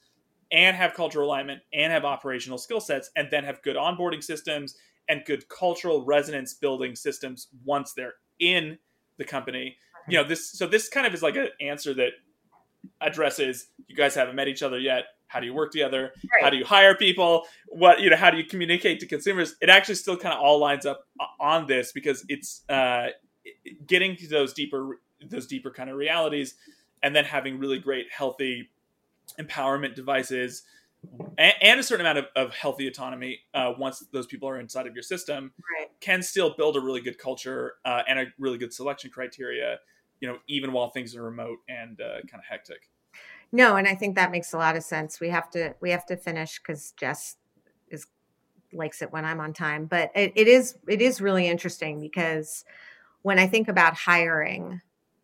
and 0.52 0.76
have 0.76 0.94
cultural 0.94 1.28
alignment 1.28 1.62
and 1.74 1.92
have 1.92 2.06
operational 2.06 2.58
skill 2.58 2.80
sets, 2.80 3.10
and 3.16 3.28
then 3.32 3.44
have 3.44 3.62
good 3.62 3.76
onboarding 3.76 4.24
systems 4.24 4.76
and 5.10 5.24
good 5.26 5.48
cultural 5.50 6.06
resonance 6.06 6.54
building 6.54 6.96
systems 6.96 7.48
once 7.66 7.94
they're 7.94 8.16
in 8.40 8.78
the 9.18 9.24
company, 9.24 9.78
you 10.08 10.18
know 10.18 10.24
this. 10.24 10.52
So 10.52 10.68
this 10.68 10.90
kind 10.90 11.08
of 11.08 11.14
is 11.14 11.24
like 11.24 11.36
an 11.36 11.50
answer 11.60 11.94
that 11.96 12.12
addresses 13.02 13.68
you 13.88 13.96
guys 13.96 14.16
haven't 14.16 14.36
met 14.36 14.48
each 14.48 14.64
other 14.64 14.80
yet 14.80 15.06
how 15.28 15.40
do 15.40 15.46
you 15.46 15.54
work 15.54 15.72
together 15.72 16.12
right. 16.32 16.44
how 16.44 16.50
do 16.50 16.58
you 16.58 16.66
hire 16.66 16.96
people 16.96 17.46
what 17.68 18.00
you 18.00 18.10
know 18.10 18.16
how 18.16 18.30
do 18.30 18.38
you 18.38 18.46
communicate 18.46 19.00
to 19.00 19.06
consumers 19.06 19.56
it 19.62 19.70
actually 19.70 19.96
still 19.96 20.18
kind 20.18 20.34
of 20.34 20.40
all 20.42 20.60
lines 20.60 20.86
up 20.86 21.06
on 21.40 21.68
this 21.68 21.92
because 21.92 22.26
it's 22.30 22.64
uh, 22.70 23.08
getting 23.86 24.16
to 24.16 24.28
those 24.28 24.54
deeper 24.54 25.00
those 25.30 25.48
deeper 25.48 25.72
kind 25.72 25.90
of 25.90 25.96
realities 25.96 26.56
and 27.04 27.16
then 27.16 27.26
having 27.26 27.60
really 27.60 27.80
great 27.80 28.08
healthy 28.12 28.70
empowerment 29.40 29.96
devices 29.96 30.64
and, 31.38 31.54
and 31.62 31.80
a 31.80 31.84
certain 31.84 32.06
amount 32.06 32.18
of, 32.18 32.26
of 32.36 32.54
healthy 32.54 32.88
autonomy 32.88 33.40
uh, 33.54 33.74
once 33.78 34.04
those 34.12 34.26
people 34.26 34.50
are 34.50 34.60
inside 34.60 34.88
of 34.88 34.94
your 34.94 35.04
system 35.04 35.52
right. 35.80 35.90
can 36.02 36.22
still 36.22 36.56
build 36.56 36.76
a 36.76 36.80
really 36.80 37.02
good 37.02 37.18
culture 37.18 37.74
uh, 37.86 38.02
and 38.08 38.20
a 38.20 38.26
really 38.40 38.58
good 38.58 38.74
selection 38.74 39.12
criteria 39.12 39.78
you 40.20 40.28
know 40.28 40.38
even 40.48 40.72
while 40.72 40.90
things 40.90 41.16
are 41.16 41.24
remote 41.24 41.60
and 41.70 42.02
uh, 42.02 42.22
kind 42.30 42.40
of 42.40 42.46
hectic 42.50 42.90
no, 43.52 43.78
and 43.78 43.88
I 43.88 43.96
think 43.96 44.16
that 44.16 44.32
makes 44.32 44.54
a 44.54 44.58
lot 44.58 44.76
of 44.76 44.84
sense. 44.84 45.20
We 45.20 45.30
have 45.30 45.50
to 45.52 45.76
we 45.82 45.92
have 45.92 46.06
to 46.08 46.18
finish 46.18 46.60
because 46.60 46.92
Jess 46.98 47.38
is 47.90 48.08
likes 48.74 49.02
it 49.02 49.12
when 49.12 49.26
I'm 49.26 49.40
on 49.40 49.54
time. 49.54 49.86
But 49.86 50.12
it, 50.16 50.34
it 50.36 50.48
is 50.48 50.76
it 50.88 51.02
is 51.02 51.22
really 51.22 51.48
interesting 51.48 52.02
because 52.02 52.66
when 53.22 53.40
I 53.40 53.48
think 53.48 53.68
about 53.68 53.96
hiring, 53.96 54.82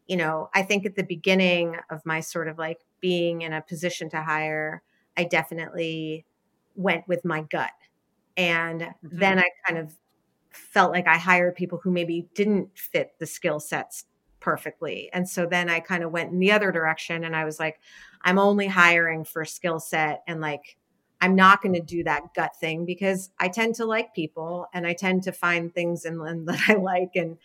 you 0.08 0.16
know, 0.16 0.49
I 0.54 0.64
think 0.64 0.86
at 0.86 0.95
the 0.95 1.04
beginning 1.04 1.76
of 1.89 2.06
my 2.06 2.22
sort 2.22 2.47
of 2.47 2.58
like 2.58 2.80
being 3.04 3.41
in 3.41 3.51
a 3.51 3.62
position 3.62 4.10
to 4.10 4.24
hire, 4.24 4.82
I 5.18 5.26
definitely 5.26 6.26
went 6.74 7.06
with 7.06 7.26
my 7.26 7.41
gut. 7.41 7.74
And 8.38 8.80
mm-hmm. 8.82 9.20
then 9.20 9.39
I 9.39 9.49
kind 9.68 9.78
of 9.78 9.93
felt 10.51 10.93
like 10.93 11.06
I 11.06 11.18
hired 11.18 11.56
people 11.56 11.82
who 11.84 11.91
maybe 11.91 12.30
didn't 12.34 12.70
fit 12.76 13.12
the 13.20 13.26
skill 13.26 13.60
sets 13.60 14.06
perfectly. 14.39 15.10
And 15.12 15.28
so 15.28 15.45
then 15.45 15.70
I 15.70 15.82
kind 15.82 16.01
of 16.01 16.12
went 16.12 16.32
in 16.32 16.39
the 16.39 16.54
other 16.54 16.72
direction 16.72 17.26
and 17.26 17.36
I 17.36 17.43
was 17.43 17.60
like, 17.60 17.82
I'm 18.22 18.39
only 18.39 18.68
hiring 18.68 19.26
for 19.26 19.43
skill 19.43 19.82
set 19.82 20.24
and 20.26 20.39
like 20.39 20.78
I'm 21.20 21.36
not 21.36 21.62
going 21.62 21.76
to 21.76 21.82
do 21.82 22.06
that 22.06 22.34
gut 22.34 22.56
thing 22.58 22.86
because 22.86 23.32
I 23.38 23.49
tend 23.49 23.76
to 23.76 23.86
like 23.86 24.14
people 24.14 24.68
and 24.74 24.88
I 24.88 24.93
tend 24.93 25.24
to 25.24 25.34
find 25.34 25.74
things 25.74 26.06
in 26.06 26.20
them 26.20 26.45
that 26.45 26.62
I 26.70 26.76
like 26.76 27.12
and 27.16 27.38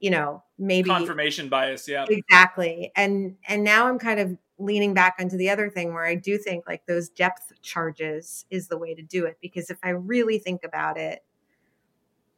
you 0.00 0.10
know 0.10 0.42
maybe 0.58 0.88
confirmation 0.88 1.48
bias 1.48 1.86
yeah. 1.86 2.06
Exactly. 2.08 2.90
And 2.96 3.36
and 3.46 3.62
now 3.62 3.86
i'm 3.86 3.98
kind 3.98 4.18
of 4.18 4.36
leaning 4.58 4.92
back 4.92 5.14
onto 5.18 5.36
the 5.36 5.48
other 5.48 5.70
thing 5.70 5.94
where 5.94 6.04
i 6.04 6.14
do 6.14 6.36
think 6.36 6.66
like 6.66 6.84
those 6.86 7.08
depth 7.08 7.52
charges 7.62 8.44
is 8.50 8.68
the 8.68 8.76
way 8.76 8.94
to 8.94 9.02
do 9.02 9.24
it 9.24 9.38
because 9.40 9.70
if 9.70 9.78
i 9.82 9.90
really 9.90 10.38
think 10.38 10.64
about 10.64 10.98
it 10.98 11.24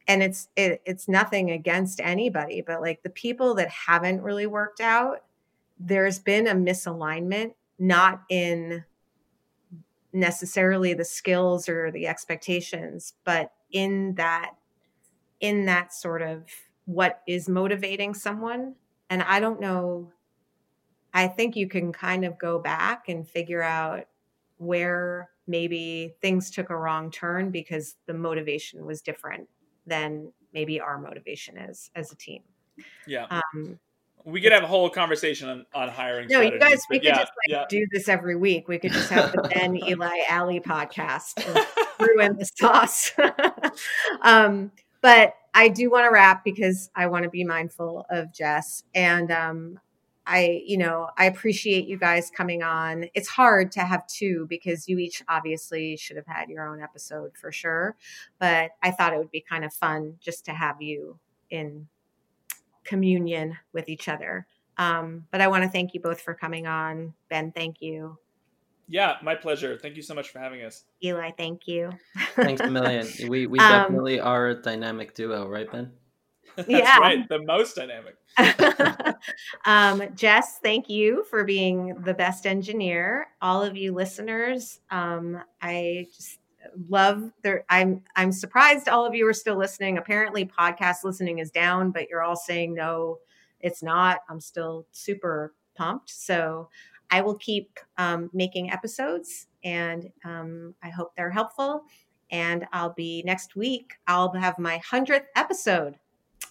and 0.07 0.23
it's 0.23 0.47
it, 0.55 0.81
it's 0.85 1.07
nothing 1.07 1.51
against 1.51 1.99
anybody 1.99 2.61
but 2.61 2.81
like 2.81 3.03
the 3.03 3.09
people 3.09 3.55
that 3.55 3.69
haven't 3.69 4.21
really 4.21 4.45
worked 4.45 4.79
out 4.79 5.19
there's 5.79 6.19
been 6.19 6.47
a 6.47 6.55
misalignment 6.55 7.53
not 7.77 8.21
in 8.29 8.85
necessarily 10.13 10.93
the 10.93 11.03
skills 11.03 11.67
or 11.67 11.91
the 11.91 12.07
expectations 12.07 13.13
but 13.25 13.51
in 13.71 14.13
that 14.15 14.51
in 15.41 15.65
that 15.65 15.93
sort 15.93 16.21
of 16.21 16.45
what 16.85 17.21
is 17.27 17.47
motivating 17.47 18.13
someone 18.13 18.75
and 19.09 19.21
i 19.23 19.39
don't 19.39 19.59
know 19.59 20.11
i 21.13 21.27
think 21.27 21.55
you 21.55 21.67
can 21.67 21.91
kind 21.91 22.25
of 22.25 22.37
go 22.37 22.59
back 22.59 23.09
and 23.09 23.27
figure 23.27 23.61
out 23.61 24.05
where 24.57 25.29
maybe 25.47 26.15
things 26.21 26.49
took 26.49 26.69
a 26.69 26.75
wrong 26.75 27.11
turn 27.11 27.51
because 27.51 27.95
the 28.05 28.13
motivation 28.13 28.85
was 28.85 29.01
different 29.01 29.47
than 29.85 30.31
maybe 30.53 30.79
our 30.79 30.97
motivation 30.97 31.57
is 31.57 31.89
as 31.95 32.11
a 32.11 32.15
team. 32.15 32.41
Yeah. 33.05 33.27
Um, 33.29 33.79
we 34.25 34.39
could 34.39 34.53
have 34.53 34.63
a 34.63 34.67
whole 34.67 34.89
conversation 34.89 35.49
on, 35.49 35.65
on 35.73 35.89
hiring. 35.89 36.29
no, 36.29 36.39
you 36.39 36.57
guys, 36.57 36.81
we 36.89 36.97
could 36.97 37.07
yeah, 37.07 37.19
just 37.19 37.31
like 37.45 37.49
yeah. 37.49 37.65
do 37.67 37.85
this 37.91 38.07
every 38.07 38.37
week. 38.37 38.69
We 38.69 38.79
could 38.79 38.93
just 38.93 39.09
have 39.09 39.33
the 39.33 39.41
Ben 39.41 39.75
Eli 39.87 40.19
Ali 40.29 40.61
podcast 40.61 41.45
and 41.45 41.65
threw 41.97 42.33
the 42.37 42.45
sauce. 42.55 43.11
um, 44.21 44.71
but 45.01 45.35
I 45.53 45.67
do 45.67 45.89
want 45.89 46.05
to 46.05 46.11
wrap 46.11 46.43
because 46.43 46.89
I 46.95 47.07
want 47.07 47.23
to 47.23 47.29
be 47.29 47.43
mindful 47.43 48.05
of 48.09 48.33
Jess 48.33 48.83
and 48.95 49.31
um, 49.31 49.79
I, 50.25 50.61
you 50.65 50.77
know, 50.77 51.09
I 51.17 51.25
appreciate 51.25 51.85
you 51.85 51.97
guys 51.97 52.31
coming 52.35 52.63
on. 52.63 53.05
It's 53.13 53.27
hard 53.27 53.71
to 53.73 53.81
have 53.81 54.07
two 54.07 54.47
because 54.49 54.87
you 54.87 54.97
each 54.97 55.21
obviously 55.27 55.97
should 55.97 56.15
have 56.15 56.27
had 56.27 56.49
your 56.49 56.67
own 56.67 56.81
episode 56.81 57.31
for 57.39 57.51
sure. 57.51 57.97
But 58.39 58.71
I 58.81 58.91
thought 58.91 59.13
it 59.13 59.17
would 59.17 59.31
be 59.31 59.43
kind 59.47 59.65
of 59.65 59.73
fun 59.73 60.15
just 60.21 60.45
to 60.45 60.51
have 60.53 60.81
you 60.81 61.19
in 61.49 61.87
communion 62.83 63.57
with 63.73 63.89
each 63.89 64.07
other. 64.07 64.47
Um, 64.77 65.25
but 65.29 65.41
I 65.41 65.47
want 65.47 65.63
to 65.63 65.69
thank 65.69 65.93
you 65.93 65.99
both 65.99 66.21
for 66.21 66.33
coming 66.33 66.67
on. 66.67 67.13
Ben, 67.29 67.51
thank 67.51 67.81
you. 67.81 68.17
Yeah, 68.87 69.15
my 69.23 69.35
pleasure. 69.35 69.77
Thank 69.77 69.95
you 69.95 70.01
so 70.01 70.13
much 70.13 70.29
for 70.29 70.39
having 70.39 70.61
us. 70.63 70.83
Eli, 71.03 71.31
thank 71.37 71.67
you. 71.67 71.91
Thanks 72.35 72.61
a 72.61 72.69
million. 72.69 73.07
We 73.29 73.47
we 73.47 73.59
Um, 73.59 73.67
definitely 73.81 74.19
are 74.19 74.49
a 74.49 74.55
dynamic 74.55 75.13
duo, 75.13 75.47
right, 75.47 75.69
Ben? 75.71 75.91
That's 76.55 76.69
Yeah. 76.69 76.97
right. 76.99 77.27
The 77.29 77.41
most 77.43 77.75
dynamic. 77.75 78.15
um, 79.65 80.03
Jess, 80.15 80.59
thank 80.59 80.89
you 80.89 81.23
for 81.29 81.43
being 81.43 81.95
the 82.03 82.13
best 82.13 82.45
engineer. 82.45 83.27
All 83.41 83.63
of 83.63 83.75
you 83.77 83.93
listeners, 83.93 84.79
um, 84.91 85.41
I 85.61 86.07
just 86.15 86.39
love 86.89 87.31
there. 87.41 87.65
I'm 87.69 88.01
I'm 88.15 88.31
surprised 88.31 88.87
all 88.89 89.05
of 89.05 89.13
you 89.15 89.27
are 89.27 89.33
still 89.33 89.57
listening. 89.57 89.97
Apparently, 89.97 90.45
podcast 90.45 91.03
listening 91.03 91.39
is 91.39 91.51
down, 91.51 91.91
but 91.91 92.09
you're 92.09 92.23
all 92.23 92.35
saying 92.35 92.73
no, 92.73 93.19
it's 93.59 93.81
not. 93.83 94.19
I'm 94.29 94.39
still 94.41 94.85
super 94.91 95.53
pumped. 95.75 96.09
So 96.09 96.69
I 97.13 97.21
will 97.21 97.35
keep 97.35 97.79
um, 97.97 98.29
making 98.33 98.71
episodes, 98.71 99.47
and 99.63 100.11
um, 100.25 100.73
I 100.81 100.89
hope 100.89 101.13
they're 101.15 101.29
helpful. 101.31 101.83
And 102.31 102.65
I'll 102.73 102.93
be 102.93 103.21
next 103.25 103.55
week. 103.55 103.93
I'll 104.07 104.31
have 104.33 104.57
my 104.57 104.77
hundredth 104.79 105.27
episode 105.35 105.95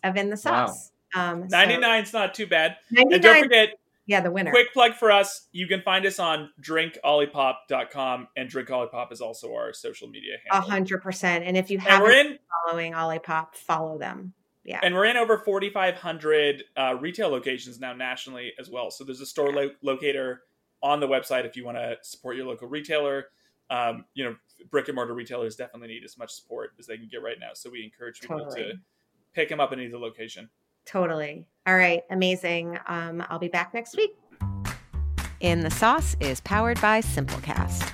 of 0.05 0.17
In 0.17 0.27
the 0.31 0.41
Wow. 0.45 0.67
Sauce. 0.67 0.93
Um, 1.17 1.49
so- 1.51 1.57
99's 1.57 2.13
not 2.13 2.35
too 2.35 2.47
bad. 2.47 2.77
And 2.97 3.11
99 3.11 3.21
don't 3.21 3.43
forget, 3.43 3.69
yeah, 4.07 4.21
the 4.21 4.31
winner. 4.31 4.53
quick 4.53 4.73
plug 4.73 4.95
for 4.95 5.11
us. 5.11 5.49
You 5.51 5.67
can 5.67 5.83
find 5.83 6.07
us 6.07 6.21
on 6.21 6.51
drinkolipop.com 6.61 8.29
and 8.37 8.49
Drink 8.49 8.69
Olipop 8.69 9.13
is 9.13 9.21
also 9.21 9.53
our 9.55 9.73
social 9.73 10.09
media 10.09 10.37
A 10.51 10.55
handle. 10.55 10.71
hundred 10.71 11.03
percent. 11.03 11.45
And 11.45 11.57
if 11.57 11.71
you 11.71 11.79
haven't 11.79 12.03
we're 12.03 12.13
been 12.13 12.27
in 12.33 12.39
following 12.69 12.93
Olipop, 12.93 13.55
follow 13.55 13.99
them. 13.99 14.35
Yeah. 14.65 14.79
and 14.85 14.95
we're 14.95 15.07
in 15.07 15.17
over 15.17 15.39
4500 15.39 16.63
uh, 16.77 16.97
retail 17.01 17.31
locations 17.31 17.81
now 17.81 17.93
nationally 17.95 18.53
as 18.61 18.71
well. 18.71 18.93
So 18.93 19.03
there's 19.03 19.21
a 19.21 19.27
store 19.27 19.51
lo- 19.53 19.71
locator 19.83 20.43
on 20.83 21.01
the 21.01 21.09
website 21.09 21.45
if 21.45 21.57
you 21.57 21.64
want 21.64 21.78
to 21.78 21.97
support 22.03 22.37
your 22.37 22.47
local 22.47 22.68
retailer. 22.68 23.26
Um, 23.70 24.05
you 24.14 24.24
know, 24.24 24.37
brick 24.70 24.89
and 24.89 24.95
mortar 24.95 25.14
retailers 25.14 25.57
definitely 25.57 25.89
need 25.89 26.05
as 26.05 26.18
much 26.18 26.30
support 26.33 26.72
as 26.78 26.87
they 26.87 26.97
can 26.97 27.09
get 27.09 27.22
right 27.22 27.39
now. 27.41 27.51
So 27.55 27.70
we 27.70 27.85
encourage 27.85 28.20
people 28.20 28.39
Totally. 28.39 28.72
to 28.72 28.72
pick 29.33 29.49
them 29.49 29.61
up 29.61 29.72
in 29.72 29.80
either 29.80 29.99
location. 29.99 30.49
Totally. 30.85 31.47
All 31.66 31.76
right. 31.76 32.03
Amazing. 32.11 32.78
Um, 32.87 33.24
I'll 33.28 33.39
be 33.39 33.49
back 33.49 33.72
next 33.72 33.97
week. 33.97 34.16
In 35.41 35.61
the 35.61 35.70
Sauce 35.70 36.16
is 36.20 36.41
powered 36.41 36.80
by 36.80 37.01
Simplecast. 37.01 37.91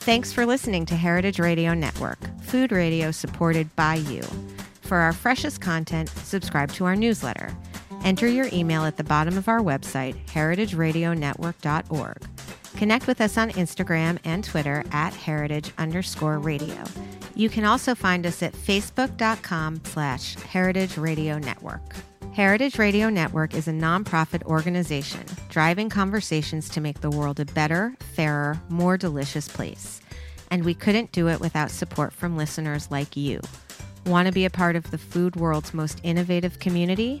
Thanks 0.00 0.32
for 0.32 0.46
listening 0.46 0.84
to 0.86 0.96
Heritage 0.96 1.38
Radio 1.38 1.74
Network, 1.74 2.18
food 2.42 2.72
radio 2.72 3.12
supported 3.12 3.74
by 3.76 3.94
you. 3.94 4.22
For 4.80 4.96
our 4.96 5.12
freshest 5.12 5.60
content, 5.60 6.08
subscribe 6.08 6.72
to 6.72 6.84
our 6.86 6.96
newsletter. 6.96 7.56
Enter 8.04 8.26
your 8.26 8.48
email 8.52 8.84
at 8.84 8.96
the 8.96 9.04
bottom 9.04 9.38
of 9.38 9.48
our 9.48 9.60
website, 9.60 10.16
heritageradionetwork.org. 10.26 12.28
Connect 12.76 13.06
with 13.06 13.20
us 13.20 13.38
on 13.38 13.50
Instagram 13.50 14.18
and 14.24 14.42
Twitter 14.42 14.82
at 14.90 15.14
heritage 15.14 15.70
underscore 15.78 16.38
radio. 16.38 16.82
You 17.34 17.48
can 17.48 17.64
also 17.64 17.94
find 17.94 18.26
us 18.26 18.42
at 18.42 18.54
facebook.com 18.54 19.82
slash 19.84 20.34
heritage 20.34 20.98
radio 20.98 21.38
network. 21.38 21.82
Heritage 22.32 22.78
Radio 22.78 23.10
Network 23.10 23.54
is 23.54 23.68
a 23.68 23.72
nonprofit 23.72 24.42
organization 24.44 25.20
driving 25.50 25.90
conversations 25.90 26.70
to 26.70 26.80
make 26.80 27.02
the 27.02 27.10
world 27.10 27.38
a 27.38 27.44
better, 27.44 27.94
fairer, 28.14 28.58
more 28.70 28.96
delicious 28.96 29.48
place. 29.48 30.00
And 30.50 30.64
we 30.64 30.72
couldn't 30.72 31.12
do 31.12 31.28
it 31.28 31.40
without 31.40 31.70
support 31.70 32.12
from 32.12 32.38
listeners 32.38 32.90
like 32.90 33.18
you. 33.18 33.40
Want 34.06 34.26
to 34.26 34.32
be 34.32 34.46
a 34.46 34.50
part 34.50 34.76
of 34.76 34.90
the 34.90 34.98
food 34.98 35.36
world's 35.36 35.74
most 35.74 36.00
innovative 36.02 36.58
community? 36.58 37.20